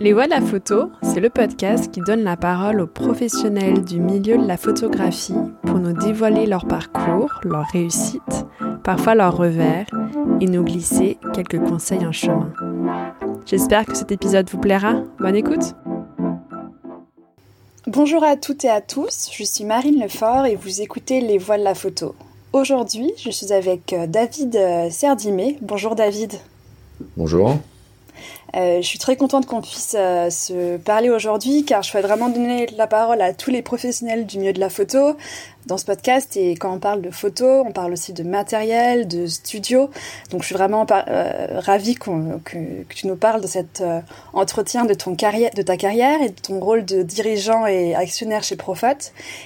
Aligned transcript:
Les 0.00 0.12
Voix 0.12 0.24
de 0.24 0.30
la 0.30 0.40
photo, 0.40 0.90
c'est 1.02 1.20
le 1.20 1.30
podcast 1.30 1.92
qui 1.92 2.00
donne 2.00 2.24
la 2.24 2.36
parole 2.36 2.80
aux 2.80 2.86
professionnels 2.86 3.84
du 3.84 4.00
milieu 4.00 4.36
de 4.36 4.46
la 4.46 4.56
photographie 4.56 5.36
pour 5.62 5.78
nous 5.78 5.92
dévoiler 5.92 6.46
leur 6.46 6.66
parcours, 6.66 7.40
leur 7.44 7.64
réussite, 7.66 8.44
parfois 8.82 9.14
leurs 9.14 9.36
revers, 9.36 9.86
et 10.40 10.46
nous 10.46 10.64
glisser 10.64 11.18
quelques 11.32 11.60
conseils 11.60 12.04
en 12.04 12.10
chemin. 12.10 12.52
J'espère 13.46 13.86
que 13.86 13.96
cet 13.96 14.10
épisode 14.10 14.50
vous 14.50 14.58
plaira. 14.58 14.94
Bonne 15.20 15.36
écoute 15.36 15.74
Bonjour 17.86 18.24
à 18.24 18.36
toutes 18.36 18.64
et 18.64 18.70
à 18.70 18.80
tous, 18.80 19.28
je 19.30 19.44
suis 19.44 19.64
Marine 19.64 20.00
Lefort 20.02 20.46
et 20.46 20.56
vous 20.56 20.80
écoutez 20.80 21.20
Les 21.20 21.38
Voix 21.38 21.58
de 21.58 21.62
la 21.62 21.74
photo. 21.74 22.16
Aujourd'hui, 22.52 23.12
je 23.16 23.30
suis 23.30 23.52
avec 23.52 23.92
euh, 23.92 24.06
David 24.06 24.56
euh, 24.56 24.90
Serdimé. 24.90 25.58
Bonjour 25.60 25.94
David. 25.94 26.32
Bonjour. 27.16 27.58
Euh, 28.56 28.80
je 28.80 28.86
suis 28.86 28.98
très 28.98 29.16
contente 29.16 29.46
qu'on 29.46 29.60
puisse 29.60 29.96
euh, 29.98 30.30
se 30.30 30.76
parler 30.76 31.10
aujourd'hui 31.10 31.64
car 31.64 31.82
je 31.82 31.90
souhaite 31.90 32.04
vraiment 32.06 32.28
donner 32.28 32.66
la 32.76 32.86
parole 32.86 33.20
à 33.20 33.32
tous 33.32 33.50
les 33.50 33.62
professionnels 33.62 34.26
du 34.26 34.38
milieu 34.38 34.52
de 34.52 34.60
la 34.60 34.70
photo 34.70 35.16
dans 35.66 35.78
ce 35.78 35.84
podcast. 35.84 36.36
Et 36.36 36.52
quand 36.52 36.72
on 36.72 36.78
parle 36.78 37.00
de 37.00 37.10
photo, 37.10 37.62
on 37.66 37.72
parle 37.72 37.92
aussi 37.92 38.12
de 38.12 38.22
matériel, 38.22 39.08
de 39.08 39.26
studio. 39.26 39.90
Donc 40.30 40.42
je 40.42 40.46
suis 40.46 40.54
vraiment 40.54 40.86
euh, 40.90 41.60
ravie 41.60 41.94
que, 41.94 42.38
que, 42.44 42.94
tu 42.94 43.06
nous 43.06 43.16
parles 43.16 43.40
de 43.40 43.46
cet 43.46 43.80
euh, 43.80 44.00
entretien 44.32 44.84
de, 44.84 44.94
ton 44.94 45.14
carrière, 45.14 45.50
de 45.54 45.62
ta 45.62 45.76
carrière 45.76 46.20
et 46.22 46.28
de 46.28 46.40
ton 46.40 46.60
rôle 46.60 46.84
de 46.84 47.02
dirigeant 47.02 47.66
et 47.66 47.94
actionnaire 47.94 48.42
chez 48.42 48.56
Profot. 48.56 48.86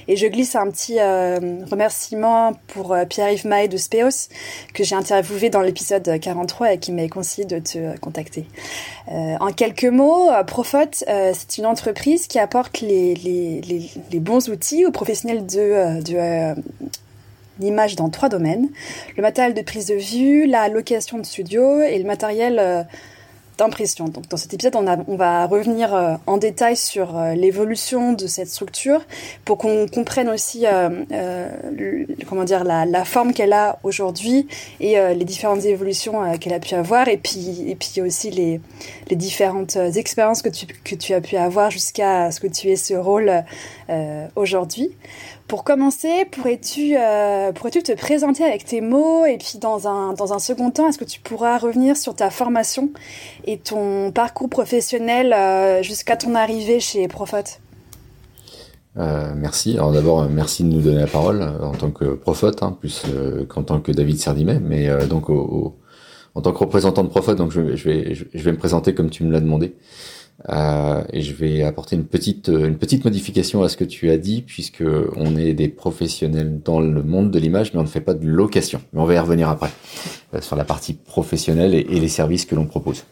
Et 0.08 0.16
je 0.16 0.26
glisse 0.26 0.56
un 0.56 0.70
petit 0.70 0.98
euh, 0.98 1.64
remerciement 1.70 2.54
pour 2.68 2.96
Pierre-Yves 3.08 3.46
Maé 3.46 3.68
de 3.68 3.76
Speos 3.76 4.28
que 4.74 4.84
j'ai 4.84 4.94
interviewé 4.94 5.50
dans 5.50 5.60
l'épisode 5.60 6.18
43 6.20 6.74
et 6.74 6.78
qui 6.78 6.92
m'a 6.92 7.08
conseillé 7.08 7.46
de 7.46 7.58
te 7.58 7.96
contacter. 7.98 8.46
en 9.08 9.52
quelques 9.52 9.84
mots, 9.84 10.30
Profot, 10.46 10.78
c'est 10.92 11.58
une 11.58 11.66
entreprise 11.66 12.26
qui 12.26 12.38
apporte 12.38 12.80
les, 12.80 13.14
les, 13.14 13.60
les, 13.60 13.90
les, 14.10 14.20
bons 14.20 14.48
outils 14.48 14.84
aux 14.84 14.90
professionnels 14.90 15.46
de 15.46 16.02
euh, 16.16 16.54
l'image 17.58 17.96
dans 17.96 18.08
trois 18.08 18.28
domaines. 18.28 18.68
Le 19.16 19.22
matériel 19.22 19.54
de 19.54 19.62
prise 19.62 19.86
de 19.86 19.94
vue, 19.94 20.46
la 20.46 20.68
location 20.68 21.18
de 21.18 21.26
studio 21.26 21.80
et 21.80 21.98
le 21.98 22.04
matériel 22.04 22.86
euh, 23.58 23.64
d'impression. 23.64 24.08
Donc 24.08 24.28
dans 24.28 24.36
cet 24.36 24.54
épisode, 24.54 24.76
on, 24.76 24.86
on 25.06 25.16
va 25.16 25.46
revenir 25.46 25.94
euh, 25.94 26.14
en 26.26 26.36
détail 26.36 26.76
sur 26.76 27.18
l'évolution 27.34 28.12
de 28.12 28.26
cette 28.26 28.48
structure 28.48 29.00
pour 29.44 29.58
qu'on 29.58 29.86
comprenne 29.86 30.28
aussi 30.28 30.64
comment 32.28 32.44
dire 32.44 32.64
la, 32.64 32.84
la 32.86 33.04
forme 33.04 33.32
qu'elle 33.32 33.52
a 33.52 33.78
aujourd'hui 33.82 34.46
et 34.80 34.96
les 35.14 35.24
différentes 35.24 35.64
évolutions 35.64 36.36
qu'elle 36.38 36.52
a 36.52 36.60
pu 36.60 36.74
avoir 36.74 37.08
et 37.08 37.16
puis 37.16 37.64
et 37.68 37.74
puis 37.74 38.00
aussi 38.00 38.30
les, 38.30 38.60
les 39.08 39.16
différentes 39.16 39.76
expériences 39.76 40.42
que 40.42 40.48
tu 40.48 40.66
que 40.66 40.94
tu 40.94 41.14
as 41.14 41.20
pu 41.20 41.36
avoir 41.36 41.70
jusqu'à 41.70 42.30
ce 42.30 42.40
que 42.40 42.46
tu 42.46 42.70
aies 42.70 42.76
ce 42.76 42.94
rôle 42.94 43.44
aujourd'hui. 44.36 44.90
Pour 45.48 45.64
commencer, 45.64 46.26
pourrais-tu 46.26 46.94
euh, 46.98 47.52
pourrais-tu 47.52 47.82
te 47.82 47.92
présenter 47.92 48.44
avec 48.44 48.66
tes 48.66 48.82
mots 48.82 49.24
et 49.24 49.38
puis 49.38 49.58
dans 49.58 49.88
un 49.88 50.12
dans 50.12 50.34
un 50.34 50.38
second 50.38 50.70
temps, 50.70 50.90
est-ce 50.90 50.98
que 50.98 51.06
tu 51.06 51.20
pourras 51.20 51.56
revenir 51.56 51.96
sur 51.96 52.14
ta 52.14 52.28
formation 52.28 52.90
et 53.48 53.56
ton 53.58 54.12
parcours 54.12 54.50
professionnel 54.50 55.32
euh, 55.32 55.82
jusqu'à 55.82 56.16
ton 56.16 56.34
arrivée 56.34 56.80
chez 56.80 57.08
Profot 57.08 57.36
euh, 58.96 59.32
merci. 59.36 59.74
Alors 59.74 59.92
d'abord, 59.92 60.28
merci 60.28 60.64
de 60.64 60.68
nous 60.68 60.80
donner 60.80 60.98
la 60.98 61.06
parole 61.06 61.40
en 61.62 61.70
tant 61.70 61.90
que 61.90 62.14
Profot, 62.14 62.50
hein, 62.62 62.76
plus 62.80 63.04
qu'en 63.48 63.62
tant 63.62 63.78
que 63.78 63.92
David 63.92 64.18
Serdimet, 64.18 64.58
mais 64.58 64.88
donc 65.06 65.30
en 65.30 66.40
tant 66.40 66.50
que 66.50 66.58
représentant 66.58 67.04
de 67.04 67.08
Profot, 67.08 67.36
donc 67.36 67.52
je 67.52 67.60
vais 67.60 68.52
me 68.52 68.56
présenter 68.56 68.94
comme 68.94 69.08
tu 69.08 69.22
me 69.22 69.30
l'as 69.30 69.40
demandé. 69.40 69.76
Euh, 70.48 71.02
et 71.12 71.22
je 71.22 71.34
vais 71.34 71.64
apporter 71.64 71.96
une 71.96 72.04
petite 72.04 72.46
une 72.46 72.78
petite 72.78 73.04
modification 73.04 73.64
à 73.64 73.68
ce 73.68 73.76
que 73.76 73.82
tu 73.82 74.08
as 74.08 74.18
dit 74.18 74.42
puisque 74.42 74.84
on 75.16 75.34
est 75.34 75.52
des 75.52 75.66
professionnels 75.66 76.60
dans 76.64 76.80
le 76.80 77.02
monde 77.02 77.32
de 77.32 77.40
l'image 77.40 77.74
mais 77.74 77.80
on 77.80 77.82
ne 77.82 77.88
fait 77.88 78.00
pas 78.00 78.14
de 78.14 78.26
location. 78.26 78.80
Mais 78.92 79.00
on 79.00 79.04
va 79.04 79.14
y 79.14 79.18
revenir 79.18 79.48
après 79.48 79.70
euh, 80.34 80.40
sur 80.40 80.56
la 80.56 80.64
partie 80.64 80.94
professionnelle 80.94 81.74
et, 81.74 81.82
les 81.82 82.08
services 82.08 82.44
que 82.44 82.54
l'on 82.54 82.66
propose. 82.66 83.04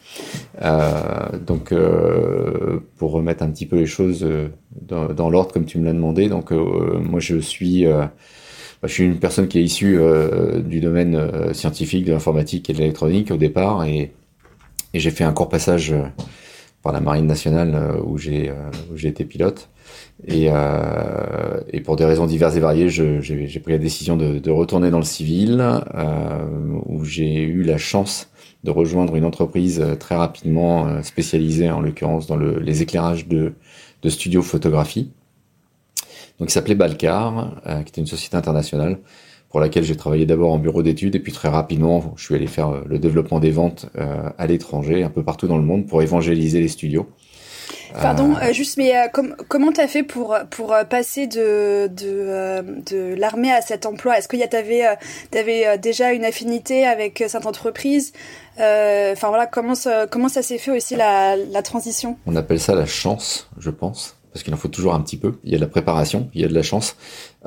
Euh, 0.62 1.38
donc 1.44 1.72
euh, 1.72 2.78
pour 2.97 3.10
remettre 3.10 3.43
un 3.43 3.50
petit 3.50 3.66
peu 3.66 3.76
les 3.76 3.87
choses 3.87 4.22
euh, 4.22 4.48
dans, 4.81 5.28
l'ordre 5.28 5.53
comme 5.53 5.64
tu 5.64 5.78
me 5.78 5.84
l'as 5.84 5.93
demandé 5.93 6.28
donc 6.28 6.50
moi 6.50 7.19
je 7.19 7.38
suis 7.38 7.84
bah, 7.87 8.12
je 8.82 8.88
suis 8.88 9.04
une 9.04 9.19
personne 9.19 9.48
qui 9.48 9.58
est 9.58 9.62
issue 9.62 9.98
du 10.64 10.81
domaine 10.81 11.53
scientifique 11.54 12.04
de 12.04 12.12
l'informatique 12.12 12.70
et 12.70 12.72
de 12.75 12.78
l'électronique 12.78 13.31
au 13.31 13.37
départ 13.37 13.84
et 13.84 14.12
j'ai 14.94 15.10
fait 15.10 15.25
un 15.25 15.32
court 15.32 15.48
passage 15.48 15.94
par 16.86 16.92
la 16.92 17.00
Marine 17.00 17.26
nationale 17.26 17.74
euh, 17.74 18.00
où 18.00 18.16
j'ai 18.16 18.48
euh, 18.48 18.54
j'ai 18.94 19.08
été 19.08 19.24
pilote. 19.24 19.70
Et, 20.28 20.47
euh, 20.50 21.60
et, 21.72 21.80
pour 21.80 21.97
des 21.97 22.04
raisons 22.04 22.26
diverses 22.26 22.54
et 22.54 22.60
variées, 22.60 22.88
j'ai 22.88 23.60
pris 23.60 23.72
la 23.72 23.78
décision 23.78 24.16
de, 24.16 24.38
de, 24.38 24.50
retourner 24.52 24.91
dans 24.91 25.00
le 25.00 25.04
civil, 25.04 25.60
euh, 25.60 26.46
où 26.86 27.04
j'ai 27.04 27.42
eu 27.42 27.64
la 27.64 27.76
chance 27.76 28.28
de 28.62 28.70
rejoindre 28.70 29.16
une 29.16 29.25
entreprise 29.25 29.84
très 29.98 30.14
rapidement 30.14 31.02
spécialisée, 31.02 31.70
en 31.70 31.80
l'occurrence 31.80 32.26
dans 32.28 32.36
le, 32.36 32.60
les 32.60 32.82
éclairages 32.82 33.26
de, 33.26 33.54
de 34.02 34.08
studio 34.08 34.42
photographie. 34.42 35.10
Donc, 36.38 36.50
il 36.50 36.52
s'appelait 36.52 36.75
Balcar, 36.75 37.60
euh, 37.66 37.82
qui 37.82 37.88
était 37.88 38.00
une 38.00 38.06
société 38.06 38.36
internationale 38.36 38.98
pour 39.56 39.62
laquelle 39.62 39.84
j'ai 39.84 39.97
travaillé 39.97 40.27
d'abord 40.27 40.53
en 40.53 40.59
bureau 40.59 40.83
d'études 40.83 41.17
et 41.17 41.19
puis 41.19 41.33
très 41.33 41.49
rapidement, 41.49 42.12
je 42.17 42.25
suis 42.27 42.34
allé 42.34 42.47
faire 42.47 42.69
euh, 42.69 42.83
le 42.87 42.99
développement 42.99 43.41
des 43.41 43.50
ventes 43.50 43.87
euh, 43.97 44.28
à 44.37 44.47
l'étranger, 44.47 45.03
un 45.03 45.09
peu 45.09 45.22
partout 45.22 45.49
dans 45.49 45.56
le 45.56 45.62
monde, 45.62 45.87
pour 45.87 46.03
évangéliser 46.03 46.61
les 46.61 46.69
studios. 46.69 47.06
Pardon, 47.94 48.34
euh, 48.37 48.53
juste, 48.53 48.77
mais 48.77 48.94
euh, 48.94 49.06
comment 49.49 49.72
t'as 49.72 49.87
fait 49.87 50.03
pour 50.03 50.37
pour 50.50 50.77
passer 50.91 51.27
de 51.27 51.89
de, 51.89 52.83
de 52.84 53.15
l'armée 53.15 53.50
à 53.50 53.62
cet 53.62 53.87
emploi? 53.87 54.19
Est-ce 54.19 54.28
que 54.28 54.37
t'avais 54.47 54.83
t'avais 55.31 55.78
déjà 55.78 56.12
une 56.12 56.27
affinité 56.27 56.84
avec 56.84 57.25
cette 57.27 57.47
entreprise? 57.47 58.12
Enfin 58.59 59.28
voilà, 59.28 59.47
comment 59.47 59.75
ça, 59.75 60.06
comment 60.06 60.28
ça 60.28 60.43
s'est 60.43 60.59
fait 60.59 60.71
aussi 60.71 60.97
la 60.97 61.34
la 61.34 61.62
transition? 61.62 62.19
On 62.27 62.37
appelle 62.37 62.61
ça 62.61 62.75
la 62.75 62.84
chance, 62.84 63.49
je 63.59 63.71
pense 63.71 64.17
parce 64.36 64.42
qu'il 64.42 64.52
en 64.52 64.58
faut 64.58 64.69
toujours 64.69 64.92
un 64.92 65.00
petit 65.00 65.16
peu. 65.16 65.36
Il 65.44 65.52
y 65.52 65.54
a 65.54 65.56
de 65.56 65.62
la 65.62 65.66
préparation, 65.66 66.28
il 66.34 66.42
y 66.42 66.44
a 66.44 66.48
de 66.48 66.52
la 66.52 66.62
chance. 66.62 66.98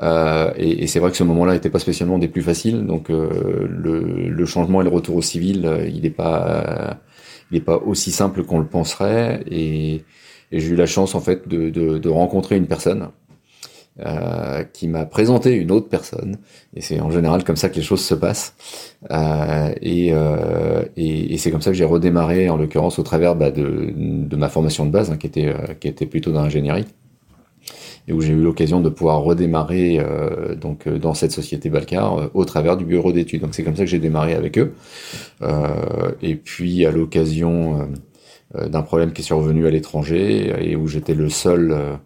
Euh, 0.02 0.52
et, 0.56 0.82
et 0.82 0.86
c'est 0.88 0.98
vrai 0.98 1.12
que 1.12 1.16
ce 1.16 1.22
moment-là 1.22 1.52
n'était 1.52 1.70
pas 1.70 1.78
spécialement 1.78 2.18
des 2.18 2.26
plus 2.26 2.42
faciles. 2.42 2.84
Donc 2.84 3.10
euh, 3.10 3.68
le, 3.70 4.28
le, 4.28 4.44
changement 4.44 4.80
et 4.80 4.84
le 4.84 4.90
retour 4.90 5.14
au 5.14 5.22
civil, 5.22 5.66
euh, 5.66 5.86
il 5.86 6.02
n'est 6.02 6.10
pas, 6.10 6.98
il 7.52 7.54
n'est 7.54 7.60
pas 7.60 7.76
aussi 7.76 8.10
simple 8.10 8.42
qu'on 8.42 8.58
le 8.58 8.66
penserait. 8.66 9.44
Et, 9.48 10.02
et 10.50 10.58
j'ai 10.58 10.66
eu 10.70 10.74
la 10.74 10.86
chance 10.86 11.14
en 11.14 11.20
fait 11.20 11.46
de, 11.46 11.70
de, 11.70 11.98
de 11.98 12.08
rencontrer 12.08 12.56
une 12.56 12.66
personne 12.66 13.10
euh, 13.98 14.64
qui 14.72 14.88
m'a 14.88 15.04
présenté 15.04 15.52
une 15.52 15.70
autre 15.70 15.88
personne. 15.88 16.38
Et 16.74 16.80
c'est 16.80 17.00
en 17.00 17.10
général 17.10 17.44
comme 17.44 17.56
ça 17.56 17.68
que 17.68 17.76
les 17.76 17.82
choses 17.82 18.00
se 18.02 18.14
passent. 18.14 18.54
Euh, 19.10 19.74
et, 19.82 20.10
euh, 20.12 20.84
et, 20.96 21.34
et 21.34 21.38
c'est 21.38 21.50
comme 21.50 21.60
ça 21.60 21.70
que 21.70 21.76
j'ai 21.76 21.84
redémarré, 21.84 22.48
en 22.48 22.56
l'occurrence, 22.56 22.98
au 22.98 23.02
travers 23.02 23.34
bah, 23.34 23.50
de, 23.50 23.92
de, 23.94 24.36
ma 24.36 24.48
formation 24.48 24.86
de 24.86 24.90
base, 24.90 25.10
hein, 25.10 25.16
qui, 25.16 25.26
était, 25.26 25.48
euh, 25.48 25.74
qui 25.78 25.88
était 25.88 26.06
plutôt 26.06 26.32
dans 26.32 26.42
l'ingénierie. 26.42 26.86
Et 28.08 28.12
où 28.12 28.20
j'ai 28.22 28.32
eu 28.32 28.40
l'occasion 28.40 28.80
de 28.80 28.88
pouvoir 28.88 29.20
redémarrer 29.22 29.98
euh, 30.00 30.54
donc 30.54 30.88
dans 30.88 31.12
cette 31.12 31.32
société 31.32 31.68
Balcar 31.68 32.30
au 32.34 32.44
travers 32.44 32.76
du 32.76 32.84
bureau 32.84 33.12
d'études. 33.12 33.42
Donc 33.42 33.54
c'est 33.54 33.62
comme 33.62 33.76
ça 33.76 33.84
que 33.84 33.90
j'ai 33.90 33.98
démarré 33.98 34.34
avec 34.34 34.58
eux. 34.58 34.72
et 36.22 36.36
puis 36.36 36.86
à 36.86 36.90
l'occasion 36.90 37.88
d'un 38.54 38.82
problème 38.82 39.12
qui 39.12 39.20
est 39.20 39.24
survenu 39.24 39.66
à 39.66 39.70
l'étranger 39.70 40.52
et 40.60 40.74
où 40.74 40.88
j'étais 40.88 41.14
le 41.14 41.28
seul 41.28 41.98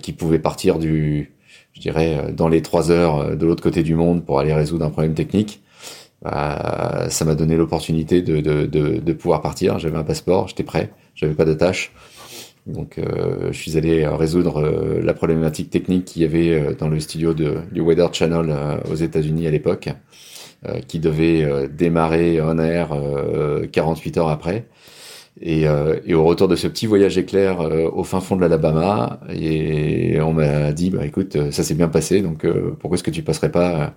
qui 0.00 0.12
pouvait 0.12 0.38
partir 0.38 0.78
du, 0.78 1.34
je 1.74 1.80
dirais, 1.80 2.16
euh, 2.16 2.32
dans 2.32 2.48
les 2.48 2.62
trois 2.62 2.90
heures 2.90 3.18
euh, 3.18 3.34
de 3.34 3.44
l'autre 3.46 3.62
côté 3.62 3.82
du 3.82 3.94
monde 3.94 4.24
pour 4.24 4.38
aller 4.38 4.54
résoudre 4.54 4.84
un 4.84 4.90
problème 4.90 5.14
technique. 5.14 5.62
Euh, 6.26 7.08
ça 7.10 7.24
m'a 7.24 7.34
donné 7.34 7.56
l'opportunité 7.56 8.22
de, 8.22 8.40
de, 8.40 8.64
de, 8.64 8.98
de, 8.98 9.12
pouvoir 9.12 9.42
partir. 9.42 9.78
J'avais 9.78 9.98
un 9.98 10.04
passeport, 10.04 10.48
j'étais 10.48 10.62
prêt, 10.62 10.90
j'avais 11.14 11.34
pas 11.34 11.44
de 11.44 11.52
tâches. 11.52 11.92
Donc 12.66 12.96
euh, 12.96 13.52
je 13.52 13.58
suis 13.58 13.76
allé 13.76 14.06
résoudre 14.06 14.62
la 15.02 15.12
problématique 15.12 15.68
technique 15.68 16.06
qu'il 16.06 16.22
y 16.22 16.24
avait 16.24 16.74
dans 16.78 16.88
le 16.88 16.98
studio 16.98 17.34
de, 17.34 17.58
du 17.72 17.82
Weather 17.82 18.14
Channel 18.14 18.80
aux 18.90 18.94
États-Unis 18.94 19.46
à 19.46 19.50
l'époque, 19.50 19.90
qui 20.88 20.98
devait 20.98 21.68
démarrer 21.68 22.40
en 22.40 22.58
air 22.58 22.96
48 23.70 24.16
heures 24.16 24.28
après. 24.28 24.64
Et, 25.40 25.66
euh, 25.66 25.98
et, 26.06 26.14
au 26.14 26.24
retour 26.24 26.46
de 26.46 26.54
ce 26.54 26.68
petit 26.68 26.86
voyage 26.86 27.18
éclair 27.18 27.60
euh, 27.60 27.90
au 27.92 28.04
fin 28.04 28.20
fond 28.20 28.36
de 28.36 28.40
l'Alabama, 28.40 29.18
et 29.28 30.20
on 30.20 30.32
m'a 30.32 30.72
dit, 30.72 30.90
bah 30.90 31.04
écoute, 31.04 31.34
euh, 31.34 31.50
ça 31.50 31.64
s'est 31.64 31.74
bien 31.74 31.88
passé, 31.88 32.22
donc 32.22 32.44
euh, 32.44 32.76
pourquoi 32.78 32.94
est-ce 32.96 33.02
que 33.02 33.10
tu 33.10 33.22
passerais 33.22 33.50
pas 33.50 33.74
euh, 33.74 33.88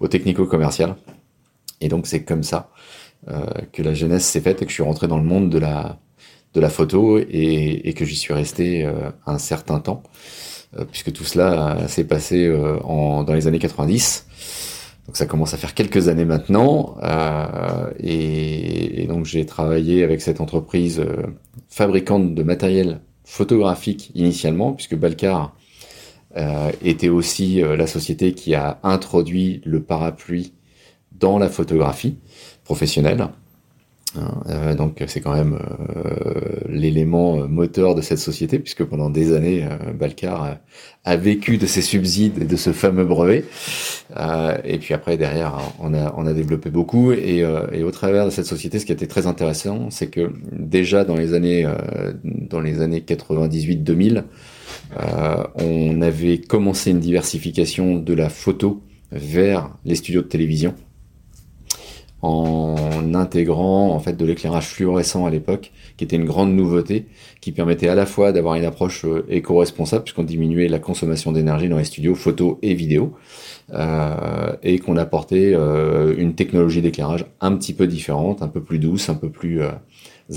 au 0.00 0.08
technico-commercial? 0.08 0.96
Et 1.80 1.88
donc 1.88 2.06
c'est 2.06 2.24
comme 2.24 2.42
ça 2.42 2.70
que 3.72 3.82
la 3.82 3.94
jeunesse 3.94 4.24
s'est 4.24 4.40
faite 4.40 4.62
et 4.62 4.64
que 4.64 4.70
je 4.70 4.74
suis 4.74 4.82
rentré 4.82 5.06
dans 5.06 5.16
le 5.16 5.22
monde 5.22 5.48
de 5.48 5.58
la 5.58 5.98
de 6.54 6.60
la 6.60 6.68
photo 6.68 7.18
et, 7.18 7.82
et 7.84 7.94
que 7.94 8.04
j'y 8.04 8.16
suis 8.16 8.34
resté 8.34 8.84
un 9.26 9.38
certain 9.38 9.78
temps, 9.78 10.02
puisque 10.90 11.12
tout 11.12 11.24
cela 11.24 11.86
s'est 11.88 12.04
passé 12.04 12.52
en, 12.84 13.22
dans 13.22 13.32
les 13.34 13.46
années 13.46 13.60
90. 13.60 14.26
Donc 15.06 15.16
ça 15.16 15.26
commence 15.26 15.52
à 15.52 15.56
faire 15.56 15.74
quelques 15.74 16.08
années 16.08 16.24
maintenant, 16.24 16.96
euh, 17.02 17.90
et, 17.98 19.02
et, 19.02 19.06
donc 19.06 19.24
j'ai 19.24 19.44
travaillé 19.44 20.04
avec 20.04 20.22
cette 20.22 20.40
entreprise, 20.40 21.00
euh, 21.00 21.26
fabricante 21.68 22.34
de 22.34 22.42
matériel 22.42 23.00
photographique 23.24 24.12
initialement, 24.14 24.72
puisque 24.72 24.96
Balcar 24.96 25.54
était 26.82 27.10
aussi 27.10 27.60
la 27.60 27.86
société 27.86 28.32
qui 28.32 28.54
a 28.54 28.78
introduit 28.84 29.60
le 29.66 29.82
parapluie 29.82 30.54
dans 31.12 31.38
la 31.38 31.50
photographie 31.50 32.16
professionnelle. 32.64 33.28
Hein, 34.18 34.42
euh, 34.50 34.74
donc 34.74 35.02
c'est 35.06 35.20
quand 35.22 35.34
même 35.34 35.58
euh, 35.58 36.34
l'élément 36.68 37.38
euh, 37.38 37.46
moteur 37.46 37.94
de 37.94 38.02
cette 38.02 38.18
société 38.18 38.58
puisque 38.58 38.84
pendant 38.84 39.08
des 39.08 39.34
années 39.34 39.66
Balcar 39.98 40.58
a 41.04 41.16
vécu 41.16 41.56
de 41.56 41.64
ses 41.64 41.80
subsides 41.80 42.42
et 42.42 42.44
de 42.44 42.56
ce 42.56 42.72
fameux 42.72 43.04
brevet. 43.04 43.44
Et 44.64 44.78
puis 44.78 44.92
après 44.92 45.16
derrière 45.16 45.58
on 45.78 45.94
a 45.94 46.14
on 46.16 46.26
a 46.26 46.32
développé 46.34 46.70
beaucoup. 46.70 47.12
Et, 47.12 47.44
au 47.44 47.90
travers 47.90 48.26
de 48.26 48.30
cette 48.30 48.46
société 48.46 48.78
ce 48.78 48.86
qui 48.86 48.92
était 48.92 49.06
très 49.06 49.26
intéressant 49.26 49.90
c'est 49.90 50.08
que 50.08 50.32
déjà 50.52 51.04
dans 51.04 51.16
les 51.16 51.34
années 51.34 51.66
dans 52.24 52.60
les 52.60 52.80
années 52.80 53.00
98 53.00 53.76
2000 53.82 54.24
on 55.54 56.02
avait 56.02 56.38
commencé 56.38 56.90
une 56.90 57.00
diversification 57.00 57.96
de 57.96 58.14
la 58.14 58.28
photo 58.28 58.82
vers 59.10 59.70
les 59.84 59.94
studios 59.94 60.22
de 60.22 60.28
télévision 60.28 60.74
en 62.22 63.14
intégrant 63.14 63.90
en 63.90 63.98
fait 63.98 64.16
de 64.16 64.24
l'éclairage 64.24 64.68
fluorescent 64.68 65.26
à 65.26 65.30
l'époque, 65.30 65.72
qui 65.96 66.04
était 66.04 66.14
une 66.14 66.24
grande 66.24 66.54
nouveauté, 66.54 67.06
qui 67.40 67.50
permettait 67.50 67.88
à 67.88 67.96
la 67.96 68.06
fois 68.06 68.30
d'avoir 68.30 68.54
une 68.54 68.64
approche 68.64 69.04
euh, 69.04 69.26
éco-responsable 69.28 70.04
puisqu'on 70.04 70.22
diminuait 70.22 70.68
la 70.68 70.78
consommation 70.78 71.32
d'énergie 71.32 71.68
dans 71.68 71.78
les 71.78 71.84
studios 71.84 72.14
photo 72.14 72.60
et 72.62 72.74
vidéo, 72.74 73.14
euh, 73.72 74.54
et 74.62 74.78
qu'on 74.78 74.96
apportait 74.96 75.52
euh, 75.54 76.14
une 76.16 76.34
technologie 76.34 76.80
d'éclairage 76.80 77.26
un 77.40 77.56
petit 77.56 77.74
peu 77.74 77.88
différente, 77.88 78.40
un 78.40 78.48
peu 78.48 78.62
plus 78.62 78.78
douce, 78.78 79.08
un 79.08 79.14
peu 79.14 79.30
plus 79.30 79.60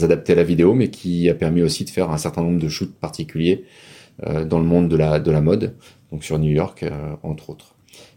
adaptée 0.01 0.33
à 0.33 0.35
la 0.37 0.43
vidéo, 0.43 0.73
mais 0.73 0.89
qui 0.89 1.29
a 1.29 1.35
permis 1.35 1.61
aussi 1.61 1.85
de 1.85 1.91
faire 1.91 2.09
un 2.09 2.17
certain 2.17 2.41
nombre 2.41 2.59
de 2.59 2.67
shoots 2.67 2.95
particuliers 2.95 3.63
dans 4.45 4.59
le 4.59 4.65
monde 4.65 4.87
de 4.87 4.95
la 4.95 5.19
de 5.19 5.29
la 5.29 5.41
mode, 5.41 5.75
donc 6.09 6.23
sur 6.23 6.39
New 6.39 6.51
York 6.51 6.85
entre 7.21 7.49
autres. 7.49 7.74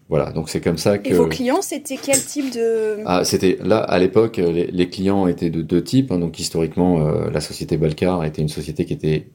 Voilà, 0.09 0.33
donc 0.33 0.49
c'est 0.49 0.63
comme 0.63 0.79
ça 0.79 0.99
que. 0.99 1.11
Et 1.11 1.13
vos 1.13 1.27
clients, 1.27 1.61
c'était 1.61 1.99
quel 2.03 2.23
type 2.25 2.55
de 2.55 2.99
Ah, 3.05 3.25
c'était 3.25 3.59
là 3.63 3.79
à 3.79 3.99
l'époque, 3.99 4.39
les, 4.39 4.89
clients 4.89 5.27
étaient 5.27 5.51
de 5.51 5.61
deux 5.61 5.85
types. 5.85 6.11
Hein. 6.11 6.19
donc 6.19 6.39
historiquement, 6.39 7.07
euh, 7.07 7.31
la 7.31 7.41
société 7.41 7.77
Balcar 7.77 8.25
était 8.25 8.41
une 8.41 8.49
société 8.49 8.87
qui 8.87 8.95
était, 8.95 9.29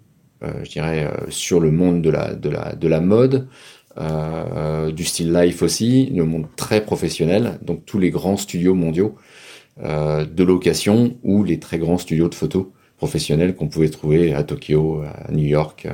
euh, 0.44 0.52
je 0.64 0.72
dirais, 0.72 1.06
euh, 1.06 1.30
sur 1.30 1.60
le 1.60 1.70
monde 1.70 2.02
de 2.02 2.10
la 2.10 2.34
de 2.34 2.50
la 2.50 2.74
de 2.74 2.88
la 2.88 3.02
mode, 3.02 3.48
du 4.96 5.04
style 5.04 5.32
life 5.32 5.62
aussi, 5.62 6.08
le 6.08 6.26
monde 6.26 6.48
très 6.56 6.82
professionnel. 6.82 7.60
Donc 7.62 7.86
tous 7.86 8.00
les 8.00 8.10
grands 8.10 8.38
studios 8.38 8.74
mondiaux 8.74 9.16
de 9.80 10.44
location 10.44 11.16
ou 11.24 11.44
les 11.44 11.60
très 11.60 11.78
grands 11.78 12.00
studios 12.00 12.28
de 12.28 12.34
photos 12.34 12.66
professionnels 12.98 13.56
qu'on 13.56 13.68
pouvait 13.68 13.90
trouver 13.90 14.34
à 14.34 14.42
Tokyo, 14.44 15.04
à 15.04 15.32
New 15.32 15.46
York. 15.46 15.88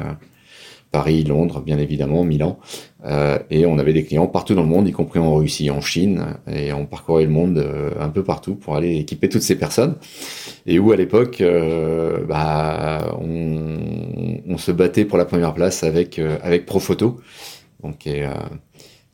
Paris, 0.91 1.23
Londres, 1.23 1.61
bien 1.61 1.77
évidemment, 1.77 2.23
Milan, 2.23 2.59
euh, 3.05 3.37
et 3.51 3.65
on 3.65 3.77
avait 3.77 3.93
des 3.93 4.03
clients 4.03 4.25
partout 4.25 4.55
dans 4.55 4.63
le 4.63 4.67
monde, 4.67 4.87
y 4.87 4.91
compris 4.91 5.19
en 5.19 5.35
Russie, 5.35 5.69
en 5.69 5.81
Chine, 5.81 6.37
et 6.51 6.73
on 6.73 6.85
parcourait 6.87 7.25
le 7.25 7.29
monde 7.29 7.59
euh, 7.59 7.91
un 7.99 8.09
peu 8.09 8.23
partout 8.23 8.55
pour 8.55 8.75
aller 8.75 8.97
équiper 8.97 9.29
toutes 9.29 9.43
ces 9.43 9.55
personnes. 9.55 9.95
Et 10.65 10.79
où 10.79 10.91
à 10.91 10.95
l'époque, 10.95 11.41
euh, 11.41 12.25
bah, 12.25 13.15
on, 13.19 14.57
se 14.57 14.71
battait 14.71 15.05
pour 15.05 15.17
la 15.17 15.23
première 15.23 15.53
place 15.53 15.83
avec 15.83 16.19
avec 16.19 16.65
Profoto, 16.65 17.21
donc 17.81 17.99
qui 17.99 18.09
est, 18.09 18.27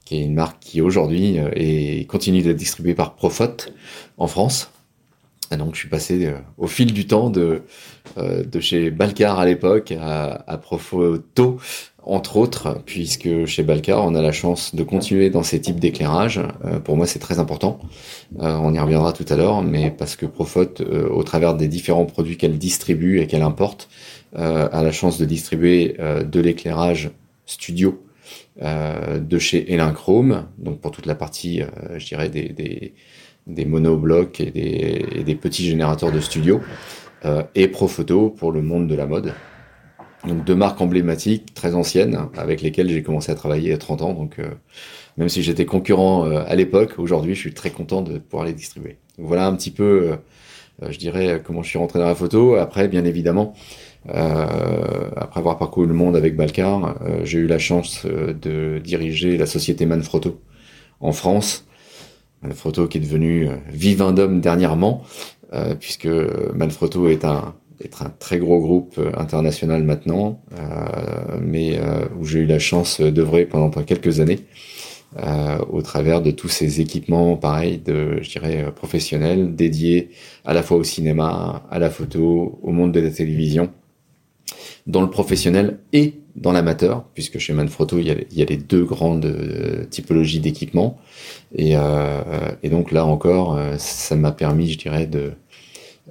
qui 0.05 0.23
une 0.23 0.33
marque 0.33 0.57
qui 0.59 0.81
aujourd'hui 0.81 1.37
est 1.55 2.09
continue 2.09 2.41
d'être 2.41 2.55
distribuée 2.55 2.95
par 2.95 3.13
Profot 3.13 3.57
en 4.17 4.25
France. 4.25 4.71
Donc 5.51 5.75
je 5.75 5.79
suis 5.79 5.89
passé 5.89 6.33
au 6.57 6.67
fil 6.67 6.93
du 6.93 7.07
temps 7.07 7.29
de 7.29 7.63
de 8.17 8.59
chez 8.59 8.91
Balcar 8.91 9.39
à 9.39 9.45
l'époque 9.45 9.93
à, 9.99 10.43
à 10.47 10.57
Profoto 10.57 11.59
entre 12.05 12.37
autres, 12.37 12.81
puisque 12.85 13.45
chez 13.45 13.63
Balcar, 13.63 14.05
on 14.05 14.13
a 14.13 14.21
la 14.21 14.31
chance 14.31 14.75
de 14.75 14.83
continuer 14.83 15.29
dans 15.29 15.43
ces 15.43 15.59
types 15.59 15.79
d'éclairage. 15.79 16.39
Euh, 16.63 16.79
pour 16.79 16.97
moi, 16.97 17.07
c'est 17.07 17.19
très 17.19 17.39
important. 17.39 17.79
Euh, 18.39 18.57
on 18.61 18.73
y 18.73 18.79
reviendra 18.79 19.11
tout 19.11 19.25
à 19.27 19.35
l'heure, 19.35 19.63
mais 19.63 19.89
parce 19.89 20.15
que 20.15 20.27
Profot, 20.27 20.81
euh, 20.81 21.09
au 21.09 21.23
travers 21.23 21.55
des 21.55 21.67
différents 21.67 22.05
produits 22.05 22.37
qu'elle 22.37 22.57
distribue 22.57 23.19
et 23.19 23.27
qu'elle 23.27 23.41
importe, 23.41 23.89
a 24.37 24.83
la 24.83 24.91
chance 24.91 25.17
de 25.17 25.23
distribuer 25.23 25.95
de 25.97 26.39
l'éclairage 26.41 27.09
studio 27.45 28.03
de 28.61 29.39
chez 29.39 29.71
Elinchrome, 29.71 30.47
donc 30.57 30.81
pour 30.81 30.91
toute 30.91 31.05
la 31.05 31.15
partie, 31.15 31.61
je 31.95 32.05
dirais, 32.05 32.27
des, 32.27 32.49
des, 32.49 32.93
des 33.47 33.65
monoblocs 33.65 34.39
et 34.39 34.51
des, 34.51 35.05
et 35.11 35.23
des 35.23 35.35
petits 35.35 35.65
générateurs 35.65 36.11
de 36.11 36.19
studio, 36.19 36.61
et 37.55 37.67
Profoto 37.67 38.29
pour 38.29 38.51
le 38.51 38.61
monde 38.61 38.87
de 38.87 38.93
la 38.93 39.07
mode. 39.07 39.33
Donc 40.27 40.43
deux 40.43 40.55
marques 40.55 40.81
emblématiques, 40.81 41.53
très 41.53 41.75
anciennes, 41.75 42.17
avec 42.37 42.61
lesquelles 42.61 42.89
j'ai 42.89 43.03
commencé 43.03 43.31
à 43.31 43.35
travailler 43.35 43.73
à 43.73 43.77
30 43.77 44.01
ans. 44.01 44.13
Donc 44.13 44.39
euh, 44.39 44.49
même 45.17 45.29
si 45.29 45.43
j'étais 45.43 45.65
concurrent 45.65 46.25
euh, 46.25 46.43
à 46.47 46.55
l'époque, 46.55 46.95
aujourd'hui 46.97 47.35
je 47.35 47.39
suis 47.39 47.53
très 47.53 47.69
content 47.69 48.01
de 48.01 48.17
pouvoir 48.17 48.45
les 48.45 48.53
distribuer. 48.53 48.97
Donc, 49.17 49.27
voilà 49.27 49.47
un 49.47 49.55
petit 49.55 49.71
peu, 49.71 50.17
euh, 50.81 50.91
je 50.91 50.97
dirais, 50.97 51.41
comment 51.43 51.63
je 51.63 51.69
suis 51.69 51.79
rentré 51.79 51.99
dans 51.99 52.07
la 52.07 52.15
photo. 52.15 52.55
Après, 52.55 52.87
bien 52.87 53.05
évidemment, 53.05 53.53
après 54.07 55.39
avoir 55.39 55.57
parcouru 55.57 55.87
le 55.87 55.95
monde 55.95 56.15
avec 56.15 56.35
Balcar, 56.35 56.95
j'ai 57.23 57.39
eu 57.39 57.47
la 57.47 57.57
chance 57.57 58.05
de 58.05 58.79
diriger 58.83 59.35
la 59.35 59.47
société 59.47 59.87
Manfrotto 59.87 60.39
en 60.99 61.11
France. 61.11 61.65
Manfrotto 62.45 62.87
qui 62.87 62.97
est 62.97 63.01
devenu 63.01 63.49
Vivindum 63.69 64.41
dernièrement, 64.41 65.03
puisque 65.79 66.07
Manfrotto 66.53 67.07
est 67.07 67.25
un 67.25 67.55
être 67.83 68.03
un 68.03 68.09
très 68.09 68.37
gros 68.37 68.59
groupe 68.59 68.95
euh, 68.97 69.11
international 69.17 69.83
maintenant, 69.83 70.41
euh, 70.53 71.37
mais 71.41 71.77
euh, 71.77 72.05
où 72.19 72.25
j'ai 72.25 72.39
eu 72.39 72.45
la 72.45 72.59
chance 72.59 73.01
d'œuvrer 73.01 73.45
pendant 73.45 73.69
quelques 73.83 74.19
années 74.19 74.39
au 75.69 75.81
travers 75.81 76.21
de 76.21 76.29
tous 76.29 76.49
ces 76.49 76.81
équipements, 76.81 77.37
pareil, 77.37 77.77
de, 77.77 78.17
je 78.21 78.29
dirais, 78.31 78.69
professionnels, 78.75 79.55
dédiés 79.55 80.09
à 80.43 80.53
la 80.53 80.61
fois 80.61 80.75
au 80.75 80.83
cinéma, 80.83 81.63
à 81.71 81.79
la 81.79 81.89
photo, 81.89 82.59
au 82.61 82.71
monde 82.73 82.91
de 82.91 82.99
la 82.99 83.09
télévision, 83.09 83.71
dans 84.87 85.01
le 85.01 85.09
professionnel 85.09 85.79
et 85.93 86.15
dans 86.35 86.51
l'amateur, 86.51 87.05
puisque 87.13 87.39
chez 87.39 87.53
Manfrotto, 87.53 87.97
il 87.97 88.07
y 88.07 88.41
a, 88.41 88.45
les 88.45 88.57
deux 88.57 88.83
grandes 88.83 89.37
typologies 89.89 90.39
d'équipements. 90.39 90.97
Et, 91.55 91.75
et 92.63 92.69
donc 92.69 92.91
là 92.91 93.05
encore, 93.05 93.57
ça 93.77 94.15
m'a 94.17 94.33
permis, 94.33 94.69
je 94.69 94.77
dirais, 94.77 95.07
de, 95.07 95.31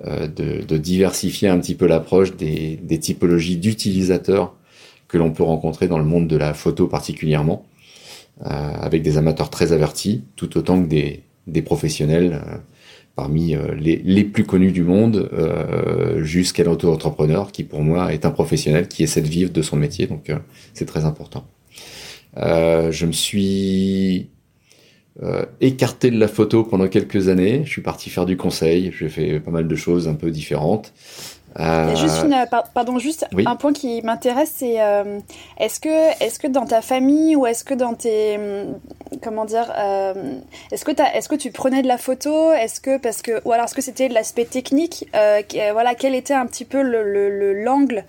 euh, 0.07 0.27
de, 0.27 0.77
diversifier 0.77 1.47
un 1.47 1.61
petit 1.61 1.77
peu 1.77 1.87
l'approche 1.87 2.35
des, 2.37 2.99
typologies 3.01 3.59
d'utilisateurs 3.59 4.53
que 5.07 5.17
l'on 5.17 5.31
peut 5.31 5.45
rencontrer 5.45 5.87
dans 5.87 5.99
le 5.99 6.05
monde 6.05 6.27
de 6.27 6.37
la 6.37 6.53
photo 6.53 6.89
particulièrement, 6.89 7.65
euh, 8.45 8.49
avec 8.49 9.03
des 9.03 9.19
amateurs 9.19 9.51
très 9.51 9.73
avertis, 9.73 10.25
tout 10.35 10.59
autant 10.59 10.83
que 10.83 10.89
des, 11.47 11.63
professionnels 11.63 12.43
euh, 12.45 12.57
parmi 13.17 13.57
les, 13.79 14.25
plus 14.25 14.45
connus 14.45 14.73
du 14.73 14.83
monde, 14.83 15.31
jusqu'à 16.19 16.65
l'auto-entrepreneur, 16.65 17.53
qui 17.53 17.65
pour 17.65 17.83
moi 17.83 18.13
est 18.13 18.27
un 18.27 18.31
professionnel 18.31 18.89
qui 18.89 19.03
essaie 19.03 19.23
de 19.23 19.29
vivre 19.29 19.53
de 19.53 19.63
son 19.63 19.77
métier, 19.77 20.07
donc 20.07 20.33
c'est 20.73 20.87
très 20.87 21.05
important. 21.05 21.47
je 22.37 23.07
me 23.07 23.13
suis 23.13 24.31
euh, 25.23 25.45
écarté 25.61 26.11
de 26.11 26.19
la 26.19 26.27
photo 26.27 26.65
pendant 26.65 26.89
quelques 26.89 27.29
années. 27.29 27.63
Je 27.65 27.71
suis 27.71 27.83
parti 27.83 28.11
faire 28.11 28.27
du 28.27 28.37
conseil. 28.37 28.93
J'ai 28.99 29.09
fait 29.09 29.39
pas 29.39 29.53
mal 29.53 29.69
de 29.69 29.77
choses 29.77 30.09
un 30.09 30.15
peu 30.15 30.31
différentes. 30.31 30.93
Euh... 31.61 31.95
Juste 31.95 32.23
une, 32.25 32.35
pardon, 32.75 32.99
juste 32.99 33.27
un 33.47 33.57
point 33.57 33.73
qui 33.73 34.03
m'intéresse, 34.03 34.53
c'est 34.57 34.81
euh, 34.81 35.21
est-ce 35.59 35.79
que, 35.79 36.23
est-ce 36.23 36.39
que 36.39 36.49
dans 36.49 36.67
ta 36.67 36.83
famille 36.83 37.37
ou 37.37 37.47
est-ce 37.47 37.65
que 37.65 37.75
dans 37.75 37.95
tes, 37.95 38.39
comment 39.23 39.45
dire, 39.45 39.73
euh, 39.79 40.15
est-ce 40.73 40.85
que 40.85 40.91
est-ce 40.91 41.29
que 41.29 41.37
tu 41.37 41.53
prenais 41.53 41.83
de 41.83 41.89
la 41.89 41.99
photo, 41.99 42.53
est-ce 42.53 42.81
que 42.81 42.99
parce 42.99 43.23
que, 43.23 43.41
ou 43.45 43.53
alors 43.53 43.67
est-ce 43.67 43.75
que 43.75 43.83
c'était 43.83 44.09
de 44.09 44.15
l'aspect 44.15 44.45
technique, 44.45 45.09
euh, 45.15 45.43
voilà, 45.73 45.95
quel 45.95 46.15
était 46.15 46.35
un 46.35 46.47
petit 46.47 46.65
peu 46.65 46.83
le 46.83 47.63
l'angle 47.63 48.05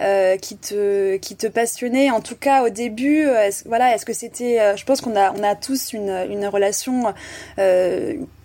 euh, 0.00 0.36
qui 0.36 0.56
te 0.56 1.16
qui 1.16 1.36
te 1.36 1.46
passionnait? 1.46 2.10
En 2.10 2.20
tout 2.20 2.36
cas 2.36 2.64
au 2.64 2.68
début 2.68 3.26
euh, 3.26 3.48
est 3.48 3.66
voilà 3.66 3.94
est-ce 3.94 4.04
que 4.06 4.12
c'était 4.12 4.60
euh, 4.60 4.76
je 4.76 4.84
pense 4.84 5.00
qu'on 5.00 5.16
a 5.16 5.32
on 5.32 5.42
a 5.42 5.54
tous 5.54 5.92
une 5.92 6.26
une 6.30 6.46
relation 6.46 7.14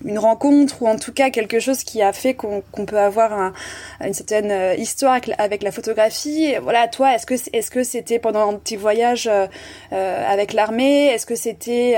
une 0.05 0.19
rencontre 0.19 0.81
ou 0.81 0.87
en 0.87 0.97
tout 0.97 1.13
cas 1.13 1.29
quelque 1.29 1.59
chose 1.59 1.83
qui 1.83 2.01
a 2.01 2.13
fait 2.13 2.33
qu'on 2.33 2.85
peut 2.85 2.99
avoir 2.99 3.33
un, 3.33 3.53
une 4.01 4.13
certaine 4.13 4.79
histoire 4.79 5.19
avec, 5.37 5.63
la 5.63 5.71
photographie. 5.71 6.55
Voilà 6.61 6.87
toi 6.87 7.13
est-ce 7.15 7.25
que 7.25 7.35
est-ce 7.53 7.71
que 7.71 7.83
c'était 7.83 8.19
pendant 8.19 8.49
un 8.49 8.55
petit 8.55 8.75
voyage 8.75 9.29
avec 9.91 10.53
l'armée? 10.53 11.07
Est-ce 11.07 11.25
que 11.25 11.35
c'était 11.35 11.95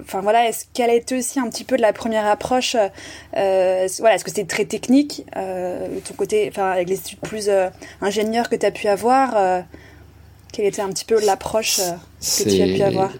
enfin 0.00 0.20
voilà 0.20 0.48
est-ce 0.48 0.64
qu'elle 0.72 0.90
était 0.90 1.18
aussi 1.18 1.40
un 1.40 1.48
petit 1.48 1.64
peu 1.64 1.76
de 1.76 1.82
la 1.82 1.92
première 1.92 2.26
approche 2.26 2.76
voilà 3.32 3.84
est-ce 4.14 4.24
que 4.24 4.30
c'était 4.30 4.44
très 4.44 4.64
technique 4.64 5.26
de 5.36 6.00
ton 6.00 6.14
côté 6.14 6.48
enfin 6.48 6.70
avec 6.70 6.88
les 6.88 6.96
études 6.96 7.20
plus 7.20 7.50
ingénieurs 8.00 8.48
que 8.48 8.56
tu 8.56 8.66
as 8.66 8.70
pu 8.70 8.88
avoir 8.88 9.36
euh, 9.36 9.60
Quelle 10.52 10.66
était 10.66 10.82
un 10.82 10.90
petit 10.90 11.04
peu 11.04 11.24
l'approche 11.24 11.80
euh, 11.80 11.92
que 12.20 12.48
tu 12.48 12.62
as 12.62 12.66
pu 12.66 12.82
avoir? 12.82 13.10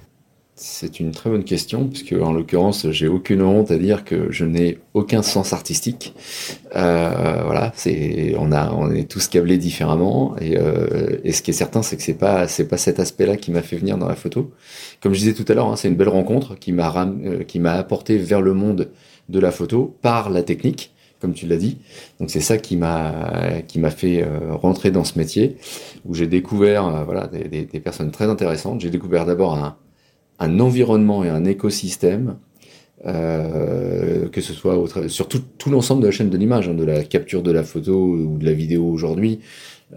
C'est 0.62 1.00
une 1.00 1.10
très 1.10 1.28
bonne 1.28 1.42
question, 1.42 1.88
puisque 1.88 2.12
en 2.12 2.32
l'occurrence, 2.32 2.88
j'ai 2.90 3.08
aucune 3.08 3.42
honte 3.42 3.70
à 3.72 3.78
dire 3.78 4.04
que 4.04 4.30
je 4.30 4.44
n'ai 4.44 4.78
aucun 4.94 5.22
sens 5.22 5.52
artistique. 5.52 6.14
Euh, 6.76 7.42
voilà, 7.44 7.72
c'est 7.74 8.34
on 8.38 8.52
a 8.52 8.72
on 8.72 8.90
est 8.92 9.10
tous 9.10 9.26
câblés 9.26 9.58
différemment, 9.58 10.36
et, 10.40 10.56
euh, 10.56 11.18
et 11.24 11.32
ce 11.32 11.42
qui 11.42 11.50
est 11.50 11.54
certain, 11.54 11.82
c'est 11.82 11.96
que 11.96 12.02
c'est 12.02 12.14
pas 12.14 12.46
c'est 12.46 12.68
pas 12.68 12.78
cet 12.78 13.00
aspect-là 13.00 13.36
qui 13.36 13.50
m'a 13.50 13.62
fait 13.62 13.76
venir 13.76 13.98
dans 13.98 14.08
la 14.08 14.14
photo. 14.14 14.52
Comme 15.00 15.14
je 15.14 15.18
disais 15.18 15.34
tout 15.34 15.44
à 15.48 15.54
l'heure, 15.54 15.68
hein, 15.68 15.76
c'est 15.76 15.88
une 15.88 15.96
belle 15.96 16.08
rencontre 16.08 16.56
qui 16.56 16.72
m'a 16.72 16.92
euh, 17.24 17.42
qui 17.42 17.58
m'a 17.58 17.72
apporté 17.72 18.16
vers 18.16 18.40
le 18.40 18.54
monde 18.54 18.90
de 19.28 19.40
la 19.40 19.50
photo 19.50 19.96
par 20.02 20.30
la 20.30 20.42
technique, 20.42 20.94
comme 21.20 21.34
tu 21.34 21.46
l'as 21.46 21.56
dit. 21.56 21.78
Donc 22.20 22.30
c'est 22.30 22.40
ça 22.40 22.56
qui 22.56 22.76
m'a 22.76 23.62
qui 23.66 23.80
m'a 23.80 23.90
fait 23.90 24.22
euh, 24.22 24.54
rentrer 24.54 24.90
dans 24.92 25.04
ce 25.04 25.18
métier 25.18 25.56
où 26.04 26.14
j'ai 26.14 26.26
découvert 26.28 26.86
euh, 26.86 27.04
voilà 27.04 27.26
des, 27.26 27.48
des, 27.48 27.64
des 27.64 27.80
personnes 27.80 28.12
très 28.12 28.26
intéressantes. 28.26 28.80
J'ai 28.80 28.90
découvert 28.90 29.26
d'abord 29.26 29.54
un 29.54 29.76
un 30.38 30.60
environnement 30.60 31.24
et 31.24 31.28
un 31.28 31.44
écosystème, 31.44 32.36
euh, 33.04 34.28
que 34.28 34.40
ce 34.40 34.52
soit 34.52 34.76
au 34.76 34.86
sur 35.08 35.28
tout, 35.28 35.42
tout 35.58 35.70
l'ensemble 35.70 36.02
de 36.02 36.06
la 36.06 36.12
chaîne 36.12 36.30
de 36.30 36.36
l'image, 36.36 36.68
hein, 36.68 36.74
de 36.74 36.84
la 36.84 37.02
capture 37.04 37.42
de 37.42 37.50
la 37.50 37.64
photo 37.64 37.94
ou 37.94 38.38
de 38.38 38.44
la 38.44 38.52
vidéo 38.52 38.84
aujourd'hui, 38.84 39.40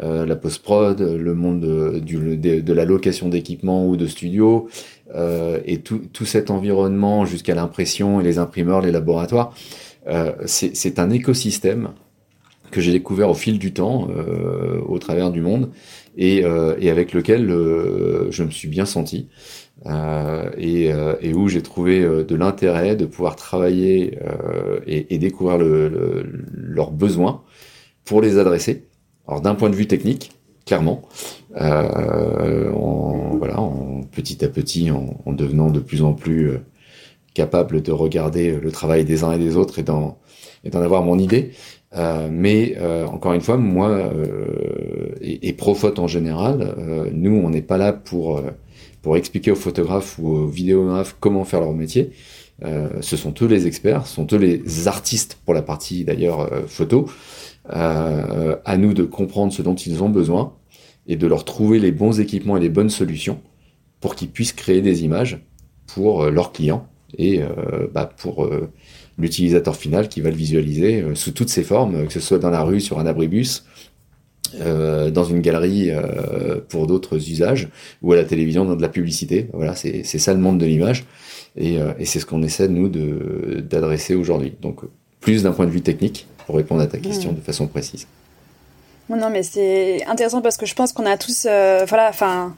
euh, 0.01 0.25
la 0.25 0.36
post-prod, 0.36 1.00
le 1.00 1.34
monde 1.36 1.62
de, 1.62 2.00
du, 2.00 2.38
de, 2.38 2.74
la 2.74 2.86
location 2.86 3.30
d'équipements 3.30 3.88
ou 3.88 3.96
de 3.96 4.08
studios, 4.08 4.68
euh, 5.13 5.60
et 5.65 5.80
tout, 5.80 6.01
tout 6.12 6.25
cet 6.25 6.50
environnement 6.50 7.25
jusqu'à 7.25 7.56
l'impression 7.56 8.20
et 8.20 8.24
les 8.24 8.38
imprimeurs, 8.39 8.82
les 8.82 8.92
laboratoires, 8.92 9.54
euh, 10.08 10.34
c'est 10.46 11.00
un 11.00 11.10
écosystème 11.10 11.89
que 12.72 12.82
j'ai 12.82 12.92
découvert 12.92 13.30
au 13.30 13.34
fil 13.34 13.58
du 13.58 13.74
temps, 13.74 14.10
euh, 14.10 14.82
au 14.88 15.00
travers 15.00 15.32
du 15.32 15.42
monde, 15.42 15.72
et, 16.18 16.44
euh, 16.44 16.75
et 16.80 16.89
avec 16.89 17.13
lequel 17.13 17.48
je 17.48 18.44
me 18.44 18.51
suis 18.51 18.68
bien 18.68 18.86
senti. 18.86 19.30
Euh, 19.86 20.50
et, 20.58 20.91
euh, 20.94 21.15
et, 21.22 21.34
où 21.34 21.50
j'ai 21.50 21.62
trouvé 21.62 22.01
euh, 22.01 22.24
de 22.24 22.36
l'intérêt 22.36 22.96
de 22.96 23.05
pouvoir 23.05 23.36
travailler 23.36 24.17
et, 24.88 25.13
et, 25.13 25.17
découvrir 25.17 25.58
le, 25.58 25.89
le, 25.89 26.46
leurs 26.53 26.91
besoins 26.91 27.44
pour 28.05 28.22
les 28.22 28.38
adresser. 28.38 28.86
Alors 29.27 29.41
d'un 29.41 29.53
point 29.53 29.70
de 29.70 29.75
vue 29.75 29.88
technique, 29.88 30.32
clairement, 30.65 31.01
en, 31.60 33.38
voilà, 33.38 33.60
en, 33.60 34.01
petit 34.12 34.44
à 34.46 34.48
petit, 34.48 34.91
en, 34.91 35.17
en, 35.25 35.34
devenant 35.34 35.70
de 35.70 35.79
plus 35.79 36.03
en 36.03 36.13
plus 36.13 36.53
capable 37.34 37.82
de 37.82 37.91
regarder 37.91 38.58
le 38.58 38.72
travail 38.72 39.03
des 39.03 39.24
uns 39.24 39.34
et 39.34 39.39
des 39.39 39.58
autres 39.58 39.77
et 39.77 39.84
d'en 39.84 40.17
avoir 40.74 41.03
mon 41.03 41.20
idée. 41.20 41.51
Euh, 41.96 42.27
mais 42.32 42.75
euh, 42.77 43.05
encore 43.05 43.34
une 43.34 43.41
fois, 43.41 43.58
moi 43.58 43.89
euh, 43.89 45.15
et, 45.22 45.48
et 45.48 45.53
Profot 45.53 45.98
en 45.98 46.08
général, 46.08 46.75
nous, 47.13 47.36
on 47.36 47.50
n'est 47.50 47.62
pas 47.62 47.77
là 47.77 47.94
pour 47.94 48.41
pour 49.05 49.17
expliquer 49.17 49.51
aux 49.51 49.55
photographes 49.55 50.17
ou 50.17 50.29
aux 50.29 50.47
vidéographes 50.47 51.15
comment 51.19 51.45
faire 51.45 51.59
leur 51.59 51.74
métier. 51.74 52.09
Euh, 52.63 52.89
ce 53.01 53.15
sont 53.15 53.35
eux 53.39 53.45
les 53.45 53.67
experts, 53.67 54.07
ce 54.07 54.15
sont 54.15 54.25
eux 54.33 54.38
les 54.38 54.88
artistes 54.88 55.38
pour 55.45 55.53
la 55.53 55.62
partie 55.62 56.03
d'ailleurs 56.03 56.51
euh, 56.51 56.63
photo. 56.65 57.07
Euh, 57.71 58.55
à 58.65 58.77
nous 58.77 58.95
de 58.95 59.03
comprendre 59.03 59.53
ce 59.53 59.62
dont 59.62 59.75
ils 59.75 60.01
ont 60.01 60.09
besoin 60.09 60.55
et 61.05 61.17
de 61.17 61.27
leur 61.27 61.45
trouver 61.45 61.77
les 61.77 61.91
bons 61.91 62.19
équipements 62.19 62.57
et 62.57 62.59
les 62.59 62.69
bonnes 62.69 62.89
solutions 62.89 63.39
pour 64.00 64.15
qu'ils 64.15 64.31
puissent 64.31 64.53
créer 64.53 64.81
des 64.81 65.03
images 65.03 65.38
pour 65.85 66.25
leurs 66.25 66.51
clients 66.51 66.88
et 67.15 67.41
bah, 67.93 68.09
pour 68.17 68.50
l'utilisateur 69.19 69.75
final 69.75 70.09
qui 70.09 70.21
va 70.21 70.31
le 70.31 70.35
visualiser 70.35 71.03
sous 71.13 71.31
toutes 71.31 71.50
ses 71.50 71.63
formes, 71.63 72.07
que 72.07 72.13
ce 72.13 72.19
soit 72.19 72.39
dans 72.39 72.50
la 72.50 72.63
rue, 72.63 72.81
sur 72.81 73.00
un 73.00 73.05
abribus, 73.05 73.65
euh, 74.56 75.10
dans 75.10 75.24
une 75.24 75.42
galerie 75.42 75.90
euh, 75.92 76.60
pour 76.70 76.88
d'autres 76.88 77.18
usages 77.18 77.68
ou 78.02 78.14
à 78.14 78.16
la 78.16 78.24
télévision 78.24 78.66
dans 78.66 78.75
de 78.75 78.82
la 78.82 78.90
publicité. 78.90 79.48
Voilà, 79.54 79.75
c'est 79.75 80.04
ça 80.04 80.34
le 80.34 80.40
monde 80.40 80.58
de 80.58 80.66
l'image 80.66 81.06
et, 81.56 81.80
euh, 81.80 81.94
et 82.00 82.06
c'est 82.06 82.20
ce 82.20 82.25
qu'on 82.25 82.44
essaie 82.44 82.68
nous 82.68 82.90
d'adresser 82.90 84.16
aujourd'hui. 84.16 84.54
Donc 84.62 84.82
plus 85.20 85.44
d'un 85.44 85.52
point 85.52 85.66
de 85.66 85.72
vue 85.72 85.82
technique 85.82 86.28
pour 86.46 86.56
répondre 86.56 86.82
à 86.82 86.88
ta 86.88 86.98
question 86.98 87.32
mmh. 87.32 87.36
de 87.36 87.42
façon 87.42 87.68
précise. 87.68 88.08
Non, 89.10 89.30
mais 89.30 89.44
c'est 89.44 90.04
intéressant 90.06 90.42
parce 90.42 90.58
que 90.58 90.66
je 90.66 90.74
pense 90.74 90.92
qu'on 90.92 91.06
a 91.06 91.18
tous, 91.18 91.44
voilà, 91.44 92.10
enfin, 92.10 92.56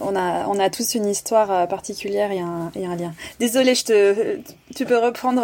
on 0.00 0.16
a, 0.16 0.46
on 0.46 0.58
a 0.58 0.70
tous 0.70 0.94
une 0.94 1.06
histoire 1.06 1.68
particulière 1.68 2.32
et 2.32 2.40
un, 2.40 2.72
et 2.74 2.86
un 2.86 2.96
lien. 2.96 3.12
Désolée, 3.38 3.74
je 3.74 3.84
te, 3.84 4.38
tu 4.74 4.86
peux 4.86 4.98
reprendre 4.98 5.42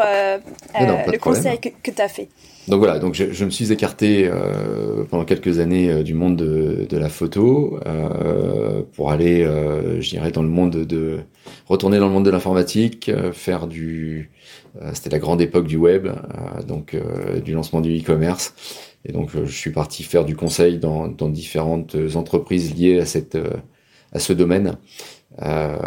non, 0.80 0.98
le 1.06 1.18
conseil 1.18 1.58
que, 1.60 1.68
que 1.82 1.90
tu 1.90 2.00
as 2.00 2.08
fait. 2.08 2.28
Donc 2.70 2.78
voilà, 2.78 3.00
donc 3.00 3.14
je, 3.14 3.32
je 3.32 3.44
me 3.44 3.50
suis 3.50 3.72
écarté 3.72 4.28
euh, 4.28 5.04
pendant 5.10 5.24
quelques 5.24 5.58
années 5.58 5.90
euh, 5.90 6.02
du 6.04 6.14
monde 6.14 6.36
de, 6.36 6.86
de 6.88 6.96
la 6.96 7.08
photo 7.08 7.80
euh, 7.84 8.82
pour 8.92 9.10
aller, 9.10 9.42
euh, 9.42 10.00
je 10.00 10.10
dirais, 10.10 10.30
dans 10.30 10.44
le 10.44 10.48
monde 10.48 10.86
de 10.86 11.18
retourner 11.66 11.98
dans 11.98 12.06
le 12.06 12.12
monde 12.12 12.24
de 12.24 12.30
l'informatique, 12.30 13.08
euh, 13.08 13.32
faire 13.32 13.66
du, 13.66 14.30
euh, 14.80 14.92
c'était 14.94 15.10
la 15.10 15.18
grande 15.18 15.40
époque 15.40 15.66
du 15.66 15.76
web, 15.76 16.06
donc 16.68 16.96
du 17.44 17.54
lancement 17.54 17.80
du 17.80 17.98
e-commerce, 17.98 18.54
et 19.04 19.10
donc 19.12 19.30
je 19.44 19.50
suis 19.50 19.72
parti 19.72 20.04
faire 20.04 20.24
du 20.24 20.36
conseil 20.36 20.78
dans, 20.78 21.08
dans 21.08 21.28
différentes 21.28 21.96
entreprises 22.14 22.72
liées 22.76 23.00
à 23.00 23.06
cette 23.06 23.36
à 24.12 24.18
ce 24.18 24.32
domaine. 24.32 24.76
Euh, 25.42 25.78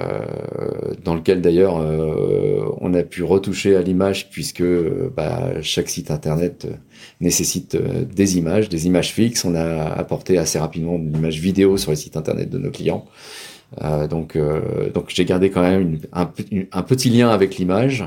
dans 1.04 1.16
lequel 1.16 1.42
d'ailleurs 1.42 1.78
euh, 1.78 2.64
on 2.80 2.94
a 2.94 3.04
pu 3.04 3.24
retoucher 3.24 3.76
à 3.76 3.82
l'image 3.82 4.30
puisque 4.30 4.64
bah, 4.64 5.62
chaque 5.62 5.90
site 5.90 6.12
internet 6.12 6.66
nécessite 7.20 7.76
euh, 7.76 8.06
des 8.06 8.38
images, 8.38 8.70
des 8.70 8.88
images 8.88 9.12
fixes. 9.12 9.44
On 9.46 9.54
a 9.54 9.84
apporté 9.84 10.38
assez 10.38 10.60
rapidement 10.60 10.98
de 10.98 11.12
l'image 11.12 11.40
vidéo 11.40 11.78
sur 11.78 11.92
les 11.92 11.98
sites 11.98 12.16
internet 12.18 12.50
de 12.50 12.58
nos 12.58 12.72
clients. 12.72 13.06
Euh, 13.82 14.08
donc, 14.08 14.36
euh, 14.36 14.90
donc 14.92 15.06
j'ai 15.10 15.26
gardé 15.26 15.50
quand 15.50 15.62
même 15.62 16.00
une, 16.52 16.68
un, 16.72 16.84
petit 16.84 17.10
lien 17.10 17.30
avec 17.30 17.58
l'image. 17.58 18.06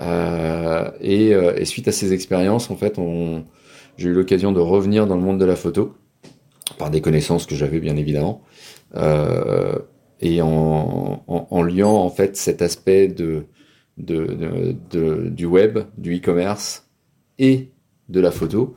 Euh, 0.00 0.90
et, 1.00 1.28
et, 1.30 1.64
suite 1.64 1.88
à 1.88 1.92
ces 1.92 2.12
expériences, 2.12 2.70
en 2.70 2.76
fait, 2.76 2.96
j'ai 3.96 4.08
eu 4.08 4.12
l'occasion 4.12 4.52
de 4.52 4.60
revenir 4.60 5.06
dans 5.06 5.16
le 5.16 5.22
monde 5.22 5.38
de 5.38 5.44
la 5.44 5.56
photo 5.56 5.94
par 6.78 6.90
des 6.90 7.00
connaissances 7.00 7.46
que 7.46 7.54
j'avais 7.54 7.80
bien 7.80 7.96
évidemment. 7.96 8.42
Et 10.20 10.42
en, 10.42 11.22
en, 11.26 11.48
en, 11.50 11.62
liant 11.62 11.94
en 11.94 12.10
fait 12.10 12.36
cet 12.36 12.60
aspect 12.60 13.08
de, 13.08 13.44
de, 13.98 14.74
de 14.90 15.28
du 15.28 15.46
web, 15.46 15.78
du 15.96 16.16
e-commerce 16.16 16.88
et 17.38 17.68
de 18.08 18.20
la 18.20 18.30
photo, 18.30 18.74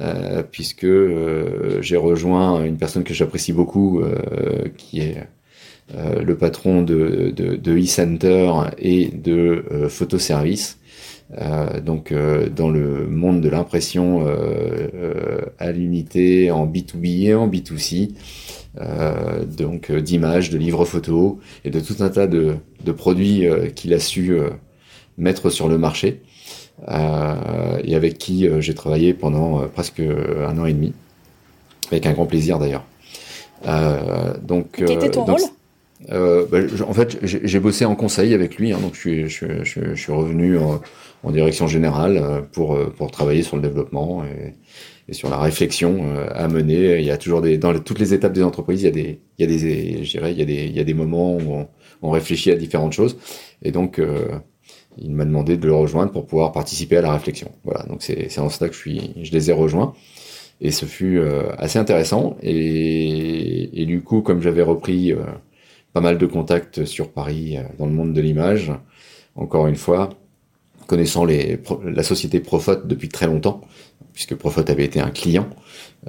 euh, 0.00 0.42
puisque 0.42 0.84
euh, 0.84 1.80
j'ai 1.80 1.96
rejoint 1.96 2.64
une 2.64 2.76
personne 2.76 3.04
que 3.04 3.14
j'apprécie 3.14 3.52
beaucoup, 3.52 4.00
euh, 4.00 4.68
qui 4.76 5.00
est 5.00 5.26
euh, 5.94 6.22
le 6.22 6.36
patron 6.36 6.82
de, 6.82 7.32
de, 7.34 7.56
de 7.56 7.76
e-center 7.76 8.52
et 8.78 9.08
de 9.08 9.64
euh, 9.70 9.88
photoservice. 9.88 10.78
Euh, 11.38 11.80
donc 11.80 12.12
dans 12.54 12.68
le 12.68 13.06
monde 13.06 13.40
de 13.40 13.48
l'impression 13.48 14.26
à 15.58 15.72
l'unité 15.72 16.50
en 16.50 16.66
B2B 16.66 17.28
et 17.28 17.34
en 17.34 17.48
B2C, 17.48 18.10
euh, 18.80 19.44
donc 19.44 19.90
euh, 19.90 20.00
d'images, 20.00 20.48
de 20.48 20.56
livres 20.56 20.86
photos 20.86 21.34
et 21.64 21.70
de 21.70 21.78
tout 21.78 21.96
un 22.00 22.08
tas 22.08 22.26
de, 22.26 22.56
de 22.84 22.92
produits 22.92 23.46
euh, 23.46 23.66
qu'il 23.68 23.92
a 23.92 23.98
su 23.98 24.34
mettre 25.18 25.50
sur 25.50 25.68
le 25.68 25.78
marché 25.78 26.22
et 26.88 27.94
avec 27.94 28.18
qui 28.18 28.48
j'ai 28.60 28.74
travaillé 28.74 29.14
pendant 29.14 29.68
presque 29.68 30.00
un 30.00 30.58
an 30.58 30.64
et 30.64 30.72
demi, 30.72 30.94
avec 31.90 32.06
un 32.06 32.12
grand 32.12 32.26
plaisir 32.26 32.58
d'ailleurs. 32.58 32.84
donc, 34.42 34.68
Quel 34.72 34.90
était 34.92 35.10
ton 35.10 35.24
rôle 35.24 35.40
euh, 36.10 36.46
bah, 36.50 36.58
en 36.88 36.92
fait, 36.92 37.18
j'ai 37.22 37.60
bossé 37.60 37.84
en 37.84 37.94
conseil 37.94 38.34
avec 38.34 38.56
lui, 38.56 38.72
hein, 38.72 38.78
donc 38.80 38.94
je 38.94 38.98
suis, 38.98 39.28
je, 39.28 39.62
je, 39.62 39.94
je 39.94 40.02
suis 40.02 40.10
revenu 40.10 40.58
en, 40.58 40.80
en, 41.22 41.30
direction 41.30 41.68
générale 41.68 42.42
pour, 42.50 42.76
pour 42.96 43.12
travailler 43.12 43.44
sur 43.44 43.54
le 43.54 43.62
développement 43.62 44.24
et, 44.24 44.54
sur 45.12 45.30
la 45.30 45.38
réflexion 45.38 46.14
euh, 46.14 46.26
à 46.34 46.48
mener. 46.48 46.98
Il 46.98 47.04
y 47.04 47.10
a 47.10 47.18
toujours 47.18 47.40
des 47.40 47.58
dans 47.58 47.78
toutes 47.78 47.98
les 47.98 48.14
étapes 48.14 48.32
des 48.32 48.42
entreprises, 48.42 48.82
il 48.82 48.84
y 48.84 48.88
a 48.88 48.92
des 48.92 49.20
il 49.38 49.42
y 49.42 49.44
a 49.44 49.46
des 49.46 50.04
je 50.04 50.10
dirais 50.10 50.32
il 50.32 50.38
y 50.38 50.42
a 50.42 50.44
des 50.44 50.64
il 50.64 50.76
y 50.76 50.80
a 50.80 50.84
des 50.84 50.94
moments 50.94 51.36
où 51.36 51.66
on, 52.02 52.10
réfléchit 52.10 52.50
à 52.50 52.56
différentes 52.56 52.92
choses 52.92 53.16
et 53.62 53.70
donc 53.70 53.98
euh, 53.98 54.28
il 54.98 55.12
m'a 55.12 55.24
demandé 55.24 55.56
de 55.56 55.66
le 55.66 55.74
rejoindre 55.74 56.12
pour 56.12 56.26
pouvoir 56.26 56.52
participer 56.52 56.96
à 56.98 57.02
la 57.02 57.12
réflexion. 57.12 57.50
Voilà, 57.64 57.84
donc 57.84 58.02
c'est 58.02 58.38
en 58.38 58.48
cela 58.50 58.68
que 58.68 58.76
je 58.76 59.32
les 59.32 59.50
ai 59.50 59.52
rejoints 59.52 59.94
et 60.60 60.70
ce 60.70 60.84
fut 60.84 61.18
euh, 61.18 61.50
assez 61.58 61.78
intéressant 61.78 62.36
et, 62.42 63.84
du 63.86 64.02
coup 64.02 64.22
comme 64.22 64.42
j'avais 64.42 64.62
repris 64.62 65.12
pas 65.92 66.00
mal 66.00 66.18
de 66.18 66.26
contacts 66.26 66.84
sur 66.84 67.10
Paris 67.10 67.56
dans 67.78 67.86
le 67.86 67.92
monde 67.92 68.12
de 68.12 68.20
l'image, 68.20 68.72
encore 69.34 69.66
une 69.66 69.76
fois, 69.76 70.10
connaissant 70.86 71.24
les, 71.24 71.58
la 71.84 72.02
société 72.02 72.40
Profot 72.40 72.76
depuis 72.84 73.08
très 73.08 73.26
longtemps, 73.26 73.62
puisque 74.12 74.34
Profot 74.34 74.68
avait 74.68 74.84
été 74.84 75.00
un 75.00 75.10
client 75.10 75.48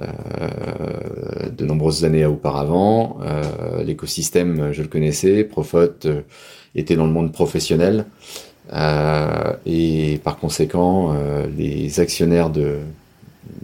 euh, 0.00 1.50
de 1.56 1.64
nombreuses 1.64 2.04
années 2.04 2.26
auparavant. 2.26 3.18
Euh, 3.22 3.82
L'écosystème, 3.84 4.72
je 4.72 4.82
le 4.82 4.88
connaissais. 4.88 5.44
Profot 5.44 5.78
euh, 6.06 6.22
était 6.74 6.96
dans 6.96 7.06
le 7.06 7.12
monde 7.12 7.32
professionnel. 7.32 8.06
Et 9.66 10.20
par 10.24 10.38
conséquent, 10.38 11.14
les 11.54 12.00
actionnaires 12.00 12.48
de, 12.48 12.78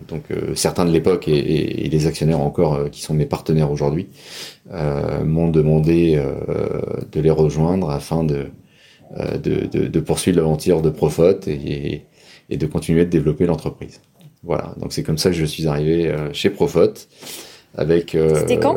donc 0.08 0.24
certains 0.54 0.84
de 0.84 0.90
l'époque 0.90 1.26
et, 1.26 1.88
les 1.90 2.06
actionnaires 2.06 2.40
encore 2.40 2.90
qui 2.90 3.00
sont 3.00 3.14
mes 3.14 3.24
partenaires 3.24 3.70
aujourd'hui 3.72 4.08
m'ont 5.24 5.48
demandé 5.48 6.22
de 7.12 7.20
les 7.20 7.30
rejoindre 7.30 7.90
afin 7.90 8.24
de, 8.24 8.50
poursuivre 10.00 10.36
l'aventure 10.36 10.82
de 10.82 10.90
Profot 10.90 11.40
et, 11.46 12.02
et 12.50 12.56
de 12.58 12.66
continuer 12.66 13.06
de 13.06 13.10
développer 13.10 13.46
l'entreprise. 13.46 14.02
Voilà, 14.42 14.74
donc 14.78 14.92
c'est 14.92 15.02
comme 15.02 15.18
ça 15.18 15.30
que 15.30 15.36
je 15.36 15.44
suis 15.44 15.66
arrivé 15.66 16.14
chez 16.32 16.50
Profot 16.50 16.94
avec. 17.74 18.16
C'était 18.36 18.58
quand? 18.58 18.76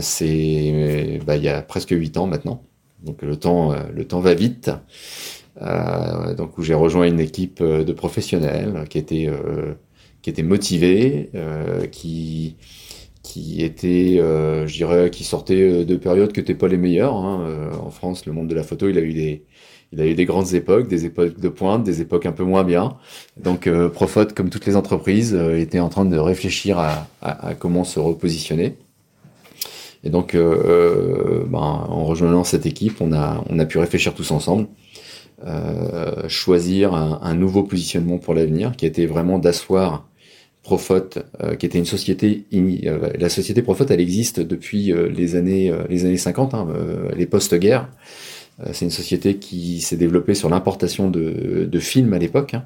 C'est 0.00 1.20
bah, 1.26 1.36
il 1.36 1.42
y 1.42 1.48
a 1.48 1.60
presque 1.62 1.90
huit 1.90 2.16
ans 2.16 2.26
maintenant. 2.26 2.62
Donc 3.02 3.22
le 3.22 3.36
temps, 3.36 3.74
le 3.92 4.04
temps 4.06 4.20
va 4.20 4.34
vite. 4.34 4.70
Euh, 5.62 6.34
donc 6.34 6.56
où 6.58 6.62
j'ai 6.62 6.74
rejoint 6.74 7.06
une 7.06 7.20
équipe 7.20 7.60
euh, 7.60 7.84
de 7.84 7.92
professionnels 7.92 8.86
qui 8.88 8.98
était 8.98 9.26
euh, 9.28 9.74
qui 10.22 10.30
était 10.30 10.42
motivés, 10.42 11.30
qui 11.90 12.56
qui 13.22 13.62
était, 13.62 14.16
je 14.18 14.72
dirais, 14.72 15.10
qui 15.10 15.24
sortait 15.24 15.84
de 15.84 15.96
périodes 15.96 16.32
qui 16.32 16.40
n'étaient 16.40 16.54
pas 16.54 16.68
les 16.68 16.76
meilleures. 16.76 17.14
Hein. 17.14 17.70
en 17.80 17.90
France, 17.90 18.26
le 18.26 18.32
monde 18.32 18.48
de 18.48 18.54
la 18.54 18.62
photo, 18.62 18.88
il 18.88 18.98
a 18.98 19.00
eu 19.00 19.14
des 19.14 19.44
il 19.92 20.00
a 20.00 20.06
eu 20.06 20.14
des 20.14 20.24
grandes 20.24 20.54
époques, 20.54 20.88
des 20.88 21.04
époques 21.04 21.38
de 21.40 21.48
pointe, 21.48 21.82
des 21.82 22.00
époques 22.00 22.26
un 22.26 22.32
peu 22.32 22.44
moins 22.44 22.64
bien. 22.64 22.96
Donc 23.36 23.68
Profot, 23.92 24.26
comme 24.34 24.48
toutes 24.48 24.66
les 24.66 24.76
entreprises, 24.76 25.34
était 25.34 25.80
en 25.80 25.88
train 25.88 26.04
de 26.04 26.16
réfléchir 26.16 26.78
à, 26.78 27.08
à, 27.20 27.48
à 27.48 27.54
comment 27.54 27.82
se 27.82 27.98
repositionner. 27.98 28.76
Et 30.04 30.10
donc, 30.10 30.34
ben, 30.34 31.58
en 31.58 32.04
rejoignant 32.04 32.44
cette 32.44 32.66
équipe, 32.66 33.00
on 33.00 33.12
a, 33.12 33.42
on 33.48 33.58
a 33.58 33.66
pu 33.66 33.78
réfléchir 33.78 34.14
tous 34.14 34.30
ensemble 34.30 34.68
euh, 35.46 36.28
choisir 36.28 36.92
un, 36.92 37.34
nouveau 37.34 37.62
positionnement 37.62 38.18
pour 38.18 38.34
l'avenir, 38.34 38.72
qui 38.76 38.84
était 38.84 39.06
vraiment 39.06 39.38
d'asseoir 39.38 40.06
Profot, 40.62 41.14
euh, 41.42 41.54
qui 41.56 41.64
était 41.64 41.78
une 41.78 41.86
société. 41.86 42.44
Euh, 42.52 43.10
la 43.18 43.30
société 43.30 43.62
Profot, 43.62 43.86
elle 43.88 44.00
existe 44.00 44.40
depuis 44.40 44.92
les 44.92 45.36
années 45.36 45.72
les 45.88 46.04
années 46.04 46.18
50, 46.18 46.52
hein, 46.52 46.68
les 47.16 47.24
post-guerres. 47.24 47.88
C'est 48.72 48.84
une 48.84 48.90
société 48.90 49.36
qui 49.36 49.80
s'est 49.80 49.96
développée 49.96 50.34
sur 50.34 50.48
l'importation 50.48 51.10
de, 51.10 51.78
films 51.78 52.12
à 52.12 52.18
l'époque. 52.18 52.54
Hein. 52.54 52.64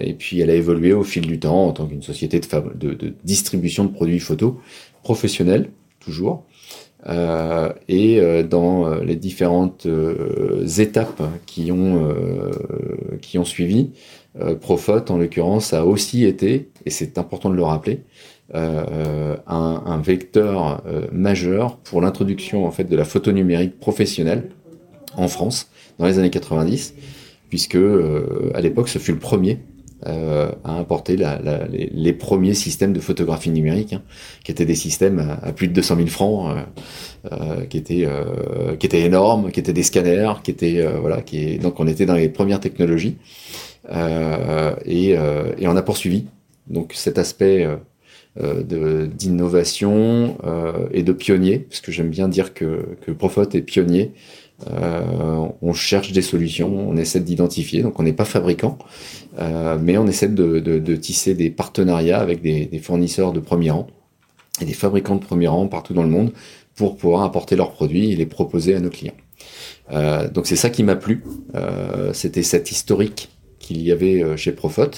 et 0.00 0.14
puis 0.14 0.40
elle 0.40 0.50
a 0.50 0.54
évolué 0.54 0.92
au 0.92 1.02
fil 1.02 1.26
du 1.26 1.38
temps 1.38 1.66
en 1.66 1.72
tant 1.72 1.86
qu'une 1.86 2.02
société 2.02 2.40
de, 2.40 3.14
distribution 3.24 3.84
de 3.84 3.90
produits 3.90 4.20
photos 4.20 4.54
professionnels, 5.02 5.70
toujours. 6.00 6.44
Euh, 7.08 7.72
et 7.88 8.20
euh, 8.20 8.42
dans 8.42 8.86
euh, 8.86 9.04
les 9.04 9.16
différentes 9.16 9.86
étapes 10.78 11.22
qui 11.46 11.70
ont 11.70 12.10
qui 13.20 13.38
ont 13.38 13.44
suivi, 13.44 13.90
Profot 14.60 15.00
en 15.08 15.16
l'occurrence 15.16 15.72
a 15.72 15.86
aussi 15.86 16.24
été, 16.24 16.68
et 16.84 16.90
c'est 16.90 17.16
important 17.16 17.48
de 17.48 17.54
le 17.54 17.62
rappeler, 17.62 18.00
un, 18.54 19.36
un, 19.46 19.98
vecteur 19.98 20.82
majeur 21.12 21.78
pour 21.78 22.00
l'introduction 22.00 22.64
en 22.64 22.70
fait 22.70 22.84
de 22.84 22.96
la 22.96 23.04
photo 23.04 23.32
numérique 23.32 23.78
professionnelle 23.80 24.50
en 25.16 25.28
France 25.28 25.68
dans 25.98 26.06
les 26.06 26.18
années 26.18 26.30
90, 26.30 26.94
puisque 27.48 27.78
à 28.54 28.60
l'époque 28.60 28.88
ce 28.88 28.98
fut 28.98 29.12
le 29.12 29.18
premier 29.18 29.58
euh, 30.06 30.52
à 30.62 30.72
importer 30.72 31.16
les, 31.72 32.12
premiers 32.12 32.54
systèmes 32.54 32.92
de 32.92 33.00
photographie 33.00 33.50
numérique, 33.50 33.94
hein, 33.94 34.02
qui 34.44 34.50
étaient 34.50 34.66
des 34.66 34.74
systèmes 34.74 35.38
à, 35.42 35.52
plus 35.52 35.68
de 35.68 35.72
200 35.72 35.96
000 35.96 36.08
francs, 36.08 36.54
euh, 36.54 37.32
euh, 37.32 37.64
qui 37.64 37.78
étaient 37.78 38.04
euh, 38.04 38.76
qui 38.76 38.86
étaient 38.86 39.00
énormes, 39.00 39.50
qui 39.50 39.58
étaient 39.58 39.72
des 39.72 39.82
scanners, 39.82 40.34
qui 40.44 40.50
étaient 40.50 40.80
euh, 40.80 40.98
voilà, 41.00 41.22
qui 41.22 41.58
donc 41.58 41.80
on 41.80 41.86
était 41.86 42.04
dans 42.04 42.14
les 42.14 42.28
premières 42.28 42.60
technologies. 42.60 43.16
Et, 44.84 45.10
et 45.10 45.68
on 45.68 45.76
a 45.76 45.82
poursuivi 45.82 46.26
donc 46.66 46.92
cet 46.94 47.18
aspect 47.18 47.66
d'innovation 48.38 50.36
et 50.90 51.02
de 51.02 51.12
pionnier, 51.12 51.60
parce 51.60 51.80
que 51.80 51.90
j'aime 51.90 52.10
bien 52.10 52.28
dire 52.28 52.52
que 52.54 52.96
que 53.00 53.10
Profot 53.10 53.48
est 53.50 53.62
pionnier 53.62 54.12
euh, 54.70 55.46
on 55.60 55.72
cherche 55.74 56.12
des 56.12 56.22
solutions, 56.22 56.88
on 56.88 56.96
essaie 56.96 57.20
d'identifier. 57.20 57.82
Donc 57.82 57.98
on 58.00 58.02
n'est 58.02 58.12
pas 58.12 58.24
fabricant, 58.24 58.78
euh, 59.38 59.78
mais 59.80 59.98
on 59.98 60.06
essaie 60.06 60.28
de, 60.28 60.96
tisser 60.96 61.34
des 61.34 61.50
partenariats 61.50 62.20
avec 62.20 62.40
des, 62.40 62.78
fournisseurs 62.82 63.32
de 63.32 63.40
premier 63.40 63.70
rang 63.70 63.86
et 64.60 64.64
des 64.64 64.72
fabricants 64.72 65.16
de 65.16 65.24
premier 65.24 65.48
rang 65.48 65.66
partout 65.66 65.92
dans 65.92 66.02
le 66.02 66.08
monde 66.08 66.32
pour 66.74 66.96
pouvoir 66.96 67.22
apporter 67.22 67.56
leurs 67.56 67.72
produits 67.72 68.12
et 68.12 68.16
les 68.16 68.26
proposer 68.26 68.74
à 68.74 68.80
nos 68.80 68.90
clients. 68.90 69.16
Euh, 69.92 70.28
donc 70.28 70.46
c'est 70.46 70.56
ça 70.56 70.70
qui 70.70 70.82
m'a 70.82 70.96
plu. 70.96 71.22
C'était 72.12 72.42
cet 72.42 72.70
historique 72.70 73.30
qu'il 73.58 73.82
y 73.82 73.92
avait 73.92 74.36
chez 74.36 74.52
Profot 74.52 74.90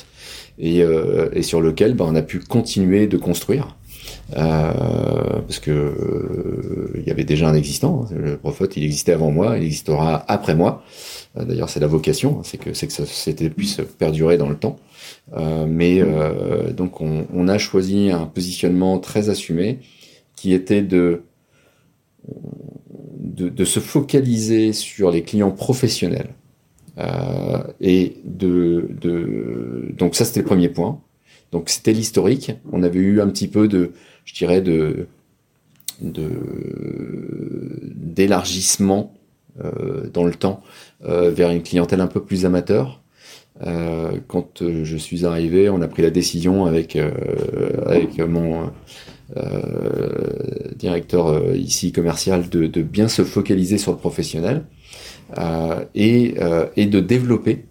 et, 0.59 1.43
sur 1.43 1.61
lequel 1.61 1.95
ben, 1.95 2.07
on 2.09 2.15
a 2.15 2.23
pu 2.23 2.41
continuer 2.41 3.07
de 3.07 3.17
construire. 3.17 3.77
Euh, 4.37 5.41
parce 5.41 5.59
que 5.59 5.71
euh, 5.71 7.03
y 7.07 7.11
avait 7.11 7.25
déjà 7.25 7.49
un 7.49 7.55
existant. 7.55 8.05
Hein. 8.05 8.15
Le 8.15 8.37
prophète, 8.37 8.77
il 8.77 8.85
existait 8.85 9.13
avant 9.13 9.31
moi, 9.31 9.57
il 9.57 9.65
existera 9.65 10.25
après 10.29 10.55
moi. 10.55 10.83
Euh, 11.39 11.45
d'ailleurs, 11.45 11.71
c'est 11.71 11.81
la 11.81 11.87
vocation, 11.87 12.39
hein. 12.39 12.43
c'est 12.45 12.59
que 12.59 12.75
c'est 12.75 12.87
que 12.87 13.49
puisse 13.49 13.81
perdurer 13.99 14.37
dans 14.37 14.49
le 14.49 14.57
temps. 14.57 14.79
mais 15.67 16.03
donc, 16.73 17.01
on, 17.01 17.27
on, 17.33 17.49
a 17.49 17.59
choisi 17.59 18.11
un 18.11 18.27
positionnement 18.27 18.99
très 18.99 19.31
assumé, 19.31 19.79
qui 20.37 20.53
était 20.53 20.83
de 20.83 21.23
de, 23.19 23.49
de 23.49 23.65
se 23.65 23.81
focaliser 23.81 24.73
sur 24.73 25.11
les 25.11 25.23
clients 25.23 25.51
professionnels. 25.53 26.35
Euh, 26.99 27.63
et 27.81 28.17
de, 28.25 28.89
de 29.01 29.93
donc 29.97 30.15
ça 30.15 30.25
c'était 30.25 30.41
le 30.41 30.47
premier 30.47 30.69
point. 30.69 31.01
Donc 31.53 31.69
c'était 31.69 31.93
l'historique. 31.93 32.53
On 32.73 32.83
avait 32.83 32.99
eu 32.99 33.21
un 33.21 33.29
petit 33.29 33.49
peu 33.49 33.69
de 33.69 33.93
je 34.25 34.35
dirais, 34.35 34.61
de 34.61 35.07
d'élargissement 38.19 39.13
euh, 39.65 40.09
dans 40.13 40.25
le 40.25 40.35
temps 40.35 40.63
euh, 41.05 41.31
vers 41.31 41.51
une 41.51 41.63
clientèle 41.63 42.01
un 42.01 42.07
peu 42.07 42.23
plus 42.23 42.47
amateur. 42.47 43.01
Euh, 43.67 44.13
quand 44.29 44.63
je 44.63 44.97
suis 44.97 45.27
arrivé, 45.27 45.69
on 45.69 45.83
a 45.83 45.89
pris 45.89 46.03
la 46.03 46.11
décision 46.11 46.67
avec 46.67 46.97
avec 47.87 48.19
mon 48.19 48.71
directeur 50.77 51.55
ici 51.55 51.93
commercial 51.93 52.49
de, 52.49 52.67
de, 52.67 52.83
bien 52.83 53.09
se 53.09 53.23
focaliser 53.25 53.77
sur 53.77 53.93
le 53.93 53.99
professionnel 53.99 54.65
et, 55.95 56.35
et 56.77 56.87
de 56.87 57.01
développer 57.01 57.65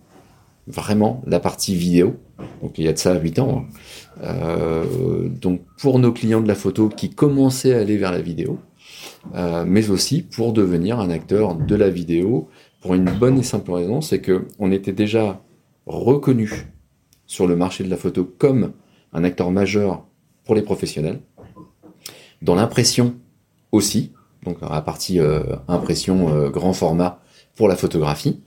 vraiment 0.68 1.22
la 1.26 1.40
partie 1.40 1.76
vidéo. 1.76 2.18
Donc 2.62 2.78
il 2.78 2.86
y 2.86 2.88
a 2.88 2.94
de 2.94 2.98
ça 2.98 3.18
8 3.18 3.40
ans. 3.40 3.66
Hein. 3.66 3.78
Euh, 4.24 5.30
donc 5.30 5.62
pour 5.80 6.00
nos 6.00 6.12
clients 6.12 6.42
de 6.42 6.48
la 6.48 6.56
photo 6.56 6.90
qui 6.90 7.10
commençaient 7.10 7.74
à 7.74 7.80
aller 7.80 7.98
vers 7.98 8.12
la 8.12 8.22
vidéo, 8.22 8.60
euh, 9.36 9.64
mais 9.66 9.90
aussi 9.90 10.22
pour 10.22 10.54
devenir 10.54 11.00
un 11.00 11.10
acteur 11.10 11.56
de 11.56 11.76
la 11.76 11.90
vidéo 11.90 12.50
pour 12.82 12.94
une 12.94 13.06
bonne 13.06 13.40
et 13.40 13.44
simple 13.44 13.72
raison, 13.72 14.02
c'est 14.02 14.22
que 14.22 14.46
on 14.60 14.72
était 14.72 14.92
déjà 14.92 15.42
reconnu 15.86 16.68
sur 17.26 17.48
le 17.48 17.56
marché 17.56 17.84
de 17.84 17.90
la 17.90 17.98
photo 17.98 18.24
comme 18.38 18.74
un 19.14 19.24
acteur 19.24 19.52
majeur 19.52 20.06
pour 20.46 20.56
les 20.56 20.62
professionnels, 20.62 21.20
dans 22.42 22.56
l'impression 22.56 23.16
aussi, 23.72 24.14
donc 24.44 24.58
à 24.62 24.82
partie 24.82 25.20
euh, 25.20 25.44
impression 25.68 26.50
grand 26.50 26.74
format 26.74 27.22
pour 27.58 27.68
la 27.68 27.76
photographie, 27.76 28.40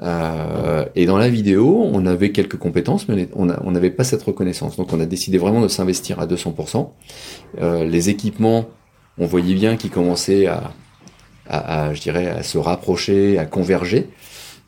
euh, 0.00 0.84
et 0.94 1.06
dans 1.06 1.18
la 1.18 1.28
vidéo, 1.28 1.88
on 1.92 2.06
avait 2.06 2.30
quelques 2.30 2.56
compétences, 2.56 3.08
mais 3.08 3.28
on 3.34 3.46
n'avait 3.46 3.90
pas 3.90 4.04
cette 4.04 4.22
reconnaissance. 4.22 4.76
Donc 4.76 4.92
on 4.92 5.00
a 5.00 5.06
décidé 5.06 5.38
vraiment 5.38 5.60
de 5.60 5.68
s'investir 5.68 6.20
à 6.20 6.26
200%. 6.26 6.90
Euh, 7.60 7.84
les 7.84 8.08
équipements, 8.08 8.66
on 9.18 9.26
voyait 9.26 9.54
bien 9.54 9.76
qu'ils 9.76 9.90
commençaient 9.90 10.46
à, 10.46 11.94
je 11.94 12.00
dirais, 12.00 12.28
à 12.28 12.42
se 12.42 12.58
rapprocher, 12.58 13.38
à 13.38 13.46
converger. 13.46 14.08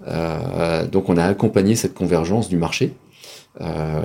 Euh, 0.08 0.86
donc 0.86 1.08
on 1.08 1.16
a 1.16 1.24
accompagné 1.24 1.76
cette 1.76 1.94
convergence 1.94 2.48
du 2.48 2.56
marché. 2.56 2.94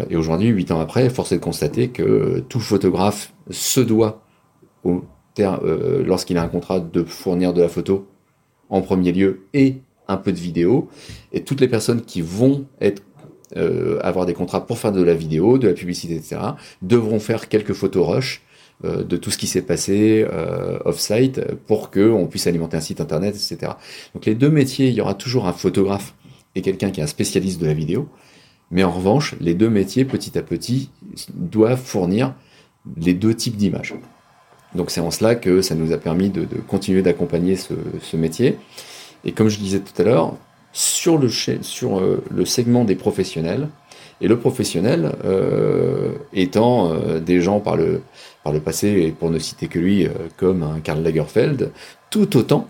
Et 0.10 0.16
aujourd'hui, 0.18 0.48
huit 0.48 0.72
ans 0.72 0.82
après, 0.82 1.10
force 1.10 1.32
est 1.32 1.38
de 1.38 1.42
constater 1.42 1.90
que 1.90 2.44
tout 2.50 2.60
photographe 2.60 3.32
se 3.52 3.80
doit, 3.80 4.24
lorsqu'il 4.84 6.38
a 6.38 6.42
un 6.42 6.48
contrat, 6.48 6.80
de 6.80 7.04
fournir 7.04 7.54
de 7.54 7.62
la 7.62 7.70
photo 7.70 8.08
en 8.70 8.82
premier 8.82 9.12
lieu 9.12 9.42
et 9.54 9.78
un 10.08 10.18
peu 10.18 10.32
de 10.32 10.38
vidéo, 10.38 10.90
et 11.34 11.44
toutes 11.44 11.62
les 11.62 11.68
personnes 11.68 12.02
qui 12.02 12.22
vont 12.22 12.66
euh, 13.58 14.00
avoir 14.02 14.26
des 14.26 14.34
contrats 14.34 14.66
pour 14.66 14.78
faire 14.78 14.92
de 14.92 15.02
la 15.02 15.14
vidéo, 15.14 15.58
de 15.58 15.68
la 15.68 15.74
publicité, 15.74 16.16
etc., 16.16 16.38
devront 16.82 17.20
faire 17.20 17.48
quelques 17.50 17.74
photos 17.74 18.08
rush 18.08 18.42
euh, 18.84 19.04
de 19.04 19.18
tout 19.18 19.32
ce 19.32 19.38
qui 19.38 19.48
s'est 19.48 19.62
passé 19.62 20.26
euh, 20.32 20.80
off-site 20.86 21.42
pour 21.66 21.90
que 21.90 22.10
on 22.10 22.28
puisse 22.28 22.48
alimenter 22.48 22.78
un 22.78 22.82
site 22.82 23.02
internet, 23.02 23.36
etc. 23.36 23.74
Donc 24.14 24.26
les 24.26 24.36
deux 24.36 24.50
métiers, 24.50 24.90
il 24.90 24.94
y 24.94 25.02
aura 25.02 25.14
toujours 25.14 25.48
un 25.48 25.54
photographe 25.54 26.14
et 26.56 26.62
quelqu'un 26.62 26.92
qui 26.92 27.00
est 27.00 27.04
un 27.04 27.08
spécialiste 27.08 27.62
de 27.62 27.66
la 27.66 27.74
vidéo, 27.74 28.10
mais 28.72 28.84
en 28.84 28.92
revanche, 28.92 29.36
les 29.40 29.54
deux 29.54 29.70
métiers, 29.70 30.06
petit 30.06 30.38
à 30.38 30.42
petit, 30.42 30.90
doivent 31.34 31.82
fournir 31.82 32.34
les 32.98 33.14
deux 33.14 33.34
types 33.34 33.56
d'images. 33.56 33.94
Donc 34.76 34.92
c'est 34.92 35.02
en 35.02 35.12
cela 35.12 35.36
que 35.36 35.62
ça 35.62 35.76
nous 35.76 35.94
a 35.94 35.98
permis 35.98 36.30
de, 36.30 36.46
continuer 36.68 37.02
d'accompagner 37.02 37.56
ce, 37.56 38.18
métier. 38.18 38.58
Et 39.24 39.32
comme 39.32 39.50
je 39.50 39.58
disais 39.58 39.80
tout 39.80 40.00
à 40.02 40.06
l'heure, 40.06 40.34
sur 40.74 41.18
le, 41.18 41.30
euh, 41.30 42.46
segment 42.46 42.84
des 42.84 42.96
professionnels, 42.96 43.70
Et 44.22 44.28
le 44.28 44.38
professionnel 44.38 45.12
étant 46.34 46.94
des 47.20 47.42
gens 47.42 47.60
par 47.60 47.76
le, 47.78 48.02
passé, 48.64 48.88
et 48.88 49.12
pour 49.12 49.30
ne 49.30 49.40
citer 49.40 49.68
que 49.68 49.80
lui, 49.80 50.08
comme 50.38 50.64
un 50.64 50.80
Karl 50.80 51.02
Lagerfeld, 51.02 51.72
tout 52.10 52.38
autant 52.38 52.68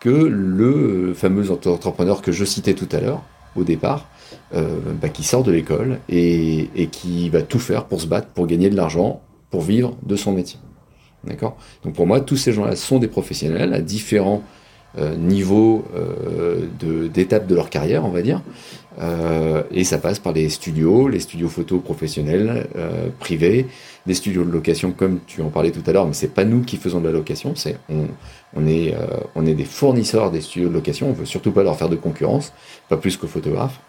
que 0.00 0.10
le 0.10 1.14
fameux 1.14 1.50
entrepreneur 1.50 2.22
que 2.22 2.32
je 2.32 2.44
citais 2.44 2.74
tout 2.74 2.88
à 2.90 3.00
l'heure, 3.00 3.22
au 3.54 3.64
départ, 3.64 4.08
euh, 4.54 4.80
bah, 5.00 5.08
qui 5.08 5.22
sort 5.22 5.42
de 5.42 5.52
l'école 5.52 5.98
et, 6.08 6.68
qui 6.90 7.28
va 7.30 7.42
tout 7.42 7.58
faire 7.58 7.84
pour 7.84 8.00
se 8.00 8.06
battre, 8.06 8.28
pour 8.28 8.46
gagner 8.46 8.68
de 8.68 8.76
l'argent, 8.76 9.22
pour 9.50 9.62
vivre 9.62 9.96
de 10.02 10.16
son 10.16 10.32
métier. 10.32 10.58
D'accord? 11.24 11.56
Donc 11.84 11.94
pour 11.94 12.06
moi, 12.06 12.20
tous 12.20 12.36
ces 12.36 12.52
gens-là 12.52 12.76
sont 12.76 12.98
des 12.98 13.08
professionnels 13.08 13.72
à 13.74 13.80
différents 13.80 14.42
euh, 14.98 15.14
niveaux 15.14 15.84
euh, 15.94 16.66
d'étapes 17.08 17.46
de, 17.46 17.54
leur 17.54 17.70
carrière, 17.70 18.04
on 18.04 18.10
va 18.10 18.22
dire. 18.22 18.42
et 19.70 19.84
ça 19.84 19.98
passe 19.98 20.18
par 20.18 20.32
les 20.32 20.48
studios, 20.50 21.08
les 21.08 21.20
studios 21.20 21.48
photo 21.48 21.78
professionnels, 21.78 22.66
privés, 23.20 23.66
des 24.06 24.14
studios 24.14 24.44
de 24.44 24.50
location, 24.50 24.92
comme 24.92 25.20
tu 25.26 25.40
en 25.40 25.48
parlais 25.48 25.70
tout 25.70 25.82
à 25.86 25.92
l'heure, 25.92 26.06
mais 26.06 26.12
c'est 26.12 26.34
pas 26.34 26.44
nous 26.44 26.62
qui 26.62 26.76
faisons 26.76 27.00
de 27.00 27.06
la 27.06 27.12
location, 27.12 27.54
c'est 27.54 27.78
on, 27.88 28.08
on 28.54 28.66
est, 28.66 28.94
on 29.34 29.46
est 29.46 29.54
des 29.54 29.64
fournisseurs 29.64 30.30
des 30.30 30.42
studios 30.42 30.68
de 30.68 30.74
location, 30.74 31.08
on 31.08 31.12
veut 31.12 31.24
surtout 31.24 31.52
pas 31.52 31.62
leur 31.62 31.76
faire 31.76 31.88
de 31.88 31.96
concurrence, 31.96 32.52
pas 32.90 32.98
plus 32.98 33.16
qu'aux 33.16 33.28
photographes. 33.28 33.80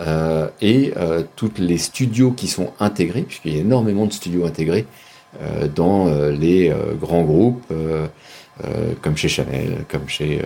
Euh, 0.00 0.48
et 0.60 0.92
euh, 0.96 1.22
toutes 1.36 1.58
les 1.58 1.78
studios 1.78 2.32
qui 2.32 2.48
sont 2.48 2.72
intégrés, 2.80 3.22
puisqu'il 3.22 3.54
y 3.54 3.58
a 3.58 3.60
énormément 3.60 4.06
de 4.06 4.12
studios 4.12 4.46
intégrés 4.46 4.86
euh, 4.86 4.86
dans 5.74 6.08
les 6.30 6.72
grands 7.00 7.22
groupes, 7.22 7.72
comme 9.00 9.16
chez 9.16 9.28
Chanel, 9.28 9.84
comme 9.88 10.08
chez 10.08 10.42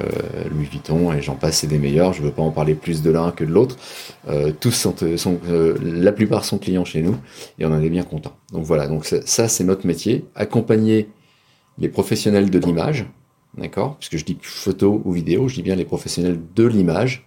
Louis 0.50 0.64
Vuitton, 0.64 1.12
et 1.12 1.22
j'en 1.22 1.34
passe, 1.34 1.58
c'est 1.58 1.66
des 1.66 1.78
meilleurs. 1.78 2.12
Je 2.12 2.22
ne 2.22 2.26
veux 2.26 2.32
pas 2.32 2.42
en 2.42 2.50
parler 2.50 2.74
plus 2.74 3.02
de 3.02 3.10
l'un 3.10 3.30
que 3.32 3.44
de 3.44 3.52
l'autre. 3.52 3.76
tous 4.60 4.70
sont, 4.70 4.94
sont 5.16 5.40
la 5.82 6.12
plupart 6.12 6.44
sont 6.44 6.58
clients 6.58 6.84
chez 6.84 7.02
nous, 7.02 7.16
et 7.58 7.66
on 7.66 7.72
en 7.72 7.82
est 7.82 7.90
bien 7.90 8.04
content. 8.04 8.36
Donc 8.52 8.64
voilà, 8.64 8.86
donc 8.86 9.04
ça, 9.04 9.48
c'est 9.48 9.64
notre 9.64 9.86
métier, 9.86 10.24
accompagner 10.34 11.08
les 11.78 11.88
professionnels 11.88 12.48
de 12.48 12.58
l'image, 12.58 13.06
d'accord, 13.58 13.96
puisque 13.98 14.16
je 14.16 14.24
dis 14.24 14.38
photo 14.40 15.02
ou 15.04 15.12
vidéo, 15.12 15.48
je 15.48 15.56
dis 15.56 15.62
bien 15.62 15.74
les 15.74 15.84
professionnels 15.84 16.38
de 16.54 16.64
l'image, 16.64 17.26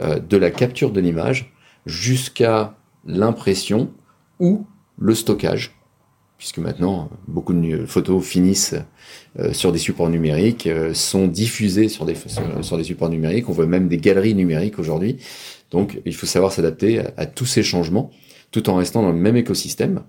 de 0.00 0.36
la 0.36 0.50
capture 0.50 0.92
de 0.92 1.00
l'image 1.00 1.52
jusqu'à 1.84 2.74
l'impression 3.06 3.90
ou 4.38 4.66
le 4.98 5.14
stockage, 5.14 5.77
puisque 6.38 6.58
maintenant 6.58 7.10
beaucoup 7.26 7.52
de 7.52 7.84
photos 7.84 8.24
finissent 8.24 8.76
euh, 9.38 9.52
sur 9.52 9.72
des 9.72 9.78
supports 9.78 10.08
numériques, 10.08 10.68
euh, 10.68 10.94
sont 10.94 11.26
diffusées 11.26 11.88
sur 11.88 12.06
des, 12.06 12.14
sur 12.62 12.78
des 12.78 12.84
supports 12.84 13.10
numériques, 13.10 13.48
on 13.48 13.52
voit 13.52 13.66
même 13.66 13.88
des 13.88 13.98
galeries 13.98 14.34
numériques 14.34 14.78
aujourd'hui, 14.78 15.18
donc 15.72 16.00
il 16.06 16.14
faut 16.14 16.26
savoir 16.26 16.52
s'adapter 16.52 17.02
à, 17.16 17.26
tous 17.26 17.44
ces 17.44 17.64
changements, 17.64 18.10
tout 18.52 18.70
en 18.70 18.76
restant 18.76 19.02
dans 19.02 19.10
le 19.10 19.18
même 19.18 19.36
écosystème 19.36 20.02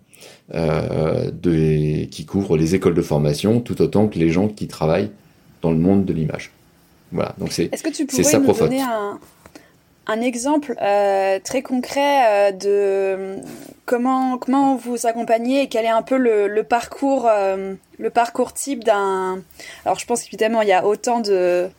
euh, 0.54 1.32
de, 1.32 2.06
qui 2.06 2.26
couvre 2.26 2.58
les 2.58 2.76
écoles 2.76 2.94
de 2.94 3.02
formation, 3.02 3.60
tout 3.60 3.82
autant 3.82 4.08
que 4.08 4.20
les 4.20 4.30
gens 4.30 4.48
qui 4.48 4.68
travaillent 4.68 5.12
dans 5.64 5.72
le 5.72 5.78
monde 5.78 6.06
de 6.06 6.14
l'image. 6.14 6.52
Voilà, 7.12 7.34
donc 7.40 7.52
c'est 7.52 7.74
Est-ce 7.74 7.84
que 7.84 7.90
tu 7.90 8.06
pourrais 8.06 8.40
nous 8.40 8.54
donner 8.54 8.82
un, 8.82 9.20
un 10.06 10.22
exemple 10.22 10.76
très 11.44 11.64
concret 11.64 12.54
de 12.54 13.42
comment 13.90 14.76
vous 14.76 15.08
accompagnez 15.08 15.64
et 15.64 15.68
quel 15.68 15.86
est 15.86 15.90
un 15.90 16.04
peu 16.04 16.18
le, 16.18 16.64
parcours 16.64 17.28
euh, 17.28 17.74
le 17.98 18.10
parcours 18.10 18.54
type 18.54 18.84
d'un 18.84 19.42
alors 19.84 19.98
je 19.98 20.06
pense 20.06 20.26
évidemment 20.28 20.62
il 20.62 20.68
y 20.68 20.74
a 20.74 20.86
autant 20.86 21.20
de 21.20 21.70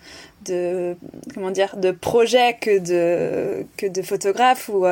comment 1.35 1.51
dire 1.51 1.77
de 1.77 1.93
projets 1.93 2.57
que 2.61 2.79
de 2.79 3.67
que 3.77 3.87
de 3.87 4.03
photographes 4.03 4.69
ou 4.69 4.87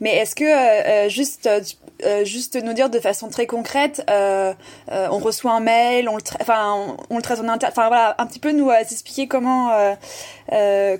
mais 0.00 0.16
est-ce 0.16 0.36
que 0.36 1.08
juste 1.08 1.48
juste 2.24 2.62
nous 2.62 2.74
dire 2.74 2.90
de 2.90 3.00
façon 3.00 3.28
très 3.28 3.46
concrète 3.46 4.04
on 4.08 5.18
reçoit 5.18 5.52
un 5.52 5.60
mail 5.60 6.08
on 6.08 6.16
le 6.16 6.22
enfin 6.40 6.96
on, 7.08 7.20
traite 7.20 7.40
en 7.40 7.48
interne 7.48 7.72
enfin 7.72 7.88
voilà 7.88 8.14
un 8.18 8.26
petit 8.26 8.38
peu 8.38 8.52
nous 8.52 8.70
expliquer 8.70 9.26
comment 9.26 9.70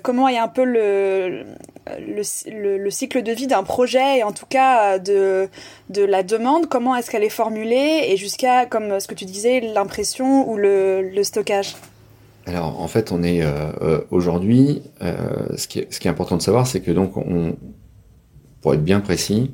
comment 0.03 0.27
est 0.27 0.39
un 0.39 0.49
peu 0.49 0.65
le 0.65 1.45
le, 1.87 2.89
cycle 2.89 3.23
de 3.23 3.31
vie 3.31 3.47
d'un 3.47 3.63
projet 3.63 4.19
et 4.19 4.23
en 4.23 4.31
tout 4.31 4.45
cas 4.47 4.99
de, 4.99 5.49
de 5.89 6.03
la 6.03 6.23
demande, 6.23 6.67
comment 6.67 6.95
est-ce 6.95 7.09
qu'elle 7.09 7.23
est 7.23 7.29
formulée 7.29 8.05
et 8.07 8.17
jusqu'à, 8.17 8.65
comme 8.65 8.99
ce 8.99 9.07
que 9.07 9.15
tu 9.15 9.25
disais, 9.25 9.59
l'impression 9.61 10.49
ou 10.49 10.57
le, 10.57 11.23
stockage? 11.23 11.75
Alors 12.45 12.81
en 12.81 12.87
fait, 12.87 13.11
on 13.11 13.23
est 13.23 13.43
euh, 13.43 13.71
euh, 13.81 14.01
aujourd'hui, 14.09 14.81
euh, 15.01 15.15
ce, 15.55 15.67
qui 15.67 15.79
est, 15.79 15.93
ce 15.93 15.99
qui 15.99 16.07
est 16.07 16.11
important 16.11 16.37
de 16.37 16.41
savoir, 16.41 16.65
c'est 16.65 16.81
que 16.81 16.91
donc 16.91 17.17
on, 17.17 17.55
pour 18.61 18.73
être 18.73 18.83
bien 18.83 18.99
précis, 18.99 19.51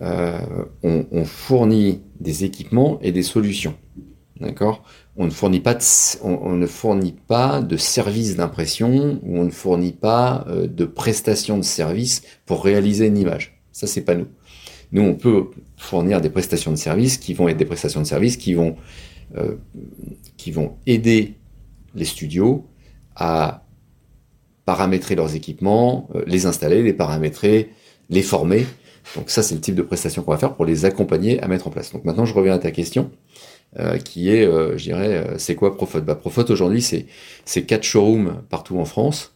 on, 0.00 1.24
fournit 1.24 2.02
des 2.20 2.44
équipements 2.44 2.98
et 3.00 3.12
des 3.12 3.22
solutions. 3.22 3.74
D'accord? 4.40 4.82
On 5.16 5.26
ne 5.26 5.30
fournit 5.30 5.60
pas 5.60 5.74
de, 5.74 5.82
on, 6.22 6.54
ne 6.54 6.66
fournit 6.66 7.14
pas 7.26 7.62
de 7.62 7.76
service 7.76 8.34
d'impression 8.34 9.20
ou 9.22 9.38
on 9.38 9.44
ne 9.44 9.50
fournit 9.50 9.92
pas 9.92 10.44
euh, 10.48 10.66
de 10.66 10.84
prestations 10.84 11.56
de 11.56 11.62
service 11.62 12.22
pour 12.46 12.64
réaliser 12.64 13.06
une 13.06 13.18
image. 13.18 13.62
Ça, 13.70 13.86
c'est 13.86 14.00
pas 14.00 14.16
nous. 14.16 14.26
Nous, 14.90 15.02
on 15.02 15.14
peut 15.14 15.50
fournir 15.76 16.20
des 16.20 16.30
prestations 16.30 16.72
de 16.72 16.76
service 16.76 17.18
qui 17.18 17.34
vont 17.34 17.48
être 17.48 17.56
des 17.56 17.64
prestations 17.64 18.00
de 18.00 18.06
service 18.06 18.36
qui 18.36 18.54
vont, 18.54 18.76
euh, 19.36 19.56
qui 20.36 20.50
vont 20.50 20.76
aider 20.86 21.34
les 21.94 22.04
studios 22.04 22.66
à 23.14 23.64
paramétrer 24.64 25.14
leurs 25.14 25.34
équipements, 25.34 26.08
euh, 26.14 26.24
les 26.26 26.46
installer, 26.46 26.82
les 26.82 26.92
paramétrer, 26.92 27.70
les 28.10 28.22
former. 28.22 28.66
Donc 29.16 29.30
ça, 29.30 29.42
c'est 29.42 29.54
le 29.54 29.60
type 29.60 29.74
de 29.74 29.82
prestation 29.82 30.22
qu'on 30.22 30.32
va 30.32 30.38
faire 30.38 30.54
pour 30.54 30.64
les 30.64 30.84
accompagner 30.84 31.40
à 31.42 31.48
mettre 31.48 31.68
en 31.68 31.70
place. 31.70 31.92
Donc 31.92 32.04
maintenant, 32.04 32.24
je 32.24 32.34
reviens 32.34 32.54
à 32.54 32.58
ta 32.58 32.70
question. 32.70 33.10
Euh, 33.80 33.98
qui 33.98 34.30
est, 34.30 34.46
euh, 34.46 34.78
je 34.78 34.84
dirais, 34.84 35.16
euh, 35.16 35.34
c'est 35.36 35.56
quoi 35.56 35.74
Profot? 35.74 36.00
Bah, 36.00 36.14
Profot 36.14 36.48
aujourd'hui, 36.48 36.80
c'est 36.80 37.62
quatre 37.62 37.82
showrooms 37.82 38.42
partout 38.48 38.78
en 38.78 38.84
France. 38.84 39.32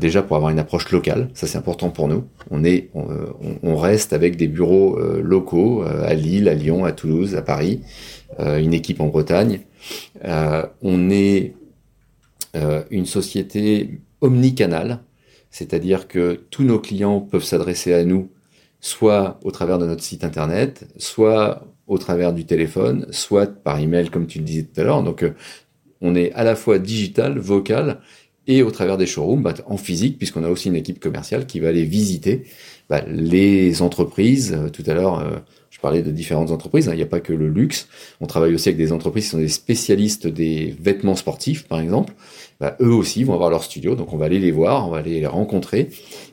déjà 0.00 0.22
pour 0.22 0.36
avoir 0.36 0.50
une 0.50 0.58
approche 0.58 0.90
locale, 0.90 1.28
ça 1.34 1.46
c'est 1.46 1.58
important 1.58 1.90
pour 1.90 2.08
nous. 2.08 2.24
On 2.50 2.64
est, 2.64 2.88
on 3.62 3.76
reste 3.76 4.14
avec 4.14 4.36
des 4.36 4.48
bureaux 4.48 4.98
locaux 5.20 5.82
à 5.82 6.14
Lille, 6.14 6.48
à 6.48 6.54
Lyon, 6.54 6.84
à 6.86 6.92
Toulouse, 6.92 7.34
à 7.36 7.42
Paris, 7.42 7.80
une 8.38 8.72
équipe 8.72 9.00
en 9.00 9.08
Bretagne. 9.08 9.60
on 10.24 11.10
est 11.10 11.54
une 12.90 13.06
société 13.06 14.00
omnicanale, 14.22 15.00
c'est-à-dire 15.50 16.08
que 16.08 16.40
tous 16.50 16.64
nos 16.64 16.78
clients 16.78 17.20
peuvent 17.20 17.44
s'adresser 17.44 17.92
à 17.92 18.04
nous 18.04 18.30
soit 18.80 19.38
au 19.44 19.50
travers 19.50 19.78
de 19.78 19.86
notre 19.86 20.02
site 20.02 20.24
internet, 20.24 20.86
soit 20.96 21.64
au 21.92 21.98
travers 21.98 22.32
du 22.32 22.46
téléphone, 22.46 23.06
soit 23.10 23.46
par 23.46 23.78
email, 23.78 24.08
comme 24.08 24.26
tu 24.26 24.38
le 24.38 24.44
disais 24.44 24.62
tout 24.62 24.80
à 24.80 24.84
l'heure. 24.84 25.02
Donc, 25.02 25.22
euh, 25.22 25.34
on 26.00 26.14
est 26.14 26.32
à 26.32 26.42
la 26.42 26.56
fois 26.56 26.78
digital, 26.78 27.38
vocal, 27.38 28.00
et 28.46 28.62
au 28.62 28.70
travers 28.70 28.96
des 28.96 29.06
showrooms, 29.06 29.42
bah, 29.42 29.54
en 29.66 29.76
physique, 29.76 30.16
puisqu'on 30.16 30.42
a 30.42 30.48
aussi 30.48 30.68
une 30.68 30.74
équipe 30.74 30.98
commerciale 31.00 31.46
qui 31.46 31.60
va 31.60 31.68
aller 31.68 31.84
visiter 31.84 32.44
bah, 32.88 33.02
les 33.06 33.82
entreprises. 33.82 34.54
Euh, 34.54 34.70
tout 34.70 34.82
à 34.86 34.94
l'heure, 34.94 35.20
euh, 35.20 35.38
je 35.68 35.78
parlais 35.80 36.02
de 36.02 36.10
différentes 36.10 36.50
entreprises. 36.50 36.88
Hein. 36.88 36.94
Il 36.94 36.96
n'y 36.96 37.02
a 37.02 37.06
pas 37.06 37.20
que 37.20 37.34
le 37.34 37.48
luxe. 37.48 37.88
On 38.22 38.26
travaille 38.26 38.54
aussi 38.54 38.70
avec 38.70 38.78
des 38.78 38.90
entreprises 38.90 39.24
qui 39.24 39.30
sont 39.30 39.38
des 39.38 39.48
spécialistes 39.48 40.26
des 40.26 40.74
vêtements 40.80 41.14
sportifs, 41.14 41.68
par 41.68 41.78
exemple. 41.78 42.14
Bah, 42.62 42.76
eux 42.80 42.94
aussi 42.94 43.24
vont 43.24 43.34
avoir 43.34 43.50
leur 43.50 43.64
studio. 43.64 43.96
Donc 43.96 44.12
on 44.12 44.16
va 44.16 44.26
aller 44.26 44.38
les 44.38 44.52
voir, 44.52 44.86
on 44.86 44.90
va 44.92 44.98
aller 44.98 45.18
les 45.18 45.26
rencontrer 45.26 45.88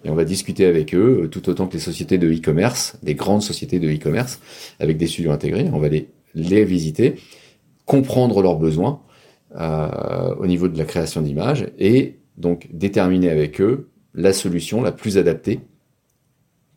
et 0.06 0.12
on 0.12 0.13
va 0.13 0.26
discuter 0.26 0.68
avec 0.68 0.94
eux, 0.94 1.24
euh, 1.24 1.28
tout 1.28 1.50
autant 1.50 1.65
que 1.65 1.74
les 1.74 1.80
sociétés 1.80 2.20
de 2.20 2.32
e-commerce, 2.32 2.98
des 3.02 3.15
grandes 3.15 3.42
sociétés 3.42 3.80
de 3.80 3.89
e-commerce, 3.89 4.39
avec 4.80 4.98
des 4.98 5.08
studios 5.08 5.32
intégrés. 5.32 5.68
On 5.74 5.80
va 5.80 5.89
les, 5.89 6.08
les 6.36 6.65
visiter, 6.65 7.15
comprendre 7.86 8.44
leurs 8.44 8.58
besoins 8.60 9.02
euh, 9.56 10.36
au 10.36 10.46
niveau 10.46 10.68
de 10.68 10.78
la 10.78 10.86
création 10.86 11.24
d'images 11.24 11.65
et 11.80 12.20
donc 12.38 12.68
déterminer 12.72 13.32
avec 13.32 13.60
eux 13.60 13.89
la 14.13 14.32
solution 14.32 14.84
la 14.84 14.92
plus 14.92 15.18
adaptée 15.18 15.62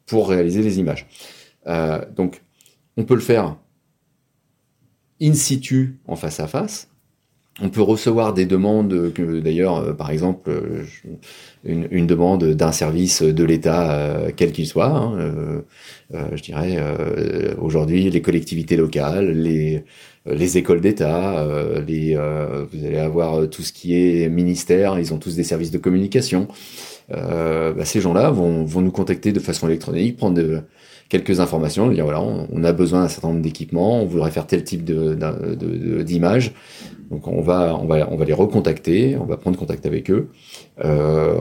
pour 0.06 0.30
réaliser 0.30 0.62
les 0.62 0.78
images. 0.78 1.06
Euh, 1.66 2.02
donc 2.16 2.40
on 2.96 3.04
peut 3.04 3.16
le 3.16 3.20
faire 3.20 3.58
in 5.20 5.34
situ 5.34 5.98
en 6.06 6.16
face 6.16 6.40
à 6.40 6.46
face, 6.46 6.88
on 7.60 7.68
peut 7.68 7.82
recevoir 7.82 8.32
des 8.32 8.46
demandes, 8.46 9.12
d'ailleurs, 9.44 9.76
euh, 9.76 9.92
par 9.92 10.10
exemple, 10.10 10.50
euh, 10.50 10.84
une, 11.64 12.06
demande 12.06 12.44
d'un 12.44 12.72
service 12.72 13.22
de 13.22 13.44
l'État, 13.44 13.92
euh, 13.92 14.30
quel 14.34 14.52
qu'il 14.52 14.66
soit. 14.66 14.88
Hein, 14.88 15.62
je 16.34 16.42
dirais 16.42 16.78
aujourd'hui 17.58 18.10
les 18.10 18.20
collectivités 18.20 18.76
locales, 18.76 19.30
les, 19.30 19.84
les 20.26 20.58
écoles 20.58 20.80
d'État, 20.80 21.46
vous 21.86 22.86
allez 22.86 22.98
avoir 22.98 23.48
tout 23.48 23.62
ce 23.62 23.72
qui 23.72 23.94
est 23.94 24.28
ministère, 24.28 24.98
ils 24.98 25.14
ont 25.14 25.18
tous 25.18 25.36
des 25.36 25.44
services 25.44 25.70
de 25.70 25.78
communication. 25.78 26.48
Bah, 27.08 27.84
ces 27.84 28.00
gens-là 28.00 28.30
vont, 28.30 28.64
vont 28.64 28.82
nous 28.82 28.90
contacter 28.90 29.32
de 29.32 29.40
façon 29.40 29.68
électronique, 29.68 30.16
prendre 30.16 30.36
de, 30.36 30.62
quelques 31.12 31.40
informations, 31.40 31.90
dire 31.90 32.04
voilà, 32.04 32.22
on, 32.22 32.64
a 32.64 32.72
besoin 32.72 33.02
d'un 33.02 33.08
certain 33.08 33.28
nombre 33.28 33.42
d'équipements, 33.42 34.00
on 34.00 34.06
voudrait 34.06 34.30
faire 34.30 34.46
tel 34.46 34.64
type 34.64 34.82
de, 34.82 36.02
d'image. 36.02 36.52
Donc 37.12 37.28
on 37.28 37.42
va, 37.42 37.78
on 37.78 37.86
va, 37.86 38.08
on 38.10 38.16
va 38.16 38.24
les 38.24 38.32
recontacter, 38.32 39.18
on 39.20 39.26
va 39.26 39.36
prendre 39.36 39.58
contact 39.58 39.84
avec 39.84 40.10
eux. 40.10 40.30
Euh, 40.82 41.36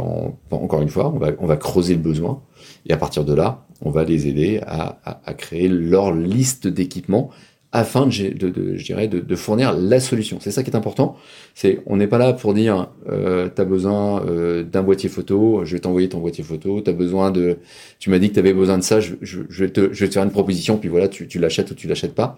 encore 0.51 0.81
une 0.81 0.89
fois, 0.89 1.10
on 1.15 1.17
va, 1.17 1.29
on 1.39 1.47
va 1.47 1.55
creuser 1.55 1.93
le 1.93 2.01
besoin 2.01 2.43
Et 2.86 2.91
à 2.91 2.97
partir 2.97 3.23
de 3.23 3.34
là, 3.34 3.65
on 3.81 3.89
va 3.89 4.03
les 4.03 4.27
aider 4.27 4.60
à, 4.67 4.99
à, 5.25 5.34
créer 5.34 5.69
leur 5.69 6.12
liste 6.13 6.67
d'équipements 6.67 7.31
afin 7.71 8.05
de, 8.05 8.49
de, 8.49 8.75
je 8.75 8.84
dirais, 8.84 9.07
de, 9.07 9.36
fournir 9.38 9.73
la 9.73 10.01
solution. 10.01 10.39
C'est 10.41 10.51
ça 10.51 10.62
qui 10.62 10.69
est 10.69 10.75
important. 10.75 11.15
C'est, 11.55 11.79
on 11.86 11.95
n'est 11.95 12.07
pas 12.07 12.17
là 12.17 12.34
pour 12.34 12.53
dire, 12.53 12.89
euh, 13.10 13.47
t'as 13.47 13.63
besoin 13.63 14.25
euh, 14.25 14.63
d'un 14.63 14.84
boîtier 14.84 15.07
photo, 15.07 15.62
je 15.63 15.77
vais 15.77 15.79
t'envoyer 15.79 16.10
ton 16.10 16.19
boîtier 16.19 16.43
photo. 16.43 16.81
T'as 16.81 16.91
besoin 16.91 17.31
de, 17.31 17.60
tu 17.97 18.10
m'as 18.10 18.19
dit 18.19 18.29
que 18.29 18.36
t'avais 18.36 18.53
besoin 18.53 18.77
de 18.77 18.84
ça, 18.84 18.99
je, 18.99 19.15
je, 19.21 19.43
je, 19.47 19.63
vais 19.63 19.71
te, 19.71 19.93
je 19.93 20.01
vais 20.01 20.10
te 20.10 20.13
faire 20.15 20.23
une 20.23 20.31
proposition, 20.31 20.77
puis 20.77 20.89
voilà, 20.89 21.07
tu, 21.07 21.29
tu 21.29 21.39
l'achètes 21.39 21.71
ou 21.71 21.75
tu 21.75 21.88
l'achètes 21.88 22.13
pas. 22.13 22.38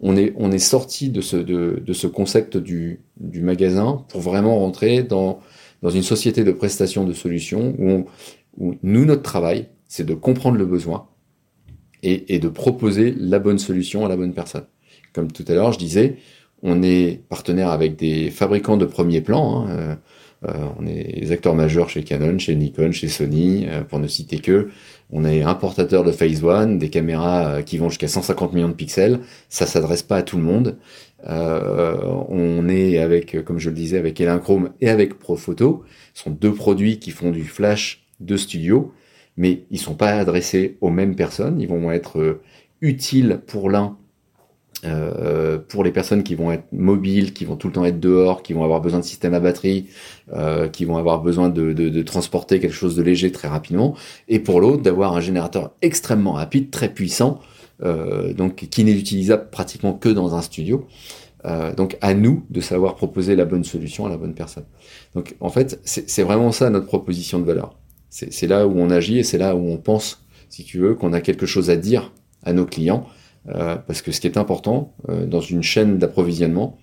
On 0.00 0.16
est, 0.16 0.32
on 0.36 0.52
est 0.52 0.58
sorti 0.58 1.10
de 1.10 1.20
ce, 1.20 1.36
de, 1.36 1.82
de 1.84 1.92
ce 1.92 2.06
concept 2.06 2.56
du, 2.56 3.00
du 3.18 3.40
magasin 3.42 4.04
pour 4.08 4.20
vraiment 4.20 4.58
rentrer 4.58 5.02
dans, 5.02 5.40
dans 5.82 5.90
une 5.90 6.02
société 6.02 6.44
de 6.44 6.52
prestation 6.52 7.04
de 7.04 7.12
solutions 7.12 7.74
où, 7.78 8.06
où 8.56 8.76
nous, 8.82 9.04
notre 9.04 9.22
travail, 9.22 9.68
c'est 9.88 10.06
de 10.06 10.14
comprendre 10.14 10.56
le 10.56 10.66
besoin, 10.66 11.08
et, 12.02 12.38
de 12.38 12.48
proposer 12.48 13.14
la 13.18 13.38
bonne 13.38 13.58
solution 13.58 14.04
à 14.04 14.08
la 14.08 14.16
bonne 14.16 14.34
personne. 14.34 14.66
Comme 15.12 15.32
tout 15.32 15.44
à 15.48 15.54
l'heure, 15.54 15.72
je 15.72 15.78
disais, 15.78 16.16
on 16.62 16.82
est 16.82 17.22
partenaire 17.28 17.70
avec 17.70 17.96
des 17.96 18.30
fabricants 18.30 18.76
de 18.76 18.84
premier 18.84 19.20
plan. 19.20 19.66
Hein, 19.66 19.70
euh, 19.70 19.94
euh, 20.46 20.68
on 20.78 20.86
est 20.86 21.20
les 21.20 21.32
acteurs 21.32 21.54
majeurs 21.54 21.90
chez 21.90 22.04
Canon, 22.04 22.38
chez 22.38 22.54
Nikon, 22.54 22.92
chez 22.92 23.08
Sony, 23.08 23.66
euh, 23.68 23.82
pour 23.82 23.98
ne 23.98 24.06
citer 24.06 24.38
que. 24.38 24.68
On 25.10 25.24
est 25.24 25.42
importateur 25.42 26.04
de 26.04 26.12
Phase 26.12 26.44
One, 26.44 26.78
des 26.78 26.90
caméras 26.90 27.62
qui 27.62 27.78
vont 27.78 27.88
jusqu'à 27.88 28.08
150 28.08 28.52
millions 28.52 28.68
de 28.68 28.74
pixels. 28.74 29.20
Ça 29.48 29.66
s'adresse 29.66 30.02
pas 30.02 30.16
à 30.16 30.22
tout 30.22 30.36
le 30.36 30.42
monde. 30.42 30.76
on 31.26 32.68
est 32.68 32.98
avec, 32.98 33.42
comme 33.44 33.58
je 33.58 33.70
le 33.70 33.74
disais, 33.74 33.96
avec 33.96 34.20
Elinchrome 34.20 34.70
et 34.82 34.90
avec 34.90 35.18
Profoto. 35.18 35.84
Ce 36.12 36.24
sont 36.24 36.30
deux 36.30 36.52
produits 36.52 36.98
qui 36.98 37.10
font 37.10 37.30
du 37.30 37.44
flash 37.44 38.04
de 38.20 38.36
studio 38.36 38.92
mais 39.38 39.64
ils 39.70 39.78
sont 39.78 39.94
pas 39.94 40.18
adressés 40.18 40.76
aux 40.82 40.90
mêmes 40.90 41.14
personnes. 41.14 41.60
Ils 41.60 41.68
vont 41.68 41.90
être 41.90 42.18
euh, 42.18 42.42
utiles 42.82 43.40
pour 43.46 43.70
l'un, 43.70 43.96
euh, 44.84 45.58
pour 45.58 45.82
les 45.82 45.90
personnes 45.90 46.22
qui 46.22 46.34
vont 46.34 46.52
être 46.52 46.64
mobiles, 46.72 47.32
qui 47.32 47.44
vont 47.44 47.56
tout 47.56 47.66
le 47.66 47.72
temps 47.72 47.84
être 47.84 47.98
dehors, 47.98 48.42
qui 48.42 48.52
vont 48.52 48.62
avoir 48.62 48.80
besoin 48.80 49.00
de 49.00 49.04
système 49.04 49.34
à 49.34 49.40
batterie, 49.40 49.86
euh, 50.32 50.68
qui 50.68 50.84
vont 50.84 50.96
avoir 50.96 51.20
besoin 51.22 51.48
de, 51.48 51.72
de, 51.72 51.88
de, 51.88 52.02
transporter 52.02 52.60
quelque 52.60 52.74
chose 52.74 52.94
de 52.94 53.02
léger 53.02 53.32
très 53.32 53.48
rapidement, 53.48 53.96
et 54.28 54.38
pour 54.38 54.60
l'autre 54.60 54.82
d'avoir 54.82 55.16
un 55.16 55.20
générateur 55.20 55.72
extrêmement 55.82 56.32
rapide, 56.32 56.70
très 56.70 56.92
puissant, 56.92 57.40
euh, 57.82 58.32
donc 58.34 58.68
qui 58.70 58.84
n'est 58.84 58.92
utilisable 58.92 59.50
pratiquement 59.50 59.92
que 59.92 60.08
dans 60.08 60.34
un 60.34 60.42
studio. 60.42 60.86
Euh, 61.44 61.72
donc 61.72 61.96
à 62.00 62.14
nous 62.14 62.44
de 62.50 62.60
savoir 62.60 62.96
proposer 62.96 63.36
la 63.36 63.44
bonne 63.44 63.62
solution 63.62 64.06
à 64.06 64.08
la 64.08 64.16
bonne 64.16 64.34
personne. 64.34 64.64
Donc 65.14 65.36
en 65.38 65.50
fait, 65.50 65.80
c'est 65.84 66.22
vraiment 66.24 66.50
ça 66.50 66.68
notre 66.68 66.86
proposition 66.86 67.38
de 67.38 67.44
valeur. 67.44 67.76
C'est 68.10 68.46
là 68.46 68.66
où 68.66 68.78
on 68.78 68.90
agit 68.90 69.18
et 69.18 69.22
c'est 69.22 69.38
là 69.38 69.54
où 69.54 69.70
on 69.70 69.76
pense, 69.76 70.24
si 70.48 70.64
tu 70.64 70.78
veux, 70.78 70.94
qu'on 70.94 71.12
a 71.12 71.20
quelque 71.20 71.46
chose 71.46 71.70
à 71.70 71.76
dire 71.76 72.12
à 72.42 72.52
nos 72.52 72.64
clients. 72.64 73.06
Euh, 73.50 73.76
parce 73.76 74.02
que 74.02 74.12
ce 74.12 74.20
qui 74.20 74.26
est 74.26 74.36
important 74.36 74.94
euh, 75.08 75.26
dans 75.26 75.40
une 75.40 75.62
chaîne 75.62 75.98
d'approvisionnement, 75.98 76.78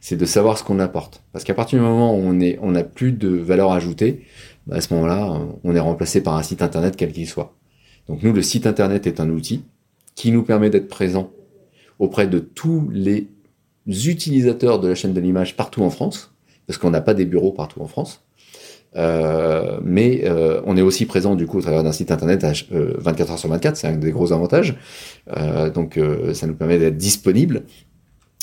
c'est 0.00 0.16
de 0.16 0.24
savoir 0.24 0.58
ce 0.58 0.64
qu'on 0.64 0.78
apporte. 0.78 1.22
Parce 1.32 1.44
qu'à 1.44 1.54
partir 1.54 1.78
du 1.78 1.84
moment 1.84 2.14
où 2.14 2.18
on 2.18 2.40
est, 2.40 2.58
on 2.62 2.72
n'a 2.72 2.84
plus 2.84 3.12
de 3.12 3.28
valeur 3.28 3.72
ajoutée, 3.72 4.24
bah, 4.66 4.76
à 4.76 4.80
ce 4.80 4.92
moment-là, 4.94 5.40
on 5.64 5.74
est 5.74 5.80
remplacé 5.80 6.22
par 6.22 6.36
un 6.36 6.42
site 6.42 6.62
internet 6.62 6.96
quel 6.96 7.12
qu'il 7.12 7.26
soit. 7.26 7.56
Donc 8.08 8.22
nous, 8.22 8.32
le 8.32 8.42
site 8.42 8.66
internet 8.66 9.06
est 9.06 9.20
un 9.20 9.28
outil 9.30 9.64
qui 10.14 10.32
nous 10.32 10.42
permet 10.42 10.70
d'être 10.70 10.88
présent 10.88 11.30
auprès 11.98 12.26
de 12.26 12.38
tous 12.38 12.88
les 12.92 13.28
utilisateurs 13.86 14.80
de 14.80 14.88
la 14.88 14.94
chaîne 14.94 15.14
de 15.14 15.20
l'image 15.20 15.56
partout 15.56 15.82
en 15.82 15.90
France, 15.90 16.34
parce 16.66 16.78
qu'on 16.78 16.90
n'a 16.90 17.00
pas 17.00 17.14
des 17.14 17.24
bureaux 17.24 17.52
partout 17.52 17.80
en 17.80 17.86
France. 17.86 18.24
Euh, 18.96 19.78
mais 19.82 20.22
euh, 20.24 20.62
on 20.64 20.76
est 20.76 20.82
aussi 20.82 21.04
présent 21.04 21.34
du 21.34 21.46
coup 21.46 21.58
au 21.58 21.62
travers 21.62 21.82
d'un 21.82 21.92
site 21.92 22.10
internet 22.10 22.42
à, 22.42 22.52
24 22.70 22.72
euh, 22.72 23.32
heures 23.32 23.38
sur 23.38 23.48
24, 23.48 23.76
c'est 23.76 23.86
un 23.86 23.96
des 23.96 24.10
gros 24.10 24.32
avantages. 24.32 24.76
donc 25.74 25.98
ça 26.32 26.46
nous 26.46 26.54
permet 26.54 26.78
d'être 26.78 26.96
disponible. 26.96 27.64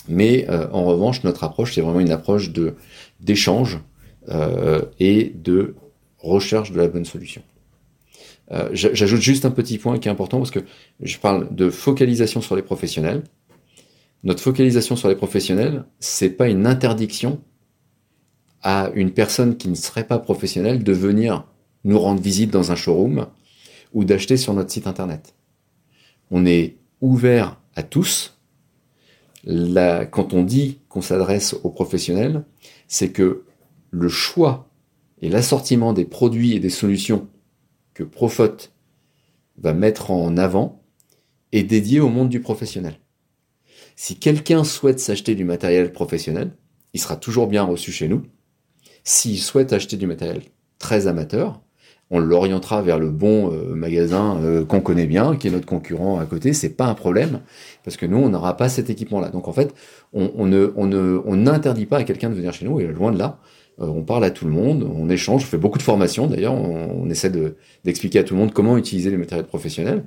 Mais 0.08 0.48
en 0.72 0.84
revanche, 0.86 1.24
notre 1.24 1.44
approche, 1.44 1.74
c'est 1.74 1.82
vraiment 1.82 2.00
une 2.00 2.12
approche 2.12 2.52
de 2.52 2.76
d'échange 3.20 3.80
et 5.00 5.34
de 5.36 5.76
recherche 6.20 6.72
de 6.72 6.78
la 6.78 6.88
bonne 6.88 7.06
solution. 7.06 7.42
J'ajoute 8.72 9.22
juste 9.22 9.46
un 9.46 9.52
petit 9.52 9.80
point 9.80 9.98
qui 9.98 10.08
est 10.08 10.12
important 10.12 10.38
parce 10.38 10.52
que 10.52 10.60
je 11.02 11.18
parle 11.18 11.54
de 11.56 11.72
focalisation 11.72 12.42
sur 12.42 12.56
les 12.56 12.62
professionnels. 12.62 13.24
Notre 14.24 14.42
focalisation 14.42 14.96
sur 14.96 15.08
les 15.08 15.16
professionnels, 15.16 15.86
c'est 16.00 16.30
pas 16.30 16.50
une 16.50 16.68
interdiction 16.68 17.42
à 18.66 18.90
une 18.96 19.12
personne 19.12 19.58
qui 19.58 19.70
ne 19.70 19.76
serait 19.76 20.08
pas 20.08 20.18
professionnelle 20.18 20.84
de 20.84 20.92
venir 20.92 21.46
nous 21.84 22.00
rendre 22.00 22.20
visite 22.20 22.50
dans 22.50 22.72
un 22.72 22.76
showroom 22.76 23.28
ou 23.94 24.04
d'acheter 24.04 24.38
sur 24.38 24.56
notre 24.56 24.72
site 24.72 24.88
internet. 24.88 25.36
On 26.32 26.48
est 26.48 26.78
ouvert 27.00 27.62
à 27.76 27.84
tous. 27.84 28.40
quand 29.46 30.34
on 30.34 30.42
dit 30.44 30.80
qu'on 30.90 31.04
s'adresse 31.04 31.54
aux 31.64 31.70
professionnels, 31.70 32.44
c'est 32.88 33.10
que 33.10 33.44
le 33.92 34.10
choix 34.10 34.68
et 35.22 35.30
l'assortiment 35.30 35.94
des 35.94 36.06
produits 36.06 36.54
et 36.54 36.60
des 36.60 36.72
solutions 36.72 37.28
que 37.94 38.04
Profot 38.04 38.72
va 39.60 39.74
mettre 39.74 40.10
en 40.10 40.38
avant 40.38 40.82
est 41.52 41.64
dédié 41.64 42.00
au 42.00 42.10
monde 42.10 42.30
du 42.30 42.42
professionnel. 42.42 43.00
Si 43.96 44.18
quelqu'un 44.18 44.64
souhaite 44.64 45.00
s'acheter 45.00 45.36
du 45.36 45.46
matériel 45.46 45.94
professionnel, 45.94 46.58
il 46.94 47.00
sera 47.00 47.16
toujours 47.16 47.46
bien 47.46 47.64
reçu 47.64 47.92
chez 47.92 48.08
nous. 48.08 48.24
S'il 49.06 49.40
souhaite 49.40 49.72
acheter 49.72 49.98
du 49.98 50.08
matériel 50.08 50.42
très 50.80 51.06
amateur, 51.06 51.62
on 52.10 52.20
l'orientera 52.20 52.82
vers 52.82 52.98
le 52.98 53.10
bon 53.10 53.52
euh, 53.52 53.76
magasin 53.76 54.40
euh, 54.42 54.66
qu'on 54.66 54.82
connaît 54.82 55.06
bien, 55.06 55.36
qui 55.36 55.48
est 55.48 55.52
notre 55.52 55.68
concurrent 55.68 56.20
à 56.20 56.26
côté. 56.26 56.54
C'est 56.54 56.70
pas 56.70 56.86
un 56.86 56.96
problème 56.96 57.42
parce 57.84 57.98
que 57.98 58.08
nous, 58.08 58.18
on 58.18 58.30
n'aura 58.30 58.58
pas 58.58 58.68
cet 58.68 58.90
équipement-là. 58.90 59.30
Donc 59.30 59.48
en 59.48 59.54
fait, 59.54 59.74
on, 60.12 60.46
ne, 60.46 60.74
on 60.76 60.88
ne, 60.88 61.22
on 61.24 61.36
n'interdit 61.36 61.86
pas 61.86 61.98
à 61.98 62.04
quelqu'un 62.04 62.30
de 62.30 62.36
venir 62.36 62.52
chez 62.52 62.66
nous. 62.66 62.80
Et 62.80 62.88
loin 62.88 63.12
de 63.12 63.20
là, 63.20 63.40
euh, 63.80 63.86
on 63.86 64.02
parle 64.02 64.24
à 64.24 64.32
tout 64.32 64.46
le 64.46 64.52
monde, 64.52 64.84
on 64.84 65.08
échange, 65.08 65.44
on 65.44 65.46
fait 65.46 65.58
beaucoup 65.60 65.78
de 65.78 65.84
formations 65.84 66.26
d'ailleurs. 66.26 66.56
On, 66.56 67.08
essaie 67.08 67.30
de, 67.30 67.58
d'expliquer 67.84 68.20
à 68.20 68.24
tout 68.24 68.34
le 68.34 68.40
monde 68.40 68.54
comment 68.54 68.76
utiliser 68.76 69.12
les 69.12 69.18
matériels 69.18 69.48
professionnels 69.48 70.04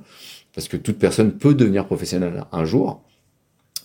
parce 0.53 0.67
que 0.67 0.75
toute 0.75 0.99
personne 0.99 1.31
peut 1.31 1.53
devenir 1.53 1.85
professionnelle 1.85 2.43
un 2.51 2.65
jour. 2.65 3.01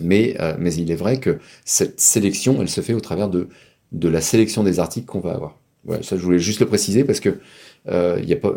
Mais, 0.00 0.36
mais 0.58 0.74
il 0.74 0.90
est 0.90 0.96
vrai 0.96 1.20
que 1.20 1.38
cette 1.64 2.00
sélection, 2.00 2.60
elle 2.60 2.68
se 2.68 2.80
fait 2.80 2.94
au 2.94 3.00
travers 3.00 3.28
de 3.28 3.48
de 3.92 4.08
la 4.08 4.20
sélection 4.20 4.62
des 4.62 4.80
articles 4.80 5.06
qu'on 5.06 5.20
va 5.20 5.32
avoir. 5.32 5.58
Ça, 6.02 6.16
je 6.16 6.22
voulais 6.22 6.38
juste 6.38 6.60
le 6.60 6.66
préciser 6.66 7.04
parce 7.04 7.20
que 7.20 7.40
euh, 7.88 8.20
y 8.24 8.32
a 8.32 8.36
pas, 8.36 8.52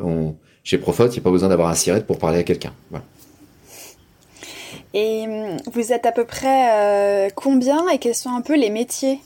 chez 0.64 0.78
Profot, 0.78 1.08
il 1.08 1.12
n'y 1.12 1.20
a 1.20 1.22
pas 1.22 1.32
besoin 1.32 1.50
d'avoir 1.50 1.70
un 1.70 1.76
SIRET 1.76 2.04
pour 2.04 2.18
parler 2.18 2.40
à 2.40 2.44
quelqu'un. 2.44 2.74
Voilà. 2.90 3.06
Et 4.94 5.26
vous 5.72 5.92
êtes 5.92 6.06
à 6.06 6.12
peu 6.12 6.26
près 6.26 6.72
euh, 6.72 7.30
combien 7.36 7.90
et 7.90 7.98
quels 8.00 8.16
sont 8.16 8.30
un 8.30 8.42
peu 8.42 8.56
les 8.58 8.70
métiers? 8.70 9.20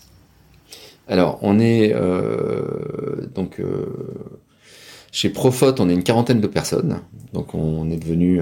Alors, 1.08 1.40
on 1.42 1.60
est 1.60 1.94
euh, 1.94 3.28
donc 3.34 3.62
chez 5.12 5.30
Profot, 5.30 5.76
on 5.80 5.90
est 5.90 5.94
une 5.94 6.04
quarantaine 6.04 6.42
de 6.42 6.48
personnes. 6.48 7.02
Donc, 7.34 7.54
on 7.54 7.90
est 7.92 7.98
devenu 7.98 8.42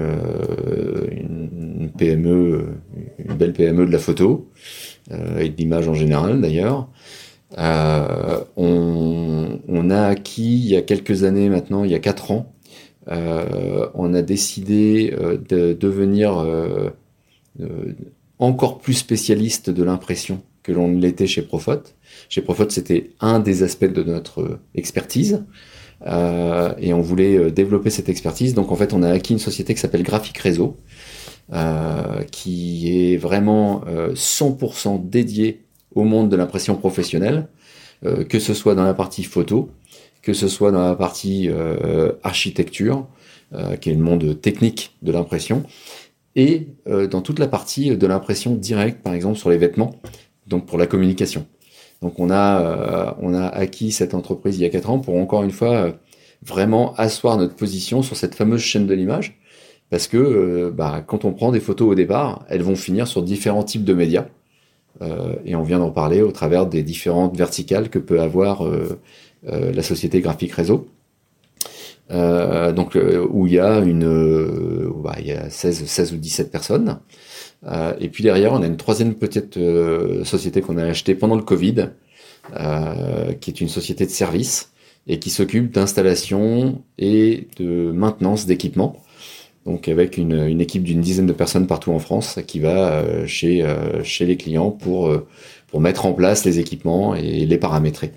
une, 1.10 1.90
PME, 1.96 2.76
une 3.18 3.34
belle 3.34 3.52
PME 3.52 3.86
de 3.86 3.92
la 3.92 3.98
photo 3.98 4.48
et 5.10 5.48
de 5.48 5.56
l'image 5.56 5.88
en 5.88 5.94
général 5.94 6.40
d'ailleurs. 6.40 6.88
Euh, 7.58 8.44
on, 8.56 9.90
a 9.90 10.04
acquis 10.04 10.56
il 10.56 10.66
y 10.66 10.76
a 10.76 10.82
quelques 10.82 11.24
années 11.24 11.48
maintenant, 11.48 11.84
il 11.84 11.90
y 11.90 11.94
a 11.94 11.98
quatre 11.98 12.30
ans, 12.30 12.52
euh, 13.10 13.88
on 13.94 14.14
a 14.14 14.22
décidé 14.22 15.14
euh, 15.18 15.36
de 15.36 15.72
devenir 15.72 16.38
euh, 16.38 16.90
encore 18.38 18.78
plus 18.78 18.94
spécialiste 18.94 19.70
de 19.70 19.82
l'impression 19.82 20.42
que 20.62 20.72
l'on 20.72 20.92
l'était 20.92 21.26
chez 21.26 21.42
Profot. 21.42 21.82
Chez 22.28 22.42
Profot, 22.42 22.68
c'était 22.68 23.10
un 23.20 23.40
des 23.40 23.62
aspects 23.62 23.92
de 23.92 24.02
notre 24.02 24.60
expertise. 24.74 25.44
Euh, 26.06 26.72
et 26.78 26.94
on 26.94 27.00
voulait 27.00 27.50
développer 27.50 27.90
cette 27.90 28.08
expertise. 28.08 28.54
Donc 28.54 28.70
en 28.70 28.76
fait, 28.76 28.92
on 28.92 29.02
a 29.02 29.10
acquis 29.10 29.32
une 29.32 29.38
société 29.38 29.74
qui 29.74 29.80
s'appelle 29.80 30.02
Graphic 30.02 30.36
Réseau, 30.38 30.76
euh, 31.52 32.22
qui 32.30 33.12
est 33.12 33.16
vraiment 33.16 33.82
100% 34.14 35.08
dédiée 35.08 35.64
au 35.94 36.04
monde 36.04 36.28
de 36.28 36.36
l'impression 36.36 36.76
professionnelle, 36.76 37.48
euh, 38.04 38.24
que 38.24 38.38
ce 38.38 38.54
soit 38.54 38.74
dans 38.74 38.84
la 38.84 38.94
partie 38.94 39.24
photo, 39.24 39.70
que 40.22 40.32
ce 40.32 40.48
soit 40.48 40.72
dans 40.72 40.86
la 40.86 40.94
partie 40.94 41.48
euh, 41.48 42.12
architecture, 42.22 43.06
euh, 43.52 43.76
qui 43.76 43.90
est 43.90 43.94
le 43.94 44.02
monde 44.02 44.40
technique 44.40 44.96
de 45.02 45.12
l'impression, 45.12 45.64
et 46.36 46.68
dans 46.86 47.22
toute 47.22 47.40
la 47.40 47.48
partie 47.48 47.96
de 47.96 48.06
l'impression 48.06 48.54
directe, 48.54 49.02
par 49.02 49.14
exemple 49.14 49.36
sur 49.36 49.50
les 49.50 49.58
vêtements, 49.58 49.96
donc 50.46 50.64
pour 50.64 50.78
la 50.78 50.86
communication. 50.86 51.44
Donc 52.02 52.20
on 52.20 52.30
a 52.30 53.16
on 53.20 53.34
a 53.34 53.46
acquis 53.46 53.90
cette 53.90 54.14
entreprise 54.14 54.56
il 54.56 54.62
y 54.62 54.64
a 54.64 54.68
quatre 54.68 54.90
ans 54.90 55.00
pour 55.00 55.16
encore 55.16 55.42
une 55.42 55.50
fois 55.50 55.92
vraiment 56.40 56.94
asseoir 56.94 57.36
notre 57.36 57.56
position 57.56 58.02
sur 58.02 58.16
cette 58.16 58.36
fameuse 58.36 58.60
chaîne 58.60 58.86
de 58.86 58.94
l'image, 58.94 59.40
parce 59.90 60.06
que 60.06 60.72
bah, 60.72 61.02
quand 61.04 61.24
on 61.24 61.32
prend 61.32 61.50
des 61.50 61.58
photos 61.58 61.90
au 61.90 61.94
départ, 61.96 62.44
elles 62.48 62.62
vont 62.62 62.76
finir 62.76 63.08
sur 63.08 63.24
différents 63.24 63.64
types 63.64 63.84
de 63.84 63.92
médias. 63.92 64.26
Euh, 65.02 65.34
et 65.44 65.54
on 65.54 65.62
vient 65.62 65.78
d'en 65.78 65.90
parler 65.90 66.22
au 66.22 66.32
travers 66.32 66.66
des 66.66 66.82
différentes 66.82 67.36
verticales 67.36 67.88
que 67.88 67.98
peut 67.98 68.20
avoir 68.20 68.66
euh, 68.66 68.98
euh, 69.48 69.72
la 69.72 69.82
société 69.82 70.20
graphique 70.20 70.52
réseau. 70.52 70.88
donc 72.10 72.98
où 73.30 73.46
il 73.46 73.52
y 73.52 73.60
a 73.60 73.78
une, 73.78 74.92
bah, 75.02 75.16
il 75.20 75.26
y 75.28 75.32
a 75.32 75.48
16, 75.48 75.86
16 75.86 76.12
ou 76.12 76.16
17 76.16 76.50
personnes. 76.50 76.98
et 78.00 78.08
puis 78.08 78.24
derrière, 78.24 78.52
on 78.52 78.62
a 78.62 78.66
une 78.66 78.76
troisième 78.76 79.14
petite 79.14 79.58
société 80.24 80.60
qu'on 80.60 80.76
a 80.76 80.84
achetée 80.84 81.14
pendant 81.14 81.36
le 81.36 81.42
Covid, 81.42 81.90
qui 83.40 83.50
est 83.50 83.60
une 83.60 83.68
société 83.68 84.06
de 84.06 84.10
services 84.10 84.72
et 85.06 85.20
qui 85.20 85.30
s'occupe 85.30 85.72
d'installation 85.72 86.82
et 86.98 87.46
de 87.58 87.92
maintenance 87.92 88.44
d'équipements. 88.44 88.96
Donc 89.66 89.88
avec 89.88 90.16
une, 90.16 90.46
une 90.46 90.60
équipe 90.60 90.82
d'une 90.82 91.00
dizaine 91.00 91.26
de 91.26 91.32
personnes 91.32 91.66
partout 91.66 91.92
en 91.92 91.98
France 91.98 92.38
qui 92.46 92.60
va 92.60 92.92
euh, 92.92 93.26
chez, 93.26 93.62
euh, 93.62 94.02
chez 94.02 94.24
les 94.24 94.36
clients 94.36 94.70
pour, 94.70 95.08
euh, 95.08 95.26
pour 95.68 95.80
mettre 95.80 96.06
en 96.06 96.12
place 96.12 96.44
les 96.44 96.58
équipements 96.58 97.14
et 97.14 97.44
les 97.44 97.58
paramétrer. 97.58 98.12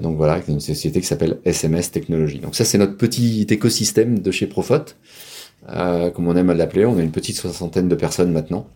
donc 0.00 0.16
voilà, 0.16 0.40
une 0.48 0.60
société 0.60 1.00
qui 1.00 1.06
s'appelle 1.06 1.38
SMS 1.44 1.90
Technologies. 1.90 2.38
Donc 2.38 2.54
ça 2.54 2.64
c'est 2.64 2.78
notre 2.78 2.96
petit 2.96 3.46
écosystème 3.50 4.20
de 4.20 4.30
chez 4.30 4.46
Profot, 4.46 4.94
comme 5.66 6.26
on 6.26 6.36
aime 6.36 6.50
à 6.50 6.54
l'appeler. 6.54 6.86
On 6.86 6.96
a 6.98 7.02
une 7.02 7.10
petite 7.10 7.36
soixantaine 7.36 7.88
de 7.88 7.94
personnes 7.94 8.32
maintenant, 8.32 8.66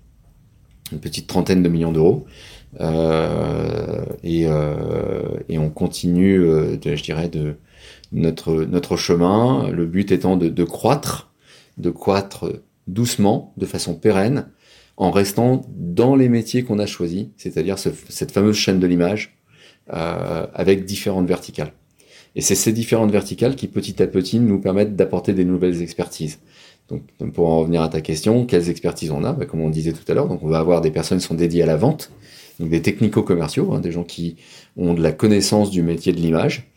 une 0.92 1.00
petite 1.00 1.26
trentaine 1.26 1.62
de 1.62 1.68
millions 1.70 1.92
d'euros. 1.92 2.26
Euh, 2.80 4.04
et, 4.22 4.46
euh, 4.46 5.38
et, 5.48 5.58
on 5.58 5.70
continue, 5.70 6.40
euh, 6.40 6.78
je 6.82 7.02
dirais, 7.02 7.28
de 7.28 7.56
notre, 8.12 8.64
notre 8.64 8.96
chemin. 8.96 9.68
Le 9.70 9.86
but 9.86 10.12
étant 10.12 10.36
de, 10.36 10.48
de 10.48 10.64
croître, 10.64 11.31
de 11.78 11.90
croître 11.90 12.50
doucement, 12.86 13.52
de 13.56 13.66
façon 13.66 13.94
pérenne, 13.94 14.48
en 14.96 15.10
restant 15.10 15.62
dans 15.68 16.16
les 16.16 16.28
métiers 16.28 16.64
qu'on 16.64 16.78
a 16.78 16.86
choisis, 16.86 17.26
c'est-à-dire 17.36 17.78
ce, 17.78 17.90
cette 18.08 18.32
fameuse 18.32 18.56
chaîne 18.56 18.78
de 18.78 18.86
l'image 18.86 19.36
euh, 19.92 20.46
avec 20.54 20.84
différentes 20.84 21.26
verticales. 21.26 21.72
Et 22.34 22.40
c'est 22.40 22.54
ces 22.54 22.72
différentes 22.72 23.10
verticales 23.10 23.56
qui 23.56 23.68
petit 23.68 24.02
à 24.02 24.06
petit 24.06 24.40
nous 24.40 24.60
permettent 24.60 24.96
d'apporter 24.96 25.32
des 25.32 25.44
nouvelles 25.44 25.82
expertises. 25.82 26.38
Donc 26.88 27.02
pour 27.32 27.48
en 27.48 27.60
revenir 27.60 27.82
à 27.82 27.88
ta 27.88 28.00
question, 28.00 28.46
quelles 28.46 28.68
expertises 28.68 29.10
on 29.10 29.24
a? 29.24 29.32
Bah, 29.32 29.46
Comme 29.46 29.60
on 29.60 29.70
disait 29.70 29.92
tout 29.92 30.10
à 30.10 30.14
l'heure, 30.14 30.28
donc 30.28 30.42
on 30.42 30.48
va 30.48 30.58
avoir 30.58 30.80
des 30.80 30.90
personnes 30.90 31.18
qui 31.18 31.24
sont 31.24 31.34
dédiées 31.34 31.62
à 31.62 31.66
la 31.66 31.76
vente, 31.76 32.10
donc 32.58 32.70
des 32.70 32.82
technico-commerciaux, 32.82 33.72
hein, 33.72 33.80
des 33.80 33.92
gens 33.92 34.04
qui 34.04 34.36
ont 34.76 34.94
de 34.94 35.02
la 35.02 35.12
connaissance 35.12 35.70
du 35.70 35.82
métier 35.82 36.12
de 36.12 36.18
l'image 36.18 36.71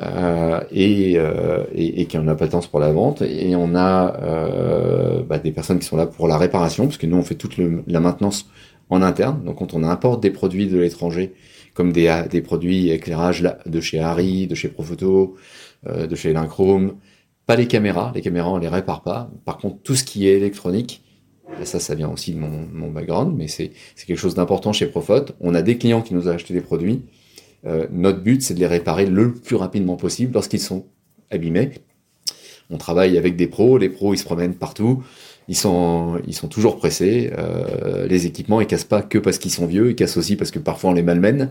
euh, 0.00 0.60
et, 0.70 1.14
euh, 1.16 1.64
et, 1.74 2.00
et, 2.00 2.06
qui 2.06 2.16
ont 2.18 2.24
la 2.24 2.34
patence 2.34 2.66
pour 2.66 2.80
la 2.80 2.92
vente. 2.92 3.22
Et 3.22 3.54
on 3.56 3.74
a 3.74 4.16
euh, 4.22 5.22
bah, 5.22 5.38
des 5.38 5.52
personnes 5.52 5.78
qui 5.78 5.86
sont 5.86 5.96
là 5.96 6.06
pour 6.06 6.28
la 6.28 6.38
réparation, 6.38 6.84
parce 6.84 6.96
que 6.96 7.06
nous 7.06 7.16
on 7.16 7.22
fait 7.22 7.34
toute 7.34 7.56
la 7.58 8.00
maintenance 8.00 8.46
en 8.90 9.02
interne. 9.02 9.44
Donc 9.44 9.58
quand 9.58 9.74
on 9.74 9.82
importe 9.82 10.22
des 10.22 10.30
produits 10.30 10.66
de 10.66 10.78
l'étranger, 10.78 11.34
comme 11.74 11.92
des, 11.92 12.24
des 12.30 12.42
produits 12.42 12.90
éclairage 12.90 13.42
de 13.66 13.80
chez 13.80 14.00
Harry, 14.00 14.46
de 14.46 14.54
chez 14.54 14.68
Profoto, 14.68 15.36
euh, 15.86 16.06
de 16.06 16.14
chez 16.14 16.32
Linchrome, 16.32 16.94
pas 17.46 17.56
les 17.56 17.66
caméras, 17.66 18.12
les 18.14 18.22
caméras 18.22 18.50
on 18.50 18.58
les 18.58 18.68
répare 18.68 19.02
pas. 19.02 19.30
Par 19.44 19.58
contre 19.58 19.82
tout 19.82 19.94
ce 19.94 20.04
qui 20.04 20.26
est 20.26 20.36
électronique, 20.36 21.02
ça, 21.64 21.80
ça 21.80 21.94
vient 21.94 22.08
aussi 22.08 22.32
de 22.32 22.38
mon, 22.38 22.66
mon 22.72 22.90
background, 22.90 23.34
mais 23.36 23.46
c'est 23.46 23.72
quelque 24.06 24.16
chose 24.16 24.34
d'important 24.34 24.72
chez 24.72 24.86
Profot. 24.86 25.26
On 25.40 25.54
a 25.54 25.60
des 25.60 25.76
clients 25.76 26.00
qui 26.00 26.14
nous 26.14 26.28
ont 26.28 26.30
acheté 26.30 26.54
des 26.54 26.62
produits. 26.62 27.02
Euh, 27.66 27.86
notre 27.90 28.20
but, 28.20 28.42
c'est 28.42 28.54
de 28.54 28.60
les 28.60 28.66
réparer 28.66 29.06
le 29.06 29.32
plus 29.32 29.56
rapidement 29.56 29.96
possible 29.96 30.34
lorsqu'ils 30.34 30.60
sont 30.60 30.86
abîmés. 31.30 31.72
On 32.70 32.78
travaille 32.78 33.18
avec 33.18 33.36
des 33.36 33.46
pros. 33.46 33.78
Les 33.78 33.88
pros, 33.88 34.14
ils 34.14 34.18
se 34.18 34.24
promènent 34.24 34.54
partout. 34.54 35.02
Ils 35.48 35.56
sont, 35.56 36.20
toujours 36.50 36.76
pressés. 36.76 37.32
Euh, 37.36 38.06
les 38.06 38.26
équipements, 38.26 38.60
ils 38.60 38.66
cassent 38.66 38.84
pas 38.84 39.02
que 39.02 39.18
parce 39.18 39.38
qu'ils 39.38 39.50
sont 39.50 39.66
vieux. 39.66 39.90
Ils 39.90 39.96
cassent 39.96 40.16
aussi 40.16 40.36
parce 40.36 40.50
que 40.50 40.58
parfois 40.58 40.90
on 40.90 40.94
les 40.94 41.02
malmène. 41.02 41.50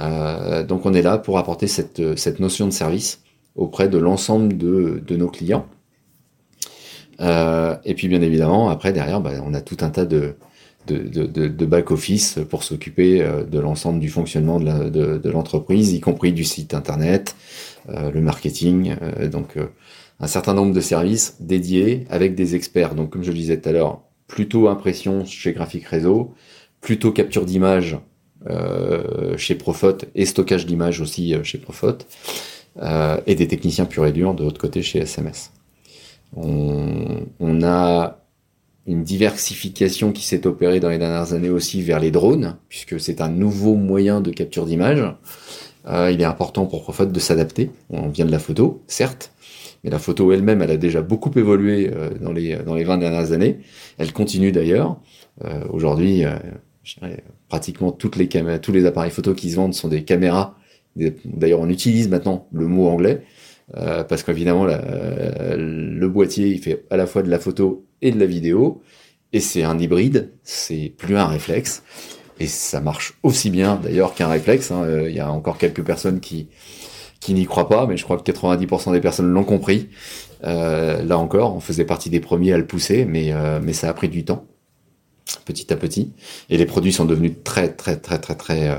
Euh, 0.00 0.62
donc 0.62 0.86
on 0.86 0.94
est 0.94 1.02
là 1.02 1.18
pour 1.18 1.38
apporter 1.38 1.66
cette, 1.66 1.98
notion 2.38 2.66
de 2.66 2.72
service 2.72 3.22
auprès 3.56 3.88
de 3.88 3.98
l'ensemble 3.98 4.56
de, 4.56 5.16
nos 5.16 5.28
clients. 5.28 5.66
Et 7.20 7.94
puis 7.94 8.08
bien 8.08 8.20
évidemment, 8.22 8.68
après 8.68 8.92
derrière, 8.92 9.20
bah, 9.20 9.32
on 9.44 9.54
a 9.54 9.60
tout 9.60 9.78
un 9.80 9.90
tas 9.90 10.04
de, 10.04 10.34
de, 10.86 10.98
de, 10.98 11.48
de 11.48 11.66
back-office 11.66 12.38
pour 12.48 12.64
s'occuper 12.64 13.22
euh, 13.22 13.44
de 13.44 13.58
l'ensemble 13.58 14.00
du 14.00 14.08
fonctionnement 14.08 14.60
de 14.60 15.28
l'entreprise, 15.28 15.92
y 15.92 16.00
compris 16.00 16.32
du 16.32 16.44
site 16.44 16.74
internet, 16.74 17.36
euh, 17.88 18.10
le 18.10 18.20
marketing, 18.20 18.94
euh, 19.02 19.28
donc 19.28 19.56
un 20.20 20.26
certain 20.26 20.54
nombre 20.54 20.72
de 20.72 20.80
services 20.80 21.36
dédiés 21.40 22.06
avec 22.10 22.34
des 22.34 22.54
experts. 22.54 22.94
Donc 22.94 23.10
comme 23.10 23.22
je 23.22 23.30
le 23.30 23.36
disais 23.36 23.60
tout 23.60 23.68
à 23.68 23.72
l'heure, 23.72 24.02
plutôt 24.26 24.68
impression 24.68 25.24
chez 25.24 25.52
Graphic 25.52 25.84
Réseau, 25.86 26.34
plutôt 26.80 27.12
capture 27.12 27.44
d'image 27.44 27.98
chez 29.36 29.54
Profot 29.54 29.98
et 30.16 30.26
stockage 30.26 30.66
d'images 30.66 31.00
aussi 31.00 31.32
chez 31.44 31.58
Profot, 31.58 31.98
et 33.26 33.34
des 33.36 33.46
techniciens 33.46 33.84
purs 33.84 34.04
et 34.06 34.12
durs 34.12 34.34
de 34.34 34.42
l'autre 34.42 34.60
côté 34.60 34.82
chez 34.82 34.98
SMS. 34.98 35.52
On, 36.34 37.62
a 37.62 38.21
une 38.86 39.04
diversification 39.04 40.12
qui 40.12 40.24
s'est 40.24 40.46
opérée 40.46 40.80
dans 40.80 40.88
les 40.88 40.98
dernières 40.98 41.32
années 41.32 41.50
aussi 41.50 41.82
vers 41.82 42.00
les 42.00 42.10
drones, 42.10 42.56
puisque 42.68 42.98
c'est 43.00 43.20
un 43.20 43.28
nouveau 43.28 43.74
moyen 43.74 44.20
de 44.20 44.30
capture 44.30 44.66
d'image. 44.66 45.04
Euh, 45.86 46.10
il 46.10 46.20
est 46.20 46.24
important 46.24 46.66
pour 46.66 46.82
Profot 46.82 47.06
de 47.06 47.20
s'adapter. 47.20 47.70
On 47.90 48.08
vient 48.08 48.24
de 48.24 48.30
la 48.30 48.38
photo, 48.38 48.82
certes, 48.86 49.32
mais 49.84 49.90
la 49.90 49.98
photo 49.98 50.32
elle-même, 50.32 50.62
elle 50.62 50.70
a 50.70 50.76
déjà 50.76 51.02
beaucoup 51.02 51.30
évolué 51.36 51.90
euh, 51.92 52.10
dans 52.20 52.32
les 52.32 52.56
dans 52.56 52.74
les 52.74 52.84
20 52.84 52.98
dernières 52.98 53.32
années. 53.32 53.58
Elle 53.98 54.12
continue 54.12 54.52
d'ailleurs. 54.52 54.96
Euh, 55.44 55.64
aujourd'hui, 55.70 56.24
pratiquement 57.48 57.92
toutes 57.92 58.16
les 58.16 58.28
tous 58.60 58.72
les 58.72 58.86
appareils 58.86 59.10
photo 59.10 59.34
qui 59.34 59.50
se 59.50 59.56
vendent 59.56 59.74
sont 59.74 59.88
des 59.88 60.04
caméras. 60.04 60.56
D'ailleurs, 60.96 61.60
on 61.60 61.68
utilise 61.68 62.08
maintenant 62.08 62.48
le 62.52 62.66
mot 62.66 62.88
anglais 62.88 63.22
euh, 63.76 64.04
parce 64.04 64.22
qu'évidemment 64.22 64.66
le 64.66 66.06
boîtier 66.08 66.48
il 66.48 66.58
fait 66.58 66.84
à 66.90 66.96
la 66.96 67.06
fois 67.06 67.22
de 67.22 67.30
la 67.30 67.38
photo 67.38 67.86
et 68.02 68.10
de 68.10 68.18
la 68.18 68.26
vidéo 68.26 68.82
et 69.32 69.40
c'est 69.40 69.62
un 69.62 69.78
hybride, 69.78 70.32
c'est 70.44 70.92
plus 70.96 71.16
un 71.16 71.26
réflexe 71.26 71.82
et 72.38 72.46
ça 72.46 72.80
marche 72.80 73.14
aussi 73.22 73.50
bien 73.50 73.80
d'ailleurs 73.82 74.14
qu'un 74.14 74.28
réflexe. 74.28 74.70
Hein. 74.70 74.82
Euh, 74.82 75.08
il 75.08 75.16
y 75.16 75.20
a 75.20 75.30
encore 75.30 75.58
quelques 75.58 75.82
personnes 75.82 76.20
qui 76.20 76.48
qui 77.20 77.34
n'y 77.34 77.44
croient 77.44 77.68
pas, 77.68 77.86
mais 77.86 77.96
je 77.96 78.02
crois 78.02 78.18
que 78.18 78.30
90% 78.30 78.90
des 78.92 79.00
personnes 79.00 79.28
l'ont 79.28 79.44
compris. 79.44 79.90
Euh, 80.42 81.04
là 81.04 81.18
encore, 81.18 81.54
on 81.54 81.60
faisait 81.60 81.84
partie 81.84 82.10
des 82.10 82.18
premiers 82.18 82.52
à 82.52 82.58
le 82.58 82.66
pousser, 82.66 83.04
mais 83.04 83.32
mais 83.62 83.72
ça 83.72 83.88
a 83.88 83.94
pris 83.94 84.08
du 84.08 84.24
temps 84.24 84.46
petit 85.44 85.72
à 85.72 85.76
petit. 85.76 86.12
Et 86.50 86.56
les 86.56 86.66
produits 86.66 86.92
sont 86.92 87.04
devenus 87.04 87.32
très 87.44 87.72
très 87.72 87.96
très 87.96 88.18
très 88.18 88.34
très 88.34 88.68
euh, 88.68 88.76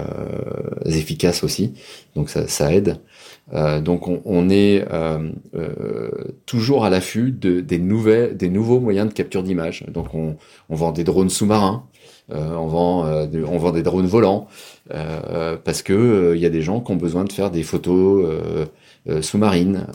efficaces 0.86 1.44
aussi. 1.44 1.74
Donc 2.16 2.30
ça 2.30 2.74
aide. 2.74 3.00
Euh, 3.52 3.82
donc 3.82 4.08
on, 4.08 4.50
est 4.50 4.86
euh, 4.92 5.30
euh 5.54 6.10
toujours 6.46 6.86
à 6.86 6.90
l'affût 6.90 7.32
de, 7.32 7.60
des, 7.60 7.78
nouvelles, 7.78 8.38
des 8.38 8.50
nouveaux 8.50 8.80
moyens 8.80 9.10
de 9.10 9.14
capture 9.14 9.44
d'image. 9.44 9.86
Donc 9.90 10.14
on, 10.14 10.36
vend 10.70 10.92
des 10.92 11.04
drones 11.04 11.30
sous-marins, 11.30 11.84
on, 12.30 12.68
vend, 12.68 13.06
on 13.06 13.58
vend 13.58 13.72
des 13.72 13.84
drones 13.84 14.08
volants, 14.08 14.48
parce 14.90 15.82
que 15.82 16.34
il 16.36 16.42
y 16.42 16.46
a 16.46 16.50
des 16.50 16.62
gens 16.62 16.80
qui 16.80 16.92
ont 16.92 16.96
besoin 16.96 17.26
de 17.26 17.32
faire 17.32 17.52
des 17.52 17.64
photos 17.64 18.26
sous-marines, 19.22 19.88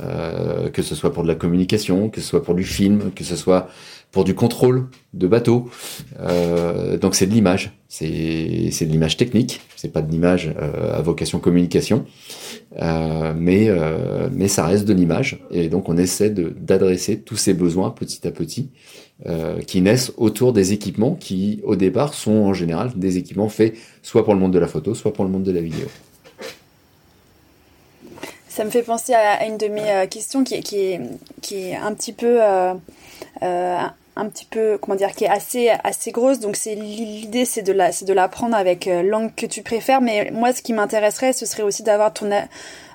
que 0.72 0.82
ce 0.82 0.94
soit 0.94 1.12
pour 1.12 1.22
de 1.22 1.28
la 1.28 1.34
communication, 1.34 2.10
que 2.10 2.20
ce 2.20 2.28
soit 2.28 2.42
pour 2.42 2.54
du 2.54 2.64
film, 2.64 3.10
que 3.14 3.24
ce 3.24 3.36
soit 3.36 3.68
pour 4.10 4.24
du 4.24 4.34
contrôle 4.34 4.88
de 5.14 5.26
bateau. 5.26 5.68
Euh, 6.20 6.96
donc 6.96 7.14
c'est 7.14 7.26
de 7.26 7.32
l'image, 7.32 7.72
c'est 7.88 8.06
de 8.06 8.90
l'image 8.90 9.16
technique, 9.16 9.60
c'est 9.76 9.92
pas 9.92 10.02
de 10.02 10.10
l'image 10.10 10.52
euh, 10.60 10.96
à 10.96 11.02
vocation 11.02 11.38
communication, 11.38 12.06
euh, 12.80 13.34
mais 13.36 13.70
mais 14.32 14.48
ça 14.48 14.64
reste 14.66 14.84
de 14.86 14.94
l'image 14.94 15.40
et 15.50 15.68
donc 15.68 15.88
on 15.88 15.96
essaie 15.96 16.30
d'adresser 16.30 17.18
tous 17.18 17.36
ces 17.36 17.54
besoins 17.54 17.90
petit 17.90 18.26
à 18.26 18.30
petit 18.30 18.70
qui 19.66 19.80
naissent 19.80 20.12
autour 20.16 20.52
des 20.52 20.72
équipements 20.72 21.16
qui 21.16 21.60
au 21.64 21.74
départ 21.74 22.14
sont 22.14 22.30
en 22.30 22.54
général 22.54 22.92
des 22.94 23.18
équipements 23.18 23.48
faits 23.48 23.74
soit 24.00 24.24
pour 24.24 24.32
le 24.32 24.38
monde 24.38 24.52
de 24.52 24.60
la 24.60 24.68
photo, 24.68 24.94
soit 24.94 25.12
pour 25.12 25.24
le 25.24 25.30
monde 25.30 25.42
de 25.42 25.50
la 25.50 25.60
vidéo. 25.60 25.86
Ça 28.48 28.64
me 28.64 28.70
fait 28.70 28.82
penser 28.82 29.12
à 29.12 29.44
une 29.46 29.56
de 29.56 29.66
mes 29.66 30.06
questions 30.08 30.44
qui, 30.44 30.54
est, 30.54 31.00
qui 31.42 31.54
est 31.56 31.76
un 31.76 31.94
petit 31.94 32.12
peu 32.12 32.38
un 34.18 34.28
petit 34.28 34.46
peu 34.46 34.78
comment 34.78 34.96
dire 34.96 35.12
qui 35.12 35.24
est 35.24 35.28
assez 35.28 35.70
assez 35.84 36.10
grosse. 36.10 36.40
Donc 36.40 36.56
c'est 36.56 36.74
l'idée 36.74 37.44
c'est 37.44 37.62
de 37.62 37.72
la 37.72 37.92
c'est 37.92 38.04
de 38.04 38.12
l'apprendre 38.12 38.56
avec 38.56 38.88
euh, 38.88 39.02
langue 39.02 39.32
que 39.34 39.46
tu 39.46 39.62
préfères. 39.62 40.00
Mais 40.00 40.30
moi 40.32 40.52
ce 40.52 40.60
qui 40.60 40.72
m'intéresserait 40.72 41.32
ce 41.32 41.46
serait 41.46 41.62
aussi 41.62 41.84
d'avoir 41.84 42.12
ton 42.12 42.28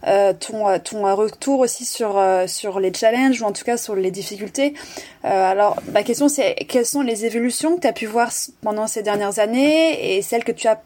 euh, 0.05 0.33
ton 0.33 0.77
ton 0.79 1.15
retour 1.15 1.61
aussi 1.61 1.85
sur 1.85 2.17
euh, 2.17 2.45
sur 2.47 2.79
les 2.81 2.93
challenges 2.93 3.41
ou 3.41 3.45
en 3.45 3.53
tout 3.53 3.63
cas 3.63 3.77
sur 3.77 3.95
les 3.95 4.11
difficultés. 4.11 4.73
Alors 5.23 5.77
ma 5.93 6.03
question 6.03 6.27
c'est 6.27 6.55
quelles 6.67 6.85
sont 6.85 7.01
les 7.01 7.25
évolutions 7.25 7.77
que 7.77 7.81
tu 7.81 7.87
as 7.87 7.93
pu 7.93 8.05
voir 8.05 8.29
pendant 8.61 8.87
ces 8.87 9.01
dernières 9.01 9.39
années 9.39 10.17
et 10.17 10.21
celles 10.21 10.43
que 10.43 10.51
tu 10.51 10.67
as 10.67 10.81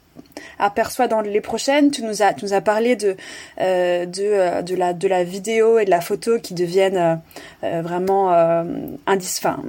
aperçoit 0.59 1.07
dans 1.07 1.21
les 1.21 1.41
prochaines. 1.41 1.91
Tu 1.91 2.03
nous 2.03 2.21
as, 2.21 2.33
tu 2.33 2.45
nous 2.45 2.53
as 2.53 2.61
parlé 2.61 2.95
de, 2.95 3.15
euh, 3.59 4.05
de, 4.05 4.23
euh, 4.23 4.61
de, 4.61 4.75
la, 4.75 4.93
de 4.93 5.07
la 5.07 5.23
vidéo 5.23 5.79
et 5.79 5.85
de 5.85 5.89
la 5.89 6.01
photo 6.01 6.39
qui 6.39 6.53
deviennent 6.53 6.97
euh, 6.97 7.15
euh 7.63 7.81
vraiment 7.81 8.33
euh, 8.33 8.63
enfin, 9.07 9.59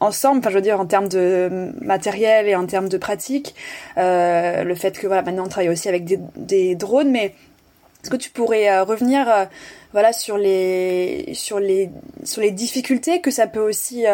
ensemble, 0.00 0.38
enfin, 0.40 0.50
je 0.50 0.54
veux 0.54 0.62
dire, 0.62 0.80
en 0.80 0.86
termes 0.86 1.08
de 1.08 1.70
matériel 1.80 2.48
et 2.48 2.54
en 2.54 2.66
termes 2.66 2.88
de 2.88 2.98
pratique. 2.98 3.54
le 3.96 4.74
fait 4.74 4.98
que, 4.98 5.06
voilà, 5.06 5.22
maintenant 5.22 5.44
on 5.44 5.48
travaille 5.48 5.70
aussi 5.70 5.88
avec 5.88 6.04
des, 6.04 6.18
des 6.36 6.74
drones, 6.74 7.10
mais 7.10 7.34
Est-ce 8.06 8.10
que 8.12 8.16
tu 8.16 8.30
pourrais 8.30 8.80
revenir 8.82 9.26
voilà 9.92 10.12
sur 10.12 10.38
les 10.38 11.32
sur 11.34 11.58
les 11.58 11.90
sur 12.22 12.40
les 12.40 12.52
difficultés 12.52 13.20
que 13.20 13.32
ça 13.32 13.48
peut 13.48 13.58
aussi 13.58 14.04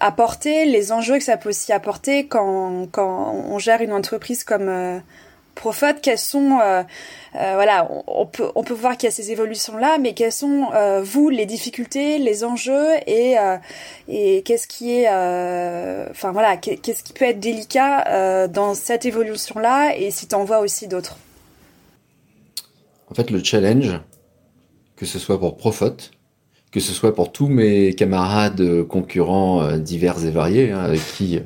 apporter, 0.00 0.64
les 0.66 0.92
enjeux 0.92 1.18
que 1.18 1.24
ça 1.24 1.36
peut 1.36 1.48
aussi 1.48 1.72
apporter 1.72 2.28
quand 2.28 2.86
quand 2.92 3.34
on 3.50 3.58
gère 3.58 3.80
une 3.80 3.92
entreprise 3.92 4.44
comme 4.44 5.02
Profot, 5.54 6.00
quelles 6.00 6.18
sont, 6.18 6.58
euh, 6.62 6.82
euh, 7.36 7.52
voilà, 7.54 7.86
on, 8.06 8.24
peut 8.26 8.50
on 8.54 8.64
peut 8.64 8.74
voir 8.74 8.96
qu'il 8.96 9.08
y 9.08 9.12
a 9.12 9.14
ces 9.14 9.32
évolutions 9.32 9.76
là, 9.76 9.98
mais 9.98 10.14
quelles 10.14 10.32
sont 10.32 10.68
euh, 10.74 11.02
vous 11.04 11.28
les 11.28 11.44
difficultés, 11.44 12.18
les 12.18 12.42
enjeux 12.44 12.88
et 13.06 13.36
et 14.08 14.42
qu'est-ce 14.42 14.66
qui 14.66 14.92
est, 14.92 15.08
enfin 16.10 16.32
voilà, 16.32 16.56
qu'est-ce 16.56 17.02
qui 17.02 17.12
peut 17.12 17.26
être 17.26 17.40
délicat 17.40 18.48
dans 18.48 18.74
cette 18.74 19.04
évolution 19.04 19.58
là 19.60 19.94
et 19.96 20.10
si 20.10 20.26
tu 20.26 20.34
en 20.34 20.44
vois 20.44 20.60
aussi 20.60 20.88
d'autres? 20.88 21.18
En 23.12 23.14
fait, 23.14 23.30
le 23.30 23.44
challenge, 23.44 24.00
que 24.96 25.04
ce 25.04 25.18
soit 25.18 25.38
pour 25.38 25.58
Profot, 25.58 25.96
que 26.70 26.80
ce 26.80 26.94
soit 26.94 27.14
pour 27.14 27.30
tous 27.30 27.46
mes 27.46 27.92
camarades 27.92 28.84
concurrents 28.84 29.76
divers 29.76 30.24
et 30.24 30.30
variés, 30.30 30.70
hein, 30.70 30.78
avec 30.78 31.02
qui 31.18 31.36
euh, 31.36 31.40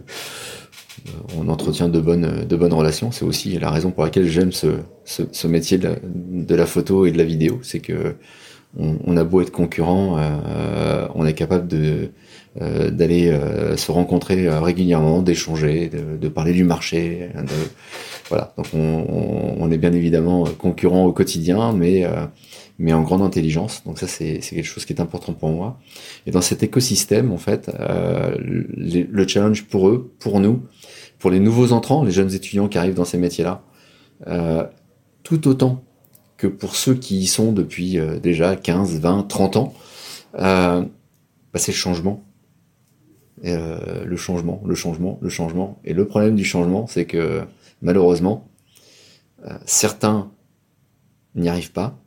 on 1.36 1.48
entretient 1.48 1.88
de 1.88 1.98
bonnes, 1.98 2.72
relations. 2.72 3.10
C'est 3.10 3.24
aussi 3.24 3.58
la 3.58 3.72
raison 3.72 3.90
pour 3.90 4.04
laquelle 4.04 4.28
j'aime 4.28 4.52
ce, 4.52 5.46
métier 5.48 5.76
de 5.76 6.54
la, 6.54 6.66
photo 6.66 7.04
et 7.04 7.10
de 7.10 7.18
la 7.18 7.24
vidéo. 7.24 7.58
C'est 7.62 7.80
que 7.80 8.14
on, 8.78 9.16
a 9.16 9.24
beau 9.24 9.40
être 9.40 9.50
concurrent, 9.50 10.18
euh, 10.20 11.08
on 11.16 11.26
est 11.26 11.34
capable 11.34 11.66
de 11.66 12.10
euh, 12.60 12.90
d'aller 12.90 13.36
se 13.76 13.92
rencontrer 13.92 14.48
régulièrement, 14.48 15.22
d'échanger, 15.22 15.90
de, 15.90 16.28
parler 16.28 16.52
du 16.52 16.64
marché. 16.64 17.28
voilà. 18.28 18.52
Donc 18.56 18.66
on, 18.74 19.56
on, 19.58 19.70
est 19.70 19.78
bien 19.78 19.92
évidemment 19.92 20.44
concurrent 20.58 21.04
au 21.04 21.12
quotidien, 21.12 21.72
mais 21.72 22.04
mais 22.78 22.92
en 22.92 23.02
grande 23.02 23.22
intelligence. 23.22 23.82
Donc 23.84 23.98
ça, 23.98 24.06
c'est 24.06 24.40
quelque 24.40 24.64
chose 24.64 24.84
qui 24.84 24.92
est 24.92 25.00
important 25.00 25.32
pour 25.32 25.48
moi. 25.48 25.78
Et 26.26 26.30
dans 26.30 26.42
cet 26.42 26.62
écosystème, 26.62 27.32
en 27.32 27.38
fait, 27.38 27.70
euh, 27.80 28.36
le 28.38 29.26
challenge 29.26 29.64
pour 29.64 29.88
eux, 29.88 30.12
pour 30.18 30.40
nous, 30.40 30.62
pour 31.18 31.30
les 31.30 31.40
nouveaux 31.40 31.72
entrants, 31.72 32.04
les 32.04 32.10
jeunes 32.10 32.34
étudiants 32.34 32.68
qui 32.68 32.78
arrivent 32.78 32.94
dans 32.94 33.04
ces 33.04 33.18
métiers-là, 33.18 33.62
euh, 34.26 34.64
tout 35.22 35.48
autant 35.48 35.82
que 36.36 36.46
pour 36.46 36.76
ceux 36.76 36.94
qui 36.94 37.18
y 37.18 37.26
sont 37.26 37.52
depuis 37.52 37.98
euh, 37.98 38.18
déjà 38.18 38.56
15, 38.56 39.00
20, 39.00 39.22
30 39.24 39.56
ans, 39.56 39.74
euh, 40.38 40.82
bah, 40.82 41.58
c'est 41.58 41.72
le 41.72 41.76
changement. 41.76 42.22
Euh, 43.44 44.04
le 44.04 44.16
changement, 44.16 44.62
le 44.64 44.74
changement, 44.74 45.18
le 45.20 45.28
changement. 45.28 45.78
Et 45.84 45.92
le 45.92 46.06
problème 46.06 46.36
du 46.36 46.44
changement, 46.44 46.86
c'est 46.86 47.04
que 47.04 47.42
malheureusement, 47.82 48.48
certains 49.64 50.32
n'y 51.36 51.48
arrivent 51.48 51.72
pas, 51.72 51.98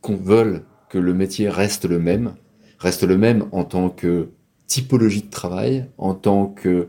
qu'on 0.00 0.16
veuille 0.16 0.62
que 0.90 0.98
le 0.98 1.14
métier 1.14 1.48
reste 1.48 1.86
le 1.86 1.98
même, 1.98 2.34
reste 2.78 3.04
le 3.04 3.16
même 3.16 3.46
en 3.52 3.64
tant 3.64 3.88
que 3.88 4.28
typologie 4.66 5.22
de 5.22 5.30
travail, 5.30 5.86
en 5.96 6.14
tant 6.14 6.46
que 6.46 6.88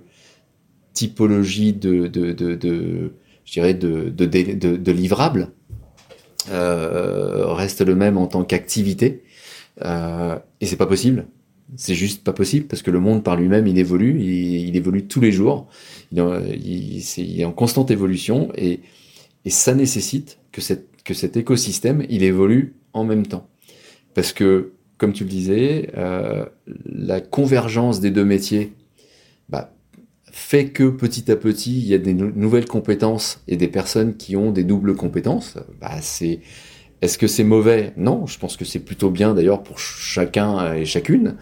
typologie 0.94 1.74
de, 1.74 2.12
euh, 6.50 7.46
reste 7.54 7.82
le 7.82 7.96
même 7.96 8.18
en 8.18 8.28
tant 8.28 8.44
qu'activité. 8.44 9.24
Euh, 9.84 10.38
et 10.62 10.66
c'est 10.66 10.76
pas 10.78 10.86
possible. 10.86 11.26
C'est 11.76 11.96
juste 11.96 12.24
pas 12.24 12.34
possible 12.34 12.68
parce 12.68 12.82
que 12.82 12.92
le 12.92 13.00
monde 13.00 13.24
par 13.24 13.36
lui-même 13.36 13.68
il 13.68 13.78
évolue, 13.78 14.20
il, 14.20 14.68
il, 14.68 14.76
évolue 14.76 15.06
tous 15.06 15.22
les 15.22 15.32
jours, 15.32 15.68
il, 16.12 17.02
est 17.40 17.46
en 17.46 17.52
constante 17.52 17.92
évolution 17.92 18.52
et, 18.56 18.82
ça 19.48 19.76
nécessite 19.76 20.38
que 20.52 20.62
cet 20.62 21.38
écosystème 21.38 22.06
il 22.10 22.24
évolue 22.24 22.76
en 22.94 23.04
même 23.04 23.26
temps. 23.26 23.48
Parce 24.14 24.32
que, 24.34 24.74
comme 24.98 25.14
tu 25.14 25.24
le 25.24 25.30
disais, 25.30 25.90
euh, 25.98 26.46
la 26.86 27.22
convergence 27.22 28.00
des 28.00 28.12
deux 28.12 28.26
métiers 28.26 28.74
bah, 29.50 29.74
fait 30.32 30.70
que 30.70 30.90
petit 30.90 31.32
à 31.32 31.36
petit, 31.36 31.78
il 31.78 31.88
y 31.88 31.94
a 31.94 31.98
des 31.98 32.14
nouvelles 32.14 32.66
compétences 32.66 33.42
et 33.48 33.58
des 33.58 33.68
personnes 33.68 34.16
qui 34.16 34.36
ont 34.36 34.52
des 34.52 34.64
doubles 34.64 34.96
compétences. 34.96 35.58
Bah, 35.82 35.98
c'est 36.02 36.40
est-ce 37.04 37.18
que 37.18 37.28
c'est 37.28 37.44
mauvais? 37.44 37.92
Non, 37.98 38.26
je 38.28 38.40
pense 38.40 38.56
que 38.56 38.64
c'est 38.64 38.80
plutôt 38.80 39.10
bien 39.10 39.34
d'ailleurs 39.34 39.62
pour 39.62 39.78
chacun 39.78 40.74
et 40.74 40.86
chacune. 40.86 41.36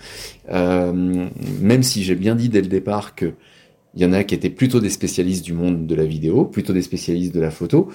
Euh, 0.50 1.28
même 1.62 1.84
si 1.84 2.04
j'ai 2.04 2.16
bien 2.16 2.34
dit 2.34 2.50
dès 2.50 2.62
le 2.62 2.68
départ 2.68 3.14
que 3.14 3.34
il 3.94 4.02
y 4.02 4.06
en 4.06 4.12
a 4.12 4.24
qui 4.24 4.34
étaient 4.34 4.50
plutôt 4.50 4.80
des 4.80 4.90
spécialistes 4.90 5.46
du 5.46 5.54
monde 5.54 5.86
de 5.86 5.94
la 5.94 6.06
vidéo, 6.06 6.46
plutôt 6.46 6.74
des 6.74 6.82
spécialistes 6.82 7.36
de 7.36 7.40
la 7.42 7.52
photo. 7.52 7.90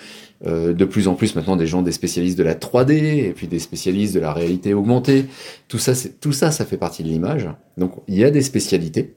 Euh, 0.46 0.74
de 0.74 0.84
plus 0.84 1.08
en 1.08 1.14
plus 1.14 1.34
maintenant 1.34 1.56
des 1.56 1.66
gens, 1.66 1.82
des 1.82 1.90
spécialistes 1.90 2.38
de 2.38 2.44
la 2.44 2.54
3D 2.54 2.92
et 2.92 3.32
puis 3.32 3.48
des 3.48 3.58
spécialistes 3.58 4.14
de 4.14 4.20
la 4.20 4.32
réalité 4.32 4.72
augmentée. 4.72 5.24
Tout 5.66 5.78
ça, 5.78 5.92
tout 6.20 6.32
ça, 6.32 6.52
ça 6.52 6.66
fait 6.66 6.76
partie 6.76 7.02
de 7.02 7.08
l'image. 7.08 7.48
Donc 7.78 7.94
il 8.06 8.14
y 8.14 8.22
a 8.22 8.30
des 8.30 8.42
spécialités. 8.42 9.16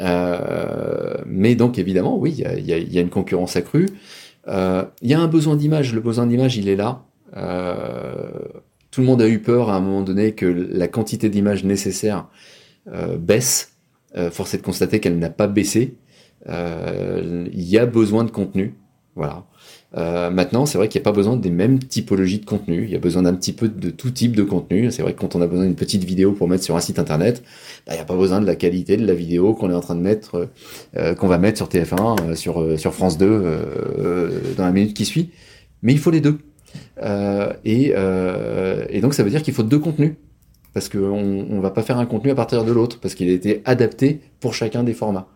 Euh, 0.00 1.16
mais 1.26 1.54
donc 1.54 1.78
évidemment, 1.78 2.16
oui, 2.16 2.42
il 2.56 2.64
y 2.64 2.98
a, 2.98 3.00
une 3.02 3.10
concurrence 3.10 3.56
accrue. 3.56 3.90
Il 4.46 5.08
y 5.10 5.12
a 5.12 5.20
un 5.20 5.28
besoin 5.28 5.56
d'image. 5.56 5.92
Le 5.92 6.00
besoin 6.00 6.26
d'image, 6.26 6.56
il 6.56 6.70
est 6.70 6.76
là. 6.76 7.04
Euh, 7.36 8.30
tout 8.90 9.00
le 9.00 9.06
monde 9.06 9.22
a 9.22 9.28
eu 9.28 9.40
peur 9.40 9.70
à 9.70 9.76
un 9.76 9.80
moment 9.80 10.02
donné 10.02 10.32
que 10.32 10.46
la 10.46 10.88
quantité 10.88 11.28
d'images 11.28 11.64
nécessaires 11.64 12.28
euh, 12.88 13.16
baisse. 13.16 13.76
force 14.32 14.54
est 14.54 14.58
de 14.58 14.62
constater 14.62 15.00
qu'elle 15.00 15.18
n'a 15.18 15.30
pas 15.30 15.46
baissé. 15.46 15.96
Il 16.46 17.50
y 17.54 17.78
a 17.78 17.86
besoin 17.86 18.24
de 18.24 18.30
contenu. 18.30 18.74
Voilà. 19.16 19.44
Euh, 19.96 20.30
maintenant, 20.30 20.66
c'est 20.66 20.78
vrai 20.78 20.88
qu'il 20.88 21.00
n'y 21.00 21.02
a 21.02 21.10
pas 21.10 21.14
besoin 21.14 21.36
des 21.36 21.50
mêmes 21.50 21.78
typologies 21.78 22.38
de 22.38 22.44
contenu. 22.44 22.84
Il 22.84 22.90
y 22.90 22.94
a 22.94 22.98
besoin 22.98 23.22
d'un 23.22 23.34
petit 23.34 23.52
peu 23.52 23.68
de 23.68 23.90
tout 23.90 24.10
type 24.10 24.36
de 24.36 24.44
contenu. 24.44 24.90
C'est 24.90 25.02
vrai 25.02 25.14
que 25.14 25.20
quand 25.20 25.34
on 25.34 25.42
a 25.42 25.46
besoin 25.46 25.64
d'une 25.64 25.74
petite 25.74 26.04
vidéo 26.04 26.32
pour 26.32 26.48
mettre 26.48 26.64
sur 26.64 26.76
un 26.76 26.80
site 26.80 26.98
internet, 26.98 27.42
bah, 27.86 27.92
il 27.92 27.96
n'y 27.96 28.00
a 28.00 28.04
pas 28.04 28.16
besoin 28.16 28.40
de 28.40 28.46
la 28.46 28.54
qualité 28.54 28.96
de 28.96 29.06
la 29.06 29.14
vidéo 29.14 29.54
qu'on 29.54 29.70
est 29.70 29.74
en 29.74 29.80
train 29.80 29.96
de 29.96 30.00
mettre, 30.00 30.48
euh, 30.96 31.14
qu'on 31.14 31.28
va 31.28 31.38
mettre 31.38 31.56
sur 31.56 31.68
TF1, 31.68 32.16
euh, 32.22 32.34
sur 32.34 32.78
sur 32.78 32.94
France 32.94 33.18
2 33.18 34.54
dans 34.56 34.64
la 34.64 34.72
minute 34.72 34.94
qui 34.94 35.04
suit. 35.04 35.30
Mais 35.82 35.92
il 35.92 35.98
faut 35.98 36.10
les 36.10 36.20
deux. 36.20 36.38
Et, 37.64 37.92
et, 37.92 39.00
donc 39.00 39.14
ça 39.14 39.22
veut 39.22 39.30
dire 39.30 39.42
qu'il 39.42 39.54
faut 39.54 39.62
deux 39.62 39.78
contenus. 39.78 40.14
Parce 40.72 40.88
qu'on 40.88 41.46
on 41.50 41.60
va 41.60 41.70
pas 41.70 41.82
faire 41.82 41.98
un 41.98 42.06
contenu 42.06 42.30
à 42.30 42.36
partir 42.36 42.64
de 42.64 42.70
l'autre 42.70 43.00
parce 43.00 43.14
qu'il 43.14 43.28
a 43.28 43.32
été 43.32 43.60
adapté 43.64 44.20
pour 44.38 44.54
chacun 44.54 44.84
des 44.84 44.94
formats. 44.94 45.26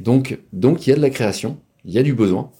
Donc 0.00 0.38
donc 0.52 0.86
il 0.86 0.90
y 0.90 0.92
a 0.92 0.96
de 0.96 1.02
la 1.02 1.10
création, 1.10 1.58
il 1.84 1.92
y 1.92 1.98
a 1.98 2.02
du 2.02 2.14
besoin. 2.14 2.50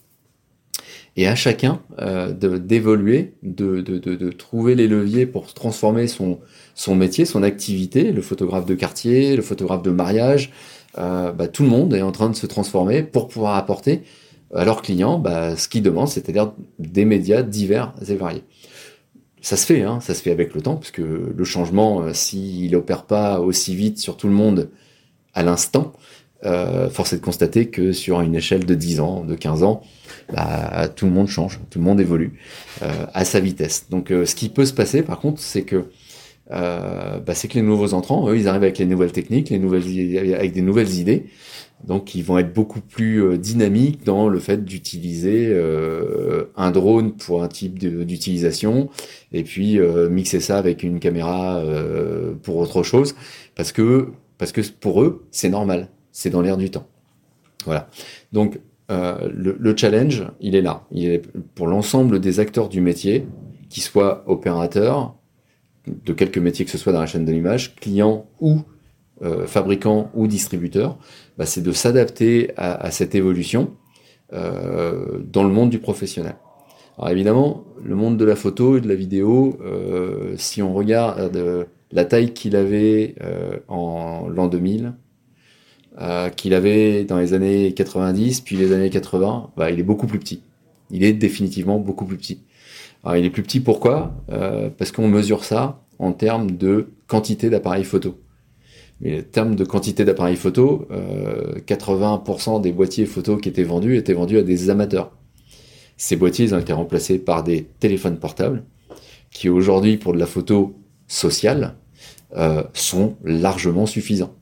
Et 1.17 1.27
à 1.27 1.33
chacun 1.33 1.81
euh, 1.99 2.31
d'évoluer, 2.31 3.33
de, 3.41 3.81
de, 3.81 4.29
trouver 4.29 4.75
les 4.75 4.87
leviers 4.87 5.25
pour 5.25 5.51
transformer 5.51 6.05
son, 6.05 6.39
son 6.75 6.95
métier, 6.95 7.25
son 7.25 7.41
activité, 7.41 8.11
le 8.11 8.21
photographe 8.21 8.67
de 8.67 8.75
quartier, 8.75 9.35
le 9.35 9.41
photographe 9.41 9.81
de 9.81 9.89
mariage, 9.89 10.51
euh, 10.99 11.31
bah, 11.31 11.47
tout 11.47 11.63
le 11.63 11.69
monde 11.69 11.95
est 11.95 12.03
en 12.03 12.11
train 12.11 12.29
de 12.29 12.35
se 12.35 12.45
transformer 12.45 13.01
pour 13.01 13.29
pouvoir 13.29 13.55
apporter 13.55 14.03
à 14.53 14.65
leurs 14.65 14.81
clients 14.81 15.19
bah, 15.19 15.55
ce 15.55 15.67
qu'ils 15.67 15.83
demandent, 15.83 16.07
c'est-à-dire 16.07 16.53
des 16.79 17.05
médias 17.05 17.43
divers 17.43 17.93
et 18.07 18.15
variés. 18.15 18.43
Ça 19.41 19.55
se 19.55 19.65
fait, 19.65 19.83
hein, 19.83 19.99
ça 20.01 20.13
se 20.13 20.21
fait 20.21 20.31
avec 20.31 20.53
le 20.53 20.61
temps, 20.61 20.75
parce 20.75 20.91
que 20.91 21.33
le 21.35 21.43
changement, 21.43 22.01
euh, 22.01 22.13
s'il 22.13 22.75
opère 22.75 23.03
pas 23.03 23.39
aussi 23.39 23.75
vite 23.75 23.99
sur 23.99 24.17
tout 24.17 24.27
le 24.27 24.33
monde 24.33 24.69
à 25.33 25.43
l'instant, 25.43 25.93
euh, 26.45 26.89
force 26.89 27.13
est 27.13 27.17
de 27.17 27.21
constater 27.21 27.67
que 27.67 27.91
sur 27.91 28.21
une 28.21 28.35
échelle 28.35 28.65
de 28.65 28.75
10 28.75 28.99
ans, 28.99 29.23
de 29.23 29.35
15 29.35 29.63
ans, 29.63 29.81
bah, 30.31 30.87
tout 30.93 31.05
le 31.05 31.11
monde 31.11 31.27
change, 31.27 31.59
tout 31.69 31.79
le 31.79 31.85
monde 31.85 31.99
évolue 31.99 32.33
euh, 32.81 33.05
à 33.13 33.25
sa 33.25 33.39
vitesse. 33.39 33.87
Donc 33.89 34.11
euh, 34.11 34.25
ce 34.25 34.35
qui 34.35 34.49
peut 34.49 34.65
se 34.65 34.73
passer 34.73 35.01
par 35.01 35.19
contre, 35.19 35.41
c'est 35.41 35.63
que 35.63 35.85
euh, 36.51 37.19
bah, 37.19 37.33
c'est 37.33 37.47
que 37.47 37.55
les 37.55 37.61
nouveaux 37.61 37.93
entrants, 37.93 38.29
eux, 38.29 38.37
ils 38.37 38.47
arrivent 38.47 38.63
avec 38.63 38.77
les 38.77 38.85
nouvelles 38.85 39.11
techniques, 39.11 39.49
les 39.49 39.59
nouvelles 39.59 40.35
avec 40.35 40.53
des 40.53 40.61
nouvelles 40.61 40.93
idées. 40.95 41.25
Donc 41.85 42.15
ils 42.15 42.23
vont 42.23 42.37
être 42.37 42.53
beaucoup 42.53 42.81
plus 42.81 43.23
euh, 43.23 43.37
dynamiques 43.37 44.03
dans 44.03 44.29
le 44.29 44.39
fait 44.39 44.65
d'utiliser 44.65 45.55
un 46.55 46.71
drone 46.71 47.13
pour 47.13 47.43
un 47.43 47.47
type 47.47 47.77
d'utilisation 47.77 48.89
et 49.31 49.43
puis 49.43 49.79
mixer 50.09 50.39
ça 50.39 50.57
avec 50.57 50.83
une 50.83 50.99
caméra 50.99 51.63
pour 52.43 52.57
autre 52.57 52.83
chose 52.83 53.15
parce 53.55 53.71
que 53.71 54.09
parce 54.37 54.51
que 54.51 54.61
pour 54.79 55.01
eux 55.01 55.25
c'est 55.31 55.49
normal 55.49 55.89
c'est 56.11 56.29
dans 56.31 56.41
l'air 56.41 56.57
du 56.57 56.71
temps. 56.71 56.87
Voilà. 57.65 57.89
Donc 58.31 58.59
euh, 58.89 59.29
le, 59.33 59.75
challenge, 59.75 60.23
il 60.39 60.55
est 60.55 60.61
là. 60.61 60.83
Il 60.91 61.09
est 61.09 61.21
pour 61.55 61.67
l'ensemble 61.67 62.19
des 62.19 62.39
acteurs 62.39 62.69
du 62.69 62.81
métier, 62.81 63.27
qui 63.69 63.81
soient 63.81 64.23
opérateurs, 64.27 65.15
de 65.85 66.13
quelques 66.13 66.37
métiers 66.37 66.65
que 66.65 66.71
ce 66.71 66.77
soit 66.77 66.93
dans 66.93 67.01
la 67.01 67.05
chaîne 67.05 67.25
de 67.25 67.31
l'image, 67.31 67.75
clients 67.75 68.25
ou 68.39 68.61
euh, 69.21 69.47
fabricants 69.47 70.11
ou 70.13 70.27
distributeurs, 70.27 70.97
bah, 71.37 71.45
c'est 71.45 71.61
de 71.61 71.71
s'adapter 71.71 72.51
à, 72.57 72.91
cette 72.91 73.15
évolution 73.15 73.71
euh, 74.33 75.19
dans 75.31 75.43
le 75.43 75.49
monde 75.49 75.69
du 75.69 75.79
professionnel. 75.79 76.35
Alors 76.97 77.09
évidemment, 77.09 77.63
le 77.83 77.95
monde 77.95 78.17
de 78.17 78.25
la 78.25 78.35
photo 78.35 78.77
et 78.77 78.81
de 78.81 78.87
la 78.87 78.95
vidéo, 78.95 79.59
si 80.35 80.63
on 80.63 80.73
regarde 80.73 81.67
la 81.91 82.05
taille 82.05 82.33
qu'il 82.33 82.55
avait 82.55 83.13
en 83.67 84.27
l'an 84.27 84.47
2000, 84.47 84.93
euh, 85.99 86.29
qu'il 86.29 86.53
avait 86.53 87.05
dans 87.05 87.17
les 87.17 87.33
années 87.33 87.73
90 87.73 88.41
puis 88.41 88.55
les 88.55 88.71
années 88.71 88.91
80, 88.91 89.49
bah, 89.57 89.71
il 89.71 89.79
est 89.79 89.83
beaucoup 89.83 90.05
plus 90.05 90.19
petit. 90.19 90.43
Il 90.91 91.03
est 91.03 91.13
définitivement 91.13 91.79
beaucoup 91.79 92.05
plus 92.05 92.17
petit. 92.17 92.43
Alors 93.03 93.17
il 93.17 93.25
est 93.25 93.31
plus 93.31 93.41
petit 93.41 93.59
pourquoi? 93.59 94.13
Euh, 94.31 94.69
Parce 94.77 94.91
qu'on 94.91 95.07
mesure 95.07 95.43
ça 95.43 95.81
en 95.97 96.11
termes 96.11 96.51
de 96.51 96.89
quantité 97.07 97.49
d'appareils 97.49 97.83
photo. 97.83 98.19
Mais 99.01 99.19
en 99.19 99.23
termes 99.23 99.55
de 99.55 99.63
quantité 99.63 100.05
d'appareils 100.05 100.35
photo, 100.35 100.87
euh, 100.91 101.59
80% 101.65 102.61
des 102.61 102.71
boîtiers 102.71 103.05
photo 103.05 103.37
qui 103.37 103.49
étaient 103.49 103.63
vendus 103.63 103.95
étaient 103.95 104.13
vendus 104.13 104.37
à 104.37 104.43
des 104.43 104.69
amateurs. 104.69 105.11
Ces 105.97 106.15
boîtiers 106.15 106.53
ont 106.53 106.59
été 106.59 106.73
remplacés 106.73 107.19
par 107.19 107.43
des 107.43 107.63
téléphones 107.79 108.17
portables 108.17 108.63
qui 109.31 109.49
aujourd'hui 109.49 109.97
pour 109.97 110.13
de 110.13 110.19
la 110.19 110.25
photo 110.25 110.75
sociale 111.07 111.75
euh, 112.35 112.63
sont 112.73 113.15
largement 113.23 113.85
suffisants. 113.85 114.35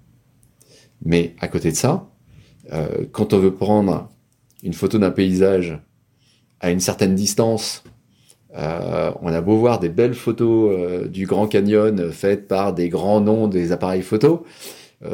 Mais 1.04 1.36
à 1.40 1.48
côté 1.48 1.72
de 1.72 1.76
ça, 1.76 2.10
euh, 2.74 3.06
quand 3.12 3.34
on 3.34 3.40
veut 3.40 3.54
prendre 3.54 4.10
une 4.64 4.74
photo 4.74 4.98
d'un 4.98 5.12
paysage 5.12 5.80
à 6.60 6.72
une 6.72 6.80
certaine 6.80 7.16
distance, 7.16 7.84
euh, 8.58 9.12
on 9.22 9.28
a 9.28 9.42
beau 9.42 9.58
voir 9.58 9.80
des 9.80 9.90
belles 9.90 10.14
photos 10.14 10.72
euh, 10.78 11.08
du 11.08 11.26
Grand 11.26 11.48
Canyon 11.48 12.12
faites 12.12 12.48
par 12.48 12.74
des 12.74 12.90
grands 12.90 13.22
noms 13.22 13.48
des 13.48 13.72
appareils 13.72 14.02
photo 14.02 14.46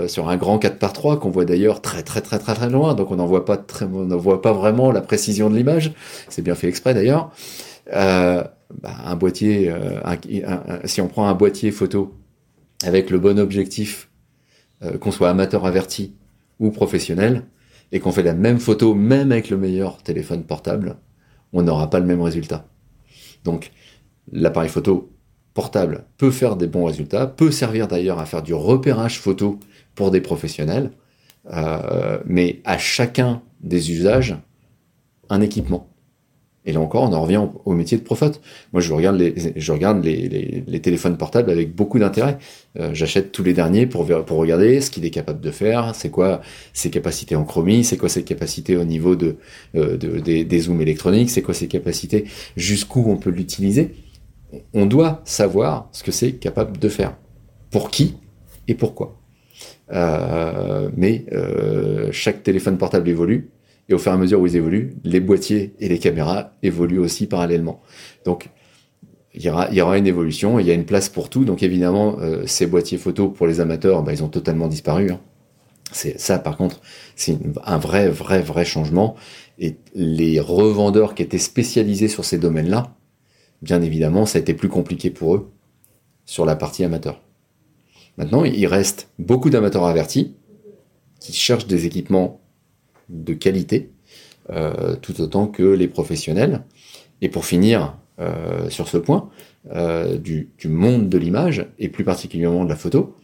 sur 0.07 0.29
un 0.29 0.37
grand 0.37 0.57
4 0.57 0.79
par 0.79 0.93
3 0.93 1.19
qu'on 1.19 1.31
voit 1.31 1.43
d'ailleurs 1.43 1.81
très 1.81 2.01
très 2.01 2.21
très 2.21 2.39
très 2.39 2.53
très 2.53 2.69
loin, 2.69 2.93
donc 2.93 3.11
on 3.11 3.17
n'en 3.17 3.25
voit 3.25 3.43
pas 3.43 3.57
très, 3.57 3.83
on 3.83 4.05
n'en 4.05 4.15
voit 4.15 4.41
pas 4.41 4.53
vraiment 4.53 4.89
la 4.89 5.01
précision 5.01 5.49
de 5.49 5.57
l'image. 5.57 5.91
C'est 6.29 6.41
bien 6.41 6.55
fait 6.55 6.69
exprès 6.69 6.93
d'ailleurs. 6.93 7.29
Bah, 7.91 8.95
un 9.03 9.15
boîtier, 9.17 9.73
si 10.85 11.01
on 11.01 11.09
prend 11.09 11.27
un 11.27 11.33
boîtier 11.33 11.71
photo 11.71 12.13
avec 12.85 13.09
le 13.09 13.19
bon 13.19 13.37
objectif, 13.37 14.09
qu'on 15.01 15.11
soit 15.11 15.29
amateur 15.29 15.65
averti 15.65 16.13
ou 16.59 16.71
professionnel, 16.71 17.43
et 17.91 17.99
qu'on 17.99 18.11
fait 18.11 18.23
la 18.23 18.33
même 18.33 18.59
photo, 18.59 18.93
même 18.93 19.31
avec 19.31 19.49
le 19.49 19.57
meilleur 19.57 20.01
téléphone 20.03 20.43
portable, 20.43 20.95
on 21.53 21.63
n'aura 21.63 21.89
pas 21.89 21.99
le 21.99 22.05
même 22.05 22.21
résultat. 22.21 22.65
Donc, 23.43 23.71
l'appareil 24.31 24.69
photo 24.69 25.11
portable 25.53 26.05
peut 26.17 26.31
faire 26.31 26.55
des 26.55 26.67
bons 26.67 26.85
résultats, 26.85 27.27
peut 27.27 27.51
servir 27.51 27.87
d'ailleurs 27.87 28.19
à 28.19 28.25
faire 28.25 28.43
du 28.43 28.53
repérage 28.53 29.19
photo 29.19 29.59
pour 29.95 30.11
des 30.11 30.21
professionnels, 30.21 30.91
euh, 31.51 32.19
mais 32.25 32.61
à 32.63 32.77
chacun 32.77 33.41
des 33.61 33.91
usages, 33.91 34.37
un 35.29 35.41
équipement. 35.41 35.90
Et 36.65 36.73
là 36.73 36.79
encore, 36.79 37.03
on 37.03 37.13
en 37.13 37.21
revient 37.21 37.41
au, 37.65 37.73
métier 37.73 37.97
de 37.97 38.03
prophète. 38.03 38.39
Moi, 38.71 38.81
je 38.81 38.93
regarde 38.93 39.17
les, 39.17 39.53
je 39.55 39.71
regarde 39.71 40.03
les, 40.03 40.63
les, 40.67 40.79
téléphones 40.79 41.17
portables 41.17 41.49
avec 41.49 41.75
beaucoup 41.75 41.97
d'intérêt. 41.97 42.37
Euh, 42.79 42.91
j'achète 42.93 43.31
tous 43.31 43.43
les 43.43 43.53
derniers 43.53 43.87
pour, 43.87 44.05
pour 44.05 44.37
regarder 44.37 44.79
ce 44.79 44.91
qu'il 44.91 45.03
est 45.03 45.09
capable 45.09 45.41
de 45.41 45.49
faire, 45.49 45.95
c'est 45.95 46.11
quoi 46.11 46.41
ses 46.73 46.91
capacités 46.91 47.35
en 47.35 47.45
chromie, 47.45 47.83
c'est 47.83 47.97
quoi 47.97 48.09
ses 48.09 48.23
capacités 48.23 48.77
au 48.77 48.83
niveau 48.83 49.15
de, 49.15 49.37
euh, 49.75 49.97
de 49.97 50.19
des, 50.19 50.45
des, 50.45 50.59
zooms 50.59 50.81
électroniques, 50.81 51.31
c'est 51.31 51.41
quoi 51.41 51.55
ses 51.55 51.67
capacités, 51.67 52.25
jusqu'où 52.55 53.05
on 53.07 53.17
peut 53.17 53.31
l'utiliser. 53.31 53.95
On 54.73 54.85
doit 54.85 55.21
savoir 55.25 55.89
ce 55.93 56.03
que 56.03 56.11
c'est 56.11 56.33
capable 56.33 56.77
de 56.77 56.89
faire. 56.89 57.15
Pour 57.71 57.89
qui 57.89 58.17
et 58.67 58.75
pourquoi. 58.75 59.17
Euh, 59.93 60.89
mais 60.95 61.25
euh, 61.33 62.09
chaque 62.11 62.43
téléphone 62.43 62.77
portable 62.77 63.09
évolue 63.09 63.49
et 63.91 63.93
au 63.93 63.97
fur 63.97 64.11
et 64.11 64.15
à 64.15 64.17
mesure 64.17 64.39
où 64.39 64.47
ils 64.47 64.55
évoluent, 64.55 64.95
les 65.03 65.19
boîtiers 65.19 65.73
et 65.79 65.87
les 65.87 65.99
caméras 65.99 66.53
évoluent 66.63 66.99
aussi 66.99 67.27
parallèlement. 67.27 67.81
Donc, 68.25 68.49
il 69.33 69.41
y 69.43 69.49
aura, 69.49 69.97
une 69.97 70.07
évolution, 70.07 70.59
il 70.59 70.67
y 70.67 70.71
a 70.71 70.73
une 70.73 70.85
place 70.85 71.07
pour 71.07 71.29
tout. 71.29 71.45
Donc 71.45 71.63
évidemment, 71.63 72.17
euh, 72.19 72.43
ces 72.45 72.67
boîtiers 72.67 72.97
photo 72.97 73.29
pour 73.29 73.47
les 73.47 73.61
amateurs, 73.61 74.03
bah, 74.03 74.11
ils 74.11 74.23
ont 74.23 74.27
totalement 74.27 74.67
disparu. 74.67 75.11
Hein. 75.11 75.21
C'est 75.93 76.19
ça, 76.19 76.37
par 76.37 76.57
contre, 76.57 76.81
c'est 77.15 77.37
un 77.63 77.77
vrai, 77.77 78.09
vrai, 78.09 78.41
vrai 78.41 78.65
changement. 78.65 79.15
Et 79.57 79.77
les 79.93 80.39
revendeurs 80.39 81.15
qui 81.15 81.23
étaient 81.23 81.37
spécialisés 81.37 82.07
sur 82.07 82.25
ces 82.25 82.37
domaines-là, 82.37 82.95
bien 83.61 83.81
évidemment, 83.81 84.25
ça 84.25 84.37
a 84.37 84.41
été 84.41 84.53
plus 84.53 84.69
compliqué 84.69 85.11
pour 85.11 85.35
eux 85.35 85.51
sur 86.25 86.45
la 86.45 86.55
partie 86.55 86.83
amateur. 86.83 87.21
Maintenant, 88.17 88.43
il 88.43 88.65
reste 88.67 89.09
beaucoup 89.17 89.49
d'amateurs 89.49 89.85
avertis 89.85 90.35
qui 91.19 91.33
cherchent 91.33 91.67
des 91.67 91.85
équipements 91.85 92.40
de 93.11 93.33
qualité, 93.33 93.91
euh, 94.49 94.95
tout 94.95 95.21
autant 95.21 95.47
que 95.47 95.63
les 95.63 95.87
professionnels. 95.87 96.63
Et 97.21 97.29
pour 97.29 97.45
finir 97.45 97.97
euh, 98.19 98.69
sur 98.69 98.87
ce 98.87 98.97
point, 98.97 99.29
euh, 99.71 100.17
du, 100.17 100.49
du, 100.57 100.67
monde 100.67 101.09
de 101.09 101.17
l'image, 101.17 101.67
et 101.77 101.89
plus 101.89 102.03
particulièrement 102.03 102.63
de 102.63 102.69
la 102.69 102.75
photo, 102.75 103.15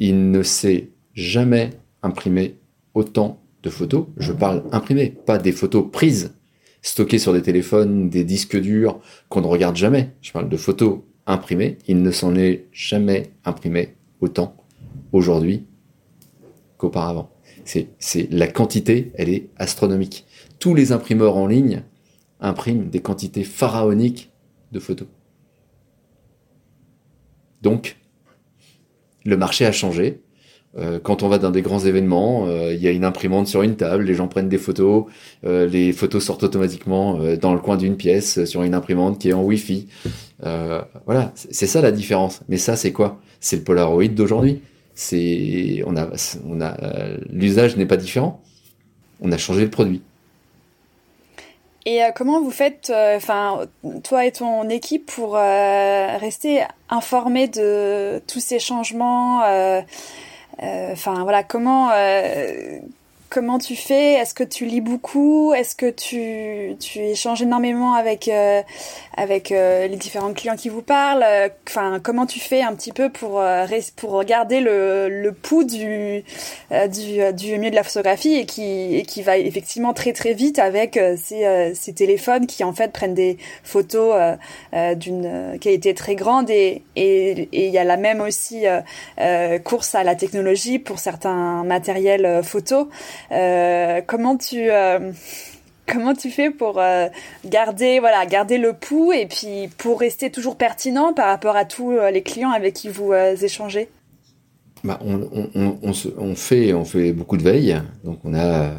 il 0.00 0.30
ne 0.30 0.42
s'est 0.42 0.90
jamais 1.14 1.70
imprimé 2.02 2.56
autant 2.94 3.40
de 3.62 3.70
photos. 3.70 4.06
Je 4.16 4.32
parle 4.32 4.64
imprimé, 4.72 5.14
pas 5.26 5.38
des 5.38 5.52
photos 5.52 5.86
prises, 5.90 6.34
stockées 6.82 7.18
sur 7.18 7.32
des 7.32 7.42
téléphones, 7.42 8.08
des 8.08 8.24
disques 8.24 8.60
durs 8.60 9.00
qu'on 9.28 9.40
ne 9.40 9.46
regarde 9.46 9.76
jamais. 9.76 10.10
Je 10.20 10.32
parle 10.32 10.48
de 10.48 10.56
photos 10.56 11.00
imprimées. 11.26 11.78
Il 11.86 12.02
ne 12.02 12.10
s'en 12.10 12.34
est 12.34 12.66
jamais 12.72 13.30
imprimé 13.44 13.94
autant 14.20 14.56
aujourd'hui 15.12 15.64
qu'auparavant 16.76 17.30
c'est 17.98 18.30
la 18.30 18.46
quantité, 18.46 19.12
elle 19.14 19.28
est 19.28 19.48
astronomique. 19.56 20.26
Tous 20.58 20.74
les 20.74 20.92
imprimeurs 20.92 21.36
en 21.36 21.46
ligne 21.46 21.82
impriment 22.40 22.88
des 22.88 23.00
quantités 23.00 23.44
pharaoniques 23.44 24.30
de 24.72 24.80
photos. 24.80 25.08
Donc, 27.62 27.96
le 29.24 29.36
marché 29.36 29.66
a 29.66 29.72
changé. 29.72 30.22
Euh, 30.76 30.98
quand 31.02 31.22
on 31.22 31.28
va 31.28 31.38
dans 31.38 31.50
des 31.50 31.62
grands 31.62 31.80
événements, 31.80 32.46
euh, 32.46 32.72
il 32.72 32.80
y 32.80 32.86
a 32.86 32.90
une 32.90 33.04
imprimante 33.04 33.48
sur 33.48 33.62
une 33.62 33.74
table, 33.76 34.04
les 34.04 34.14
gens 34.14 34.28
prennent 34.28 34.48
des 34.48 34.58
photos, 34.58 35.06
euh, 35.44 35.66
les 35.66 35.92
photos 35.92 36.22
sortent 36.22 36.44
automatiquement 36.44 37.18
dans 37.40 37.54
le 37.54 37.60
coin 37.60 37.76
d'une 37.76 37.96
pièce 37.96 38.44
sur 38.44 38.62
une 38.62 38.74
imprimante 38.74 39.18
qui 39.18 39.30
est 39.30 39.32
en 39.32 39.42
Wi-Fi. 39.42 39.88
voilà, 40.40 41.32
c'est 41.34 41.66
ça 41.66 41.80
la 41.80 41.90
différence. 41.90 42.40
Mais 42.48 42.58
ça, 42.58 42.76
c'est 42.76 42.92
quoi? 42.92 43.20
C'est 43.40 43.56
le 43.56 43.62
Polaroid 43.62 44.08
d'aujourd'hui 44.08 44.60
on 45.86 45.96
a 45.96 46.64
a 46.64 46.76
l'usage 47.30 47.76
n'est 47.76 47.86
pas 47.86 47.96
différent. 47.96 48.40
On 49.20 49.32
a 49.32 49.38
changé 49.38 49.62
le 49.62 49.70
produit. 49.70 50.02
Et 51.88 52.04
euh, 52.04 52.10
comment 52.14 52.42
vous 52.42 52.50
faites, 52.50 52.90
euh, 52.90 53.16
enfin, 53.16 53.66
toi 54.04 54.26
et 54.26 54.32
ton 54.32 54.68
équipe, 54.68 55.06
pour 55.06 55.38
euh, 55.38 56.18
rester 56.18 56.62
informé 56.90 57.48
de 57.48 58.20
tous 58.26 58.40
ces 58.40 58.58
changements 58.58 59.40
Enfin, 60.60 61.22
voilà, 61.22 61.44
comment 61.44 61.88
Comment 63.30 63.58
tu 63.58 63.76
fais? 63.76 64.14
Est-ce 64.14 64.32
que 64.32 64.42
tu 64.42 64.64
lis 64.64 64.80
beaucoup? 64.80 65.52
Est-ce 65.52 65.76
que 65.76 65.90
tu, 65.90 66.76
échanges 66.98 67.42
énormément 67.42 67.92
avec, 67.92 68.26
euh, 68.28 68.62
euh, 69.18 69.86
les 69.86 69.96
différents 69.96 70.32
clients 70.32 70.56
qui 70.56 70.70
vous 70.70 70.80
parlent? 70.80 71.26
Enfin, 71.68 72.00
comment 72.02 72.24
tu 72.24 72.40
fais 72.40 72.62
un 72.62 72.74
petit 72.74 72.90
peu 72.90 73.10
pour, 73.10 73.38
euh, 73.40 73.66
pour 73.96 74.12
regarder 74.12 74.60
le, 74.62 75.10
le 75.10 75.32
pouls 75.32 75.64
du, 75.64 76.24
du, 76.70 77.32
du 77.34 77.58
milieu 77.58 77.70
de 77.70 77.74
la 77.74 77.82
photographie 77.82 78.34
et 78.34 78.46
qui, 78.46 78.96
et 78.96 79.02
qui 79.02 79.22
va 79.22 79.36
effectivement 79.36 79.92
très 79.92 80.14
très 80.14 80.32
vite 80.32 80.58
avec 80.58 80.98
ces, 81.18 81.72
ces 81.74 81.92
téléphones 81.92 82.46
qui 82.46 82.64
en 82.64 82.72
fait 82.72 82.92
prennent 82.92 83.14
des 83.14 83.36
photos 83.62 84.36
d'une 84.96 85.58
qualité 85.60 85.92
très 85.92 86.14
grande 86.14 86.48
et 86.48 86.82
et 86.96 87.48
il 87.52 87.70
y 87.70 87.78
a 87.78 87.84
la 87.84 87.96
même 87.96 88.20
aussi 88.20 88.64
course 89.64 89.94
à 89.94 90.02
la 90.02 90.14
technologie 90.14 90.78
pour 90.78 90.98
certains 90.98 91.62
matériels 91.64 92.42
photos. 92.42 92.86
Euh, 93.30 94.00
comment 94.06 94.36
tu 94.36 94.70
euh, 94.70 95.12
comment 95.86 96.14
tu 96.14 96.30
fais 96.30 96.50
pour 96.50 96.78
euh, 96.78 97.08
garder 97.44 98.00
voilà 98.00 98.24
garder 98.26 98.58
le 98.58 98.72
pouls 98.72 99.12
et 99.12 99.26
puis 99.26 99.68
pour 99.76 100.00
rester 100.00 100.30
toujours 100.30 100.56
pertinent 100.56 101.12
par 101.12 101.26
rapport 101.26 101.56
à 101.56 101.64
tous 101.64 101.92
les 102.12 102.22
clients 102.22 102.50
avec 102.50 102.74
qui 102.74 102.88
vous 102.88 103.12
échangez? 103.12 103.88
Bah, 104.84 105.00
on, 105.04 105.28
on, 105.82 106.34
fait 106.36 106.72
on 106.72 106.84
fait 106.84 107.12
beaucoup 107.12 107.36
de 107.36 107.42
veille 107.42 107.76
donc 108.04 108.20
on 108.22 108.32
a 108.32 108.70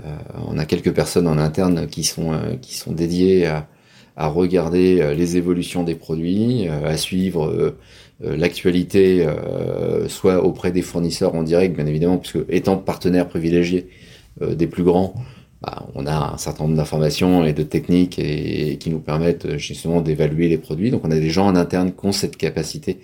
on 0.47 0.57
a 0.57 0.63
quelques 0.63 0.93
personnes 0.93 1.27
en 1.27 1.37
interne 1.37 1.87
qui 1.87 2.05
sont 2.05 2.31
qui 2.61 2.77
sont 2.77 2.93
dédiées 2.93 3.47
à, 3.47 3.67
à 4.15 4.27
regarder 4.27 5.13
les 5.13 5.35
évolutions 5.35 5.83
des 5.83 5.95
produits 5.95 6.69
à 6.69 6.95
suivre 6.95 7.75
l'actualité 8.21 9.27
soit 10.07 10.41
auprès 10.41 10.71
des 10.71 10.81
fournisseurs 10.81 11.35
en 11.35 11.43
direct 11.43 11.75
bien 11.75 11.85
évidemment 11.85 12.17
puisque 12.17 12.45
étant 12.47 12.77
partenaire 12.77 13.27
privilégié 13.27 13.89
des 14.41 14.67
plus 14.67 14.83
grands, 14.83 15.15
bah, 15.61 15.85
on 15.93 16.05
a 16.05 16.33
un 16.33 16.37
certain 16.37 16.63
nombre 16.63 16.77
d'informations 16.77 17.43
et 17.43 17.51
de 17.51 17.63
techniques 17.63 18.11
qui 18.79 18.89
nous 18.89 18.99
permettent 18.99 19.45
euh, 19.45 19.57
justement 19.57 19.99
d'évaluer 19.99 20.47
les 20.47 20.57
produits. 20.57 20.89
Donc 20.89 21.03
on 21.03 21.11
a 21.11 21.19
des 21.19 21.29
gens 21.29 21.47
en 21.47 21.55
interne 21.55 21.91
qui 21.91 22.05
ont 22.05 22.13
cette 22.13 22.37
capacité 22.37 22.99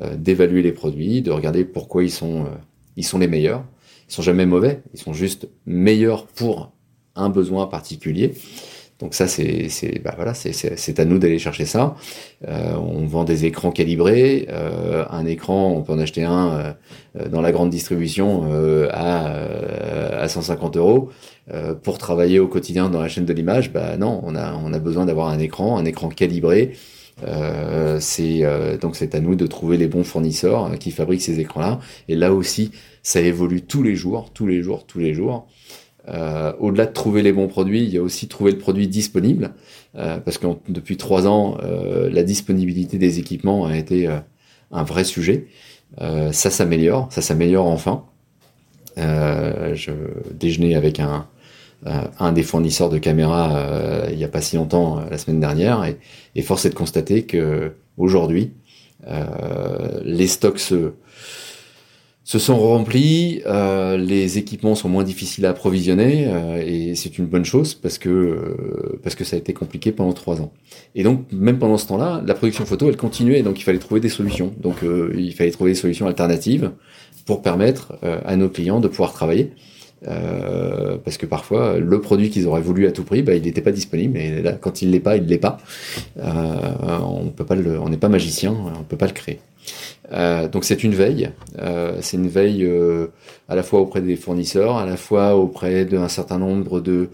euh, 0.00 0.16
d'évaluer 0.16 0.62
les 0.62 0.72
produits, 0.72 1.22
de 1.22 1.30
regarder 1.30 1.64
pourquoi 1.64 2.02
ils 2.02 2.10
sont, 2.10 2.46
ils 2.96 3.04
sont 3.04 3.18
les 3.18 3.28
meilleurs. 3.28 3.64
Ils 4.08 4.12
sont 4.12 4.22
jamais 4.22 4.44
mauvais, 4.44 4.82
ils 4.92 4.98
sont 4.98 5.12
juste 5.12 5.48
meilleurs 5.66 6.26
pour 6.26 6.72
un 7.14 7.28
besoin 7.28 7.68
particulier. 7.68 8.34
Donc 9.00 9.14
ça, 9.14 9.26
c'est 9.26 9.68
bah 10.04 10.12
voilà, 10.14 10.34
c'est 10.34 10.52
c'est 10.52 11.00
à 11.00 11.04
nous 11.06 11.18
d'aller 11.18 11.38
chercher 11.38 11.64
ça. 11.64 11.96
Euh, 12.46 12.74
on 12.74 13.06
vend 13.06 13.24
des 13.24 13.46
écrans 13.46 13.70
calibrés. 13.70 14.46
Euh, 14.50 15.04
un 15.10 15.24
écran, 15.24 15.72
on 15.74 15.82
peut 15.82 15.92
en 15.92 15.98
acheter 15.98 16.24
un 16.24 16.74
euh, 17.18 17.28
dans 17.28 17.40
la 17.40 17.50
grande 17.50 17.70
distribution 17.70 18.44
à 18.92 19.32
à 20.20 20.28
150 20.28 20.76
euros 20.76 21.10
pour 21.82 21.98
travailler 21.98 22.38
au 22.38 22.46
quotidien 22.46 22.90
dans 22.90 23.00
la 23.00 23.08
chaîne 23.08 23.24
de 23.24 23.32
l'image. 23.32 23.72
Bah 23.72 23.96
non, 23.96 24.20
on 24.22 24.36
a 24.36 24.54
on 24.54 24.72
a 24.72 24.78
besoin 24.78 25.06
d'avoir 25.06 25.28
un 25.28 25.38
écran, 25.38 25.78
un 25.78 25.84
écran 25.86 26.10
calibré. 26.10 26.72
c'est 28.00 28.42
donc 28.80 28.96
c'est 28.96 29.14
à 29.14 29.20
nous 29.20 29.34
de 29.34 29.46
trouver 29.46 29.78
les 29.78 29.88
bons 29.88 30.04
fournisseurs 30.04 30.70
qui 30.78 30.90
fabriquent 30.90 31.22
ces 31.22 31.40
écrans-là. 31.40 31.80
Et 32.08 32.16
là 32.16 32.34
aussi, 32.34 32.70
ça 33.02 33.20
évolue 33.20 33.62
tous 33.62 33.82
les 33.82 33.96
jours, 33.96 34.30
tous 34.34 34.46
les 34.46 34.62
jours, 34.62 34.84
tous 34.86 34.98
les 34.98 35.14
jours. 35.14 35.46
Euh, 36.12 36.52
au-delà 36.58 36.86
de 36.86 36.92
trouver 36.92 37.22
les 37.22 37.32
bons 37.32 37.48
produits, 37.48 37.82
il 37.82 37.90
y 37.90 37.98
a 37.98 38.02
aussi 38.02 38.26
trouver 38.26 38.52
le 38.52 38.58
produit 38.58 38.88
disponible, 38.88 39.52
euh, 39.96 40.18
parce 40.18 40.38
que 40.38 40.46
depuis 40.68 40.96
trois 40.96 41.26
ans, 41.26 41.58
euh, 41.62 42.10
la 42.10 42.22
disponibilité 42.22 42.98
des 42.98 43.18
équipements 43.18 43.66
a 43.66 43.76
été 43.76 44.08
un 44.72 44.82
vrai 44.82 45.04
sujet. 45.04 45.46
ça 45.98 46.50
s'améliore, 46.50 47.08
ça 47.10 47.22
s'améliore 47.22 47.66
enfin. 47.66 48.04
je 48.96 49.92
déjeunais 50.32 50.74
avec 50.74 51.00
un, 51.00 52.32
des 52.32 52.42
fournisseurs 52.42 52.90
de 52.90 52.98
caméras 52.98 54.06
il 54.10 54.16
n'y 54.16 54.24
a 54.24 54.28
pas 54.28 54.40
si 54.40 54.56
longtemps, 54.56 55.00
la 55.10 55.18
semaine 55.18 55.40
dernière, 55.40 55.84
et, 55.84 55.98
et 56.34 56.42
force 56.42 56.64
est 56.64 56.70
de 56.70 56.74
constater 56.74 57.24
que 57.24 57.72
aujourd'hui, 57.96 58.52
les 60.04 60.28
stocks 60.28 60.60
se 60.60 60.92
se 62.30 62.38
sont 62.38 62.56
remplis, 62.60 63.42
euh, 63.46 63.96
les 63.96 64.38
équipements 64.38 64.76
sont 64.76 64.88
moins 64.88 65.02
difficiles 65.02 65.44
à 65.46 65.50
approvisionner 65.50 66.28
euh, 66.28 66.62
et 66.64 66.94
c'est 66.94 67.18
une 67.18 67.26
bonne 67.26 67.44
chose 67.44 67.74
parce 67.74 67.98
que 67.98 68.08
euh, 68.08 69.00
parce 69.02 69.16
que 69.16 69.24
ça 69.24 69.34
a 69.34 69.38
été 69.40 69.52
compliqué 69.52 69.90
pendant 69.90 70.12
trois 70.12 70.40
ans. 70.40 70.52
Et 70.94 71.02
donc 71.02 71.24
même 71.32 71.58
pendant 71.58 71.76
ce 71.76 71.88
temps-là, 71.88 72.22
la 72.24 72.34
production 72.34 72.64
photo 72.64 72.88
elle 72.88 72.96
continuait 72.96 73.42
donc 73.42 73.58
il 73.58 73.64
fallait 73.64 73.80
trouver 73.80 74.00
des 74.00 74.08
solutions. 74.08 74.54
Donc 74.60 74.76
il 74.84 75.34
fallait 75.34 75.50
trouver 75.50 75.72
des 75.72 75.76
solutions 75.76 76.06
alternatives 76.06 76.70
pour 77.26 77.42
permettre 77.42 77.98
à 78.24 78.36
nos 78.36 78.48
clients 78.48 78.78
de 78.78 78.86
pouvoir 78.86 79.12
travailler. 79.12 79.50
parce 81.04 81.16
que 81.16 81.26
parfois 81.26 81.78
le 81.78 82.00
produit 82.00 82.30
qu'ils 82.30 82.46
auraient 82.46 82.60
voulu 82.60 82.86
à 82.86 82.92
tout 82.92 83.02
prix, 83.02 83.22
bah, 83.22 83.34
il 83.34 83.42
n'était 83.42 83.60
pas 83.60 83.72
disponible. 83.72 84.16
Et 84.18 84.40
là, 84.40 84.52
quand 84.52 84.82
il 84.82 84.92
l'est 84.92 85.00
pas, 85.00 85.16
il 85.16 85.26
l'est 85.26 85.38
pas. 85.38 85.58
on 86.16 87.32
peut 87.34 87.44
pas 87.44 87.56
le, 87.56 87.80
on 87.80 87.88
n'est 87.88 88.02
pas 88.04 88.08
magicien, 88.08 88.52
on 88.52 88.84
peut 88.84 88.96
pas 88.96 89.08
le 89.08 89.14
créer. 89.14 89.40
Euh, 90.12 90.48
donc 90.48 90.64
c'est 90.64 90.82
une 90.82 90.94
veille, 90.94 91.30
euh, 91.58 91.98
c'est 92.00 92.16
une 92.16 92.28
veille 92.28 92.64
euh, 92.64 93.08
à 93.48 93.54
la 93.54 93.62
fois 93.62 93.80
auprès 93.80 94.00
des 94.00 94.16
fournisseurs, 94.16 94.76
à 94.76 94.86
la 94.86 94.96
fois 94.96 95.36
auprès 95.36 95.84
d'un 95.84 96.08
certain 96.08 96.38
nombre 96.38 96.80
de, 96.80 97.10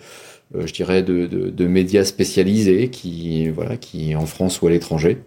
je 0.54 0.72
dirais, 0.72 1.02
de, 1.02 1.26
de, 1.26 1.50
de, 1.50 1.66
médias 1.66 2.04
spécialisés 2.04 2.88
qui, 2.88 3.48
voilà, 3.48 3.76
qui 3.76 4.16
en 4.16 4.26
France 4.26 4.62
ou 4.62 4.66
à 4.66 4.70
l'étranger, 4.70 5.18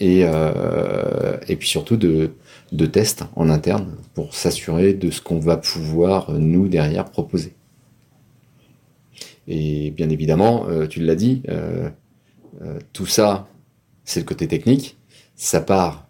et, 0.00 0.20
et 0.20 1.56
puis 1.56 1.68
surtout 1.68 1.96
de, 1.98 2.30
de 2.72 2.86
tests 2.86 3.24
en 3.36 3.50
interne 3.50 3.96
pour 4.14 4.34
s'assurer 4.34 4.94
de 4.94 5.10
ce 5.10 5.20
qu'on 5.20 5.38
va 5.38 5.58
pouvoir 5.58 6.32
nous 6.32 6.68
derrière 6.68 7.04
proposer. 7.04 7.54
Et 9.46 9.90
bien 9.90 10.08
évidemment, 10.08 10.66
tu 10.88 11.00
l'as 11.00 11.16
dit, 11.16 11.42
tout 12.94 13.06
ça, 13.06 13.46
c'est 14.04 14.20
le 14.20 14.26
côté 14.26 14.48
technique 14.48 14.96
ça 15.40 15.62
part 15.62 16.06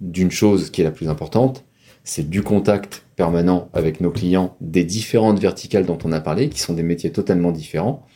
d'une 0.00 0.30
chose 0.30 0.70
qui 0.70 0.80
est 0.80 0.84
la 0.84 0.90
plus 0.90 1.10
importante, 1.10 1.62
c'est 2.04 2.30
du 2.30 2.42
contact 2.42 3.04
permanent 3.16 3.68
avec 3.74 4.00
nos 4.00 4.10
clients 4.10 4.56
des 4.62 4.82
différentes 4.82 5.38
verticales 5.38 5.84
dont 5.84 5.98
on 6.04 6.10
a 6.10 6.20
parlé, 6.20 6.48
qui 6.48 6.58
sont 6.58 6.72
des 6.72 6.82
métiers 6.82 7.12
totalement 7.12 7.52
différents. 7.52 8.06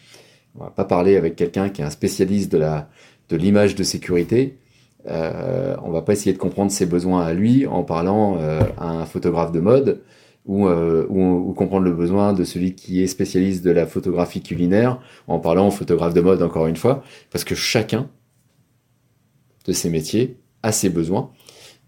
On 0.59 0.65
va 0.65 0.71
pas 0.71 0.87
parler 0.87 1.17
avec 1.17 1.37
quelqu'un 1.37 1.69
qui 1.69 1.83
est 1.83 1.85
un 1.85 1.91
spécialiste 1.91 2.51
de 2.51 3.37
l'image 3.37 3.75
de 3.75 3.83
sécurité. 3.83 4.57
Euh, 5.07 5.77
on 5.83 5.91
va 5.91 6.01
pas 6.01 6.15
essayer 6.15 6.33
de 6.33 6.39
comprendre 6.39 6.71
ses 6.71 6.87
besoins 6.87 7.27
à 7.27 7.35
lui 7.35 7.67
en 7.67 7.83
parlant 7.83 8.39
euh, 8.41 8.63
à 8.79 8.89
un 8.89 9.05
photographe 9.05 9.53
de 9.53 9.61
mode 9.61 10.01
ou, 10.47 10.69
euh, 10.69 11.05
ou, 11.11 11.51
ou, 11.51 11.53
comprendre 11.53 11.85
le 11.85 11.93
besoin 11.93 12.33
de 12.33 12.45
celui 12.45 12.75
qui 12.75 13.03
est 13.03 13.09
spécialiste 13.09 13.63
de 13.63 13.73
la 13.73 13.85
photographie 13.85 14.41
culinaire 14.41 15.01
en 15.29 15.39
parlant 15.39 15.69
au 15.69 15.71
photographe 15.71 16.15
de 16.15 16.23
mode 16.23 16.41
encore 16.41 16.67
une 16.67 16.77
fois, 16.77 17.03
parce 17.31 17.45
que 17.45 17.55
chacun 17.55 18.09
de 19.67 19.73
ces 19.73 19.91
métiers 19.91 20.39
à 20.67 20.73
ses 20.73 20.91
besoins. 20.91 21.31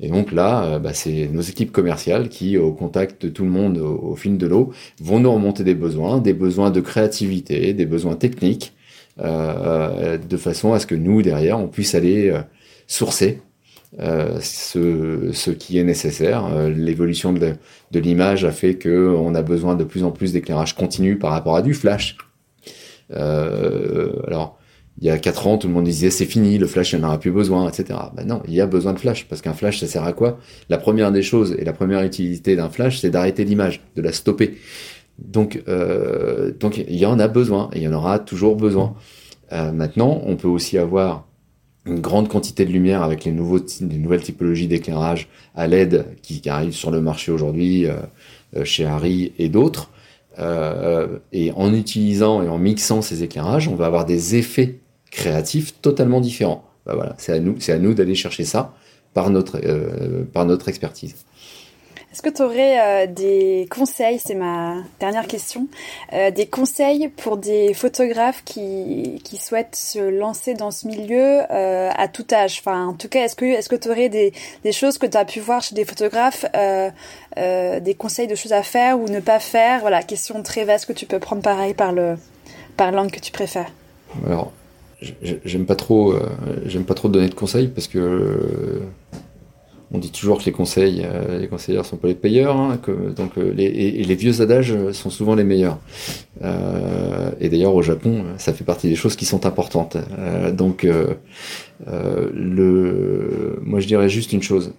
Et 0.01 0.09
donc 0.09 0.31
là, 0.33 0.65
euh, 0.65 0.79
bah, 0.79 0.95
c'est 0.95 1.29
nos 1.29 1.41
équipes 1.41 1.73
commerciales 1.73 2.29
qui, 2.29 2.57
au 2.57 2.73
contact 2.73 3.27
de 3.27 3.29
tout 3.29 3.45
le 3.45 3.51
monde 3.51 3.79
au, 3.79 4.15
fil 4.15 4.39
de 4.39 4.47
l'eau, 4.47 4.73
vont 5.01 5.19
nous 5.19 5.33
remonter 5.33 5.65
des 5.65 5.75
besoins, 5.75 6.19
des 6.19 6.35
besoins 6.35 6.71
de 6.71 6.81
créativité, 6.81 7.75
des 7.75 7.87
besoins 7.87 8.15
techniques, 8.15 8.75
euh, 9.21 10.17
de 10.17 10.37
façon 10.37 10.73
à 10.73 10.79
ce 10.79 10.87
que 10.87 10.95
nous, 10.95 11.23
derrière, 11.23 11.59
on 11.59 11.67
puisse 11.67 11.97
aller 11.97 12.31
euh, 12.31 12.41
sourcer 12.87 13.43
ce, 13.99 15.31
ce, 15.33 15.51
qui 15.51 15.79
est 15.79 15.85
nécessaire. 15.85 16.47
L'évolution 16.69 17.33
de, 17.33 17.55
de 17.91 17.99
l'image 17.99 18.45
a 18.45 18.53
fait 18.53 18.75
que 18.75 19.17
on 19.19 19.35
a 19.35 19.41
besoin 19.43 19.77
de 19.77 19.83
plus 19.83 20.05
en 20.05 20.11
plus 20.11 20.35
d'éclairage 20.35 20.77
continu 20.77 21.19
par 21.19 21.31
rapport 21.31 21.57
à 21.57 21.63
du 21.63 21.73
flash. 21.73 22.19
alors, 23.11 24.58
il 25.01 25.07
y 25.07 25.11
a 25.11 25.19
4 25.19 25.47
ans, 25.47 25.59
tout 25.59 25.69
le 25.69 25.75
monde 25.75 25.85
disait 25.85 26.11
c'est 26.11 26.25
fini, 26.25 26.59
le 26.59 26.67
flash, 26.67 26.93
il 26.93 26.99
n'y 26.99 27.05
en 27.05 27.09
aura 27.09 27.21
plus 27.21 27.31
besoin, 27.31 27.69
etc. 27.69 27.99
Ben 28.17 28.27
non, 28.27 28.43
il 28.49 28.55
y 28.55 28.61
a 28.61 28.67
besoin 28.67 28.93
de 28.93 28.99
flash, 28.99 29.27
parce 29.29 29.43
qu'un 29.43 29.53
flash, 29.53 29.79
ça 29.79 29.87
sert 29.87 30.03
à 30.03 30.13
quoi? 30.13 30.39
La 30.69 30.79
première 30.79 31.13
des 31.13 31.23
choses 31.23 31.55
et 31.57 31.65
la 31.65 31.73
première 31.73 32.03
utilité 32.03 32.57
d'un 32.57 32.69
flash, 32.69 33.01
c'est 33.01 33.11
d'arrêter 33.11 33.45
l'image, 33.45 33.81
de 33.95 34.03
la 34.03 34.13
stopper. 34.13 34.57
Donc, 35.19 35.63
euh, 35.69 36.53
donc 36.59 36.79
il 36.79 36.97
y 36.97 37.07
en 37.07 37.21
a 37.21 37.29
besoin, 37.29 37.71
et 37.73 37.79
il 37.79 37.83
y 37.85 37.89
en 37.89 37.93
aura 37.93 38.19
toujours 38.19 38.57
besoin. 38.57 38.95
Euh, 39.53 39.71
maintenant, 39.71 40.21
on 40.27 40.35
peut 40.35 40.49
aussi 40.49 40.79
avoir 40.79 41.27
une 41.87 42.01
grande 42.01 42.29
quantité 42.29 42.65
de 42.65 42.73
lumière 42.73 43.03
avec 43.03 43.25
les, 43.25 43.31
nouvelles 43.31 44.21
typologies 44.21 44.67
d'éclairage 44.67 45.29
à 45.55 45.69
LED 45.69 46.07
qui, 46.23 46.47
arrivent 46.49 46.75
sur 46.75 46.91
le 46.91 47.01
marché 47.01 47.31
aujourd'hui 47.31 47.87
euh, 47.87 48.65
chez 48.65 48.85
Harry 48.85 49.33
et 49.39 49.49
d'autres. 49.49 49.91
Et 51.33 51.51
en 51.57 51.75
utilisant 51.75 52.45
et 52.45 52.49
en 52.49 52.59
mixant 52.59 53.03
ces 53.03 53.25
éclairages, 53.25 53.67
on 53.67 53.75
va 53.75 53.87
avoir 53.87 54.05
des 54.05 54.37
effets 54.37 54.79
créatif 55.11 55.81
totalement 55.81 56.21
différent. 56.21 56.65
Bah 56.87 56.95
voilà, 56.95 57.15
c'est 57.19 57.33
à 57.33 57.39
nous, 57.39 57.61
c'est 57.61 57.73
à 57.73 57.79
nous 57.79 57.95
d'aller 57.95 58.15
chercher 58.15 58.45
ça 58.45 58.75
par 59.15 59.31
notre, 59.31 59.61
euh, 59.65 60.25
par 60.33 60.45
notre 60.45 60.69
expertise. 60.69 61.15
Est-ce 62.11 62.23
que 62.23 62.31
tu 62.31 62.43
aurais 62.43 62.81
euh, 62.81 63.07
des 63.07 63.69
conseils, 63.71 64.19
c'est 64.19 64.35
ma 64.35 64.77
dernière 64.99 65.27
question, 65.27 65.69
euh, 66.15 66.31
des 66.31 66.47
conseils 66.47 67.09
pour 67.09 67.37
des 67.37 67.75
photographes 67.75 68.43
qui, 68.47 69.21
qui 69.23 69.37
souhaitent 69.37 69.77
se 69.77 69.99
lancer 69.99 70.55
dans 70.55 70.71
ce 70.71 70.89
milieu 70.89 71.43
euh, 71.51 71.91
à 71.95 72.09
tout 72.09 72.27
âge? 72.33 72.61
Enfin, 72.61 72.87
en 72.87 72.95
tout 72.95 73.09
cas, 73.09 73.25
est-ce 73.25 73.37
que 73.37 73.45
est-ce 73.45 73.69
que 73.69 73.77
tu 73.77 73.91
aurais 73.91 74.09
des, 74.09 74.33
des 74.65 74.73
choses 74.73 74.97
que 74.97 75.05
tu 75.05 75.19
as 75.19 75.27
pu 75.27 75.41
voir 75.41 75.61
chez 75.61 75.75
des 75.75 75.85
photographes, 75.85 76.47
des 77.37 77.95
conseils 77.95 78.27
de 78.27 78.35
choses 78.35 78.55
à 78.55 78.63
faire 78.63 78.99
ou 78.99 79.07
ne 79.09 79.21
pas 79.21 79.39
faire? 79.39 79.81
Voilà, 79.81 80.03
question 80.03 80.43
très 80.43 80.65
vaste 80.65 80.87
que 80.87 80.95
tu 80.95 81.05
peux 81.05 81.19
prendre 81.19 81.43
pareil 81.43 81.75
par 81.75 81.93
le 81.93 82.17
par 82.79 82.91
l'angle 82.91 83.11
que 83.11 83.21
tu 83.21 83.33
préfères. 83.33 83.71
Alors, 84.27 84.53
j'aime 85.01 85.67
pas 85.67 85.77
trop, 85.77 86.13
euh, 86.13 86.29
j'aime 86.67 86.85
pas 86.85 86.95
trop 86.95 87.09
donner 87.09 87.29
de 87.29 87.35
conseils 87.35 87.69
parce 87.69 87.87
que 87.87 87.99
euh, 87.99 88.81
on 89.91 89.99
dit 89.99 90.11
toujours 90.11 90.39
que 90.39 90.45
les 90.45 90.53
conseils, 90.53 91.03
euh, 91.05 91.39
les 91.39 91.49
conseillers 91.49 91.83
sont 91.85 91.97
pas 91.97 92.09
les 92.09 92.15
payeurs, 92.15 92.57
hein, 92.57 92.79
que, 92.83 93.11
donc 93.11 93.37
les, 93.37 93.65
et, 93.65 94.05
les 94.05 94.15
vieux 94.15 94.43
adages 94.43 94.75
sont 94.93 95.11
souvent 95.11 95.35
les 95.35 95.45
meilleurs. 95.45 95.79
et 96.43 97.49
d'ailleurs 97.49 97.75
au 97.75 97.83
Japon, 97.83 98.25
ça 98.37 98.53
fait 98.53 98.65
partie 98.65 98.89
des 98.89 98.97
choses 98.97 99.17
qui 99.17 99.25
sont 99.25 99.47
importantes. 99.47 99.97
donc 100.53 100.87
le, 101.87 103.59
moi 103.63 103.81
je 103.81 103.87
dirais 103.87 104.09
juste 104.09 104.33
une 104.33 104.43
chose, 104.43 104.73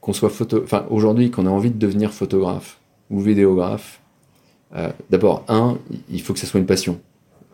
qu'on 0.00 0.12
soit 0.12 0.30
photo, 0.30 0.62
enfin 0.64 0.86
aujourd'hui 0.90 1.30
qu'on 1.30 1.46
ait 1.46 1.50
envie 1.50 1.70
de 1.70 1.78
devenir 1.78 2.12
photographe 2.12 2.80
ou 3.10 3.20
vidéographe. 3.20 4.00
D'abord 5.10 5.44
un, 5.48 5.78
il 6.10 6.20
faut 6.22 6.32
que 6.32 6.40
ça 6.40 6.46
soit 6.46 6.58
une 6.58 6.66
passion 6.66 6.98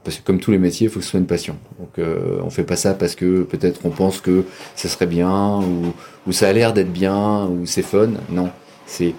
parce 0.05 0.17
que 0.19 0.23
comme 0.25 0.41
tous 0.41 0.51
les 0.51 0.59
métiers, 0.59 0.87
il 0.87 0.91
faut 0.91 0.99
que 0.99 1.05
ce 1.05 1.11
soit 1.11 1.21
une 1.21 1.27
passion. 1.27 1.57
Donc 1.79 1.99
euh, 1.99 2.41
on 2.43 2.51
fait 2.51 2.65
pas 2.65 2.77
ça 2.77 2.95
parce 2.95 3.15
que 3.15 3.43
peut-être 3.43 3.81
on 3.85 3.91
pense 3.91 4.21
que 4.21 4.45
ça 4.75 4.89
serait 4.89 5.07
bien 5.07 5.61
ou, 5.61 5.93
ou 6.27 6.33
ça 6.33 6.49
a 6.49 6.53
l'air 6.53 6.73
d'être 6.73 6.93
bien 6.93 7.47
ou 7.47 7.67
c'est 7.67 7.83
fun. 7.83 8.11
Non, 8.31 8.51
c'est 8.87 9.15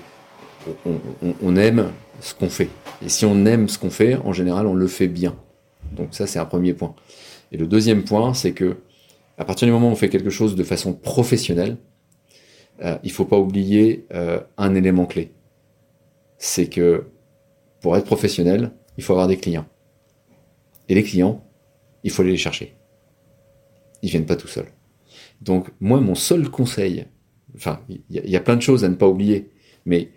on, 0.86 1.00
on, 1.22 1.34
on, 1.42 1.56
aime 1.56 1.92
ce 2.20 2.34
qu'on 2.34 2.50
fait. 2.50 2.70
Et 3.04 3.10
si 3.10 3.26
on 3.26 3.46
aime 3.46 3.70
ce 3.70 3.78
qu'on 3.78 3.90
fait, 3.90 4.16
en 4.16 4.34
général, 4.34 4.68
on 4.68 4.74
le 4.74 4.88
fait 4.88 5.08
bien. 5.08 5.36
Donc 5.92 6.10
ça, 6.12 6.28
c'est 6.28 6.40
un 6.40 6.46
premier 6.46 6.74
point. 6.74 6.96
Et 7.52 7.58
le 7.58 7.68
deuxième 7.68 8.04
point, 8.04 8.34
c'est 8.34 8.54
que 8.54 8.78
à 9.38 9.46
partir 9.46 9.68
du 9.68 9.72
moment 9.72 9.90
où 9.90 9.92
on 9.92 9.96
fait 9.96 10.10
quelque 10.10 10.30
chose 10.30 10.56
de 10.56 10.64
façon 10.64 10.94
professionnelle, 10.94 11.78
euh, 12.84 12.98
il 13.04 13.12
faut 13.12 13.26
pas 13.26 13.38
oublier 13.38 14.06
euh, 14.14 14.40
un 14.58 14.76
élément 14.76 15.06
clé. 15.06 15.32
C'est 16.38 16.68
que 16.68 17.06
pour 17.82 17.96
être 17.98 18.06
professionnel, 18.06 18.72
il 18.98 19.04
faut 19.04 19.14
avoir 19.14 19.28
des 19.28 19.38
clients. 19.38 19.66
Et 20.90 20.96
les 20.96 21.04
clients, 21.04 21.44
il 22.04 22.12
faut 22.12 22.22
aller 22.22 22.32
les 22.32 22.38
chercher. 22.38 22.76
Ils 24.02 24.10
viennent 24.10 24.26
pas 24.26 24.36
tout 24.36 24.48
seuls. 24.48 24.72
Donc 25.42 25.72
moi, 25.80 26.00
mon 26.00 26.16
seul 26.16 26.50
conseil, 26.50 27.06
enfin, 27.56 27.82
il 27.90 28.02
y, 28.10 28.36
a 28.36 28.42
plein 28.42 28.56
de 28.56 28.62
choses 28.62 28.84
à 28.84 28.90
ne 28.90 28.96
pas 28.96 29.08
oublier, 29.08 29.52
mais 29.86 30.12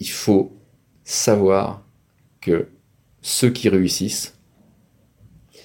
il 0.00 0.08
faut 0.08 0.56
savoir 1.02 1.86
que 2.40 2.68
ceux 3.22 3.50
qui 3.50 3.68
réussissent 3.68 4.38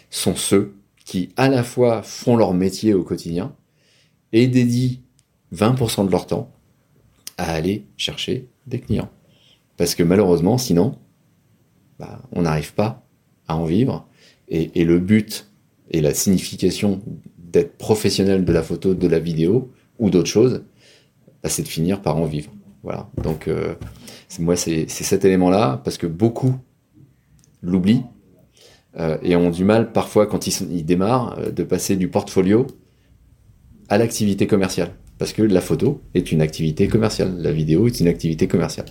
sont 0.09 0.35
ceux 0.35 0.75
qui 1.05 1.29
à 1.37 1.49
la 1.49 1.63
fois 1.63 2.03
font 2.03 2.37
leur 2.37 2.53
métier 2.53 2.93
au 2.93 3.03
quotidien 3.03 3.55
et 4.31 4.47
dédient 4.47 4.97
20% 5.53 6.05
de 6.05 6.11
leur 6.11 6.27
temps 6.27 6.51
à 7.37 7.51
aller 7.51 7.85
chercher 7.97 8.47
des 8.67 8.79
clients. 8.79 9.09
Parce 9.77 9.95
que 9.95 10.03
malheureusement, 10.03 10.57
sinon, 10.57 10.97
bah, 11.97 12.21
on 12.31 12.43
n'arrive 12.43 12.73
pas 12.73 13.08
à 13.49 13.57
en 13.57 13.65
vivre. 13.65 14.07
Et, 14.47 14.83
le 14.83 14.99
but 14.99 15.47
et 15.91 16.01
la 16.01 16.13
signification 16.13 17.01
d'être 17.37 17.77
professionnel 17.77 18.45
de 18.45 18.51
la 18.51 18.63
photo, 18.63 18.95
de 18.95 19.07
la 19.07 19.19
vidéo 19.19 19.71
ou 19.99 20.09
d'autres 20.09 20.29
choses, 20.29 20.63
bah, 21.43 21.49
c'est 21.49 21.63
de 21.63 21.67
finir 21.67 22.01
par 22.01 22.17
en 22.17 22.25
vivre. 22.25 22.51
Voilà. 22.81 23.09
Donc, 23.21 23.47
euh, 23.47 23.75
moi, 24.39 24.55
c'est 24.55 24.87
cet 24.89 25.25
élément-là, 25.25 25.81
parce 25.83 25.97
que 25.97 26.07
beaucoup 26.07 26.55
l'oublient 27.61 28.05
euh, 28.97 29.17
et 29.21 29.35
ont 29.35 29.51
du 29.51 29.63
mal 29.63 29.91
parfois, 29.91 30.25
quand 30.25 30.47
ils, 30.47 30.85
démarrent, 30.85 31.37
euh, 31.37 31.51
de 31.51 31.63
passer 31.63 31.95
du 31.95 32.07
portfolio 32.07 32.65
à 33.89 33.97
l'activité 33.97 34.47
commerciale. 34.47 34.93
Parce 35.19 35.33
que 35.33 35.41
la 35.41 35.61
photo 35.61 36.01
est 36.13 36.31
une 36.31 36.41
activité 36.41 36.87
commerciale, 36.87 37.35
la 37.37 37.51
vidéo 37.51 37.87
est 37.87 37.99
une 37.99 38.07
activité 38.07 38.47
commerciale. 38.47 38.87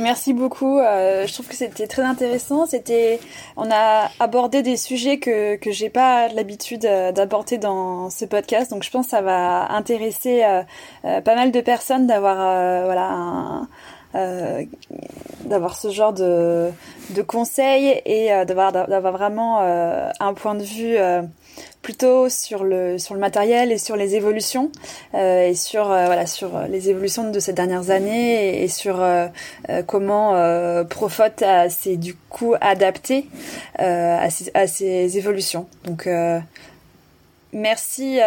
Merci 0.00 0.34
beaucoup. 0.34 0.78
Euh, 0.78 1.26
je 1.26 1.32
trouve 1.32 1.48
que 1.48 1.54
c'était 1.54 1.86
très 1.86 2.02
intéressant. 2.02 2.66
C'était, 2.66 3.18
on 3.56 3.70
a 3.70 4.10
abordé 4.20 4.62
des 4.62 4.76
sujets 4.76 5.18
que 5.18 5.56
que 5.56 5.70
j'ai 5.70 5.88
pas 5.88 6.28
l'habitude 6.28 6.84
euh, 6.84 7.12
d'aborder 7.12 7.56
dans 7.56 8.10
ce 8.10 8.26
podcast, 8.26 8.70
donc 8.70 8.82
je 8.82 8.90
pense 8.90 9.06
que 9.06 9.10
ça 9.12 9.22
va 9.22 9.72
intéresser 9.72 10.44
euh, 10.44 11.20
pas 11.22 11.34
mal 11.34 11.50
de 11.50 11.60
personnes 11.60 12.06
d'avoir 12.06 12.36
voilà 12.84 13.66
d'avoir 15.44 15.76
ce 15.76 15.90
genre 15.90 16.12
de 16.12 16.70
de 17.10 17.22
conseils 17.22 18.00
et 18.04 18.28
d'avoir 18.46 18.72
d'avoir 18.72 19.12
vraiment 19.12 19.60
un 19.60 20.34
point 20.34 20.54
de 20.54 20.62
vue 20.62 20.96
plutôt 21.82 22.28
sur 22.28 22.64
le 22.64 22.98
sur 22.98 23.14
le 23.14 23.20
matériel 23.20 23.70
et 23.70 23.78
sur 23.78 23.96
les 23.96 24.16
évolutions 24.16 24.70
euh, 25.14 25.48
et 25.48 25.54
sur 25.54 25.90
euh, 25.90 26.06
voilà 26.06 26.26
sur 26.26 26.62
les 26.68 26.90
évolutions 26.90 27.30
de 27.30 27.38
ces 27.38 27.52
dernières 27.52 27.90
années 27.90 28.62
et, 28.62 28.68
sur 28.68 29.00
euh, 29.00 29.28
comment 29.86 30.34
Profot 30.90 31.22
s'est 31.68 31.96
du 31.96 32.14
coup 32.14 32.54
adapté 32.60 33.26
à 33.78 34.28
ces, 34.30 34.50
à, 34.54 34.66
ces, 34.66 35.16
évolutions. 35.16 35.68
Donc 35.84 36.08
merci 37.52 38.18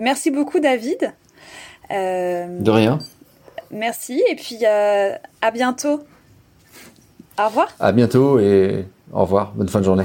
merci 0.00 0.30
beaucoup 0.30 0.60
David. 0.60 1.12
de 1.90 2.70
rien. 2.70 2.98
Merci 3.70 4.22
et 4.28 4.34
puis 4.34 4.64
à 4.66 5.50
bientôt. 5.52 6.02
Au 7.38 7.46
revoir. 7.46 7.68
À 7.80 7.92
bientôt 7.92 8.38
et 8.38 8.84
au 9.12 9.22
revoir. 9.22 9.52
Bonne 9.54 9.68
fin 9.68 9.80
de 9.80 9.84
journée. 9.84 10.04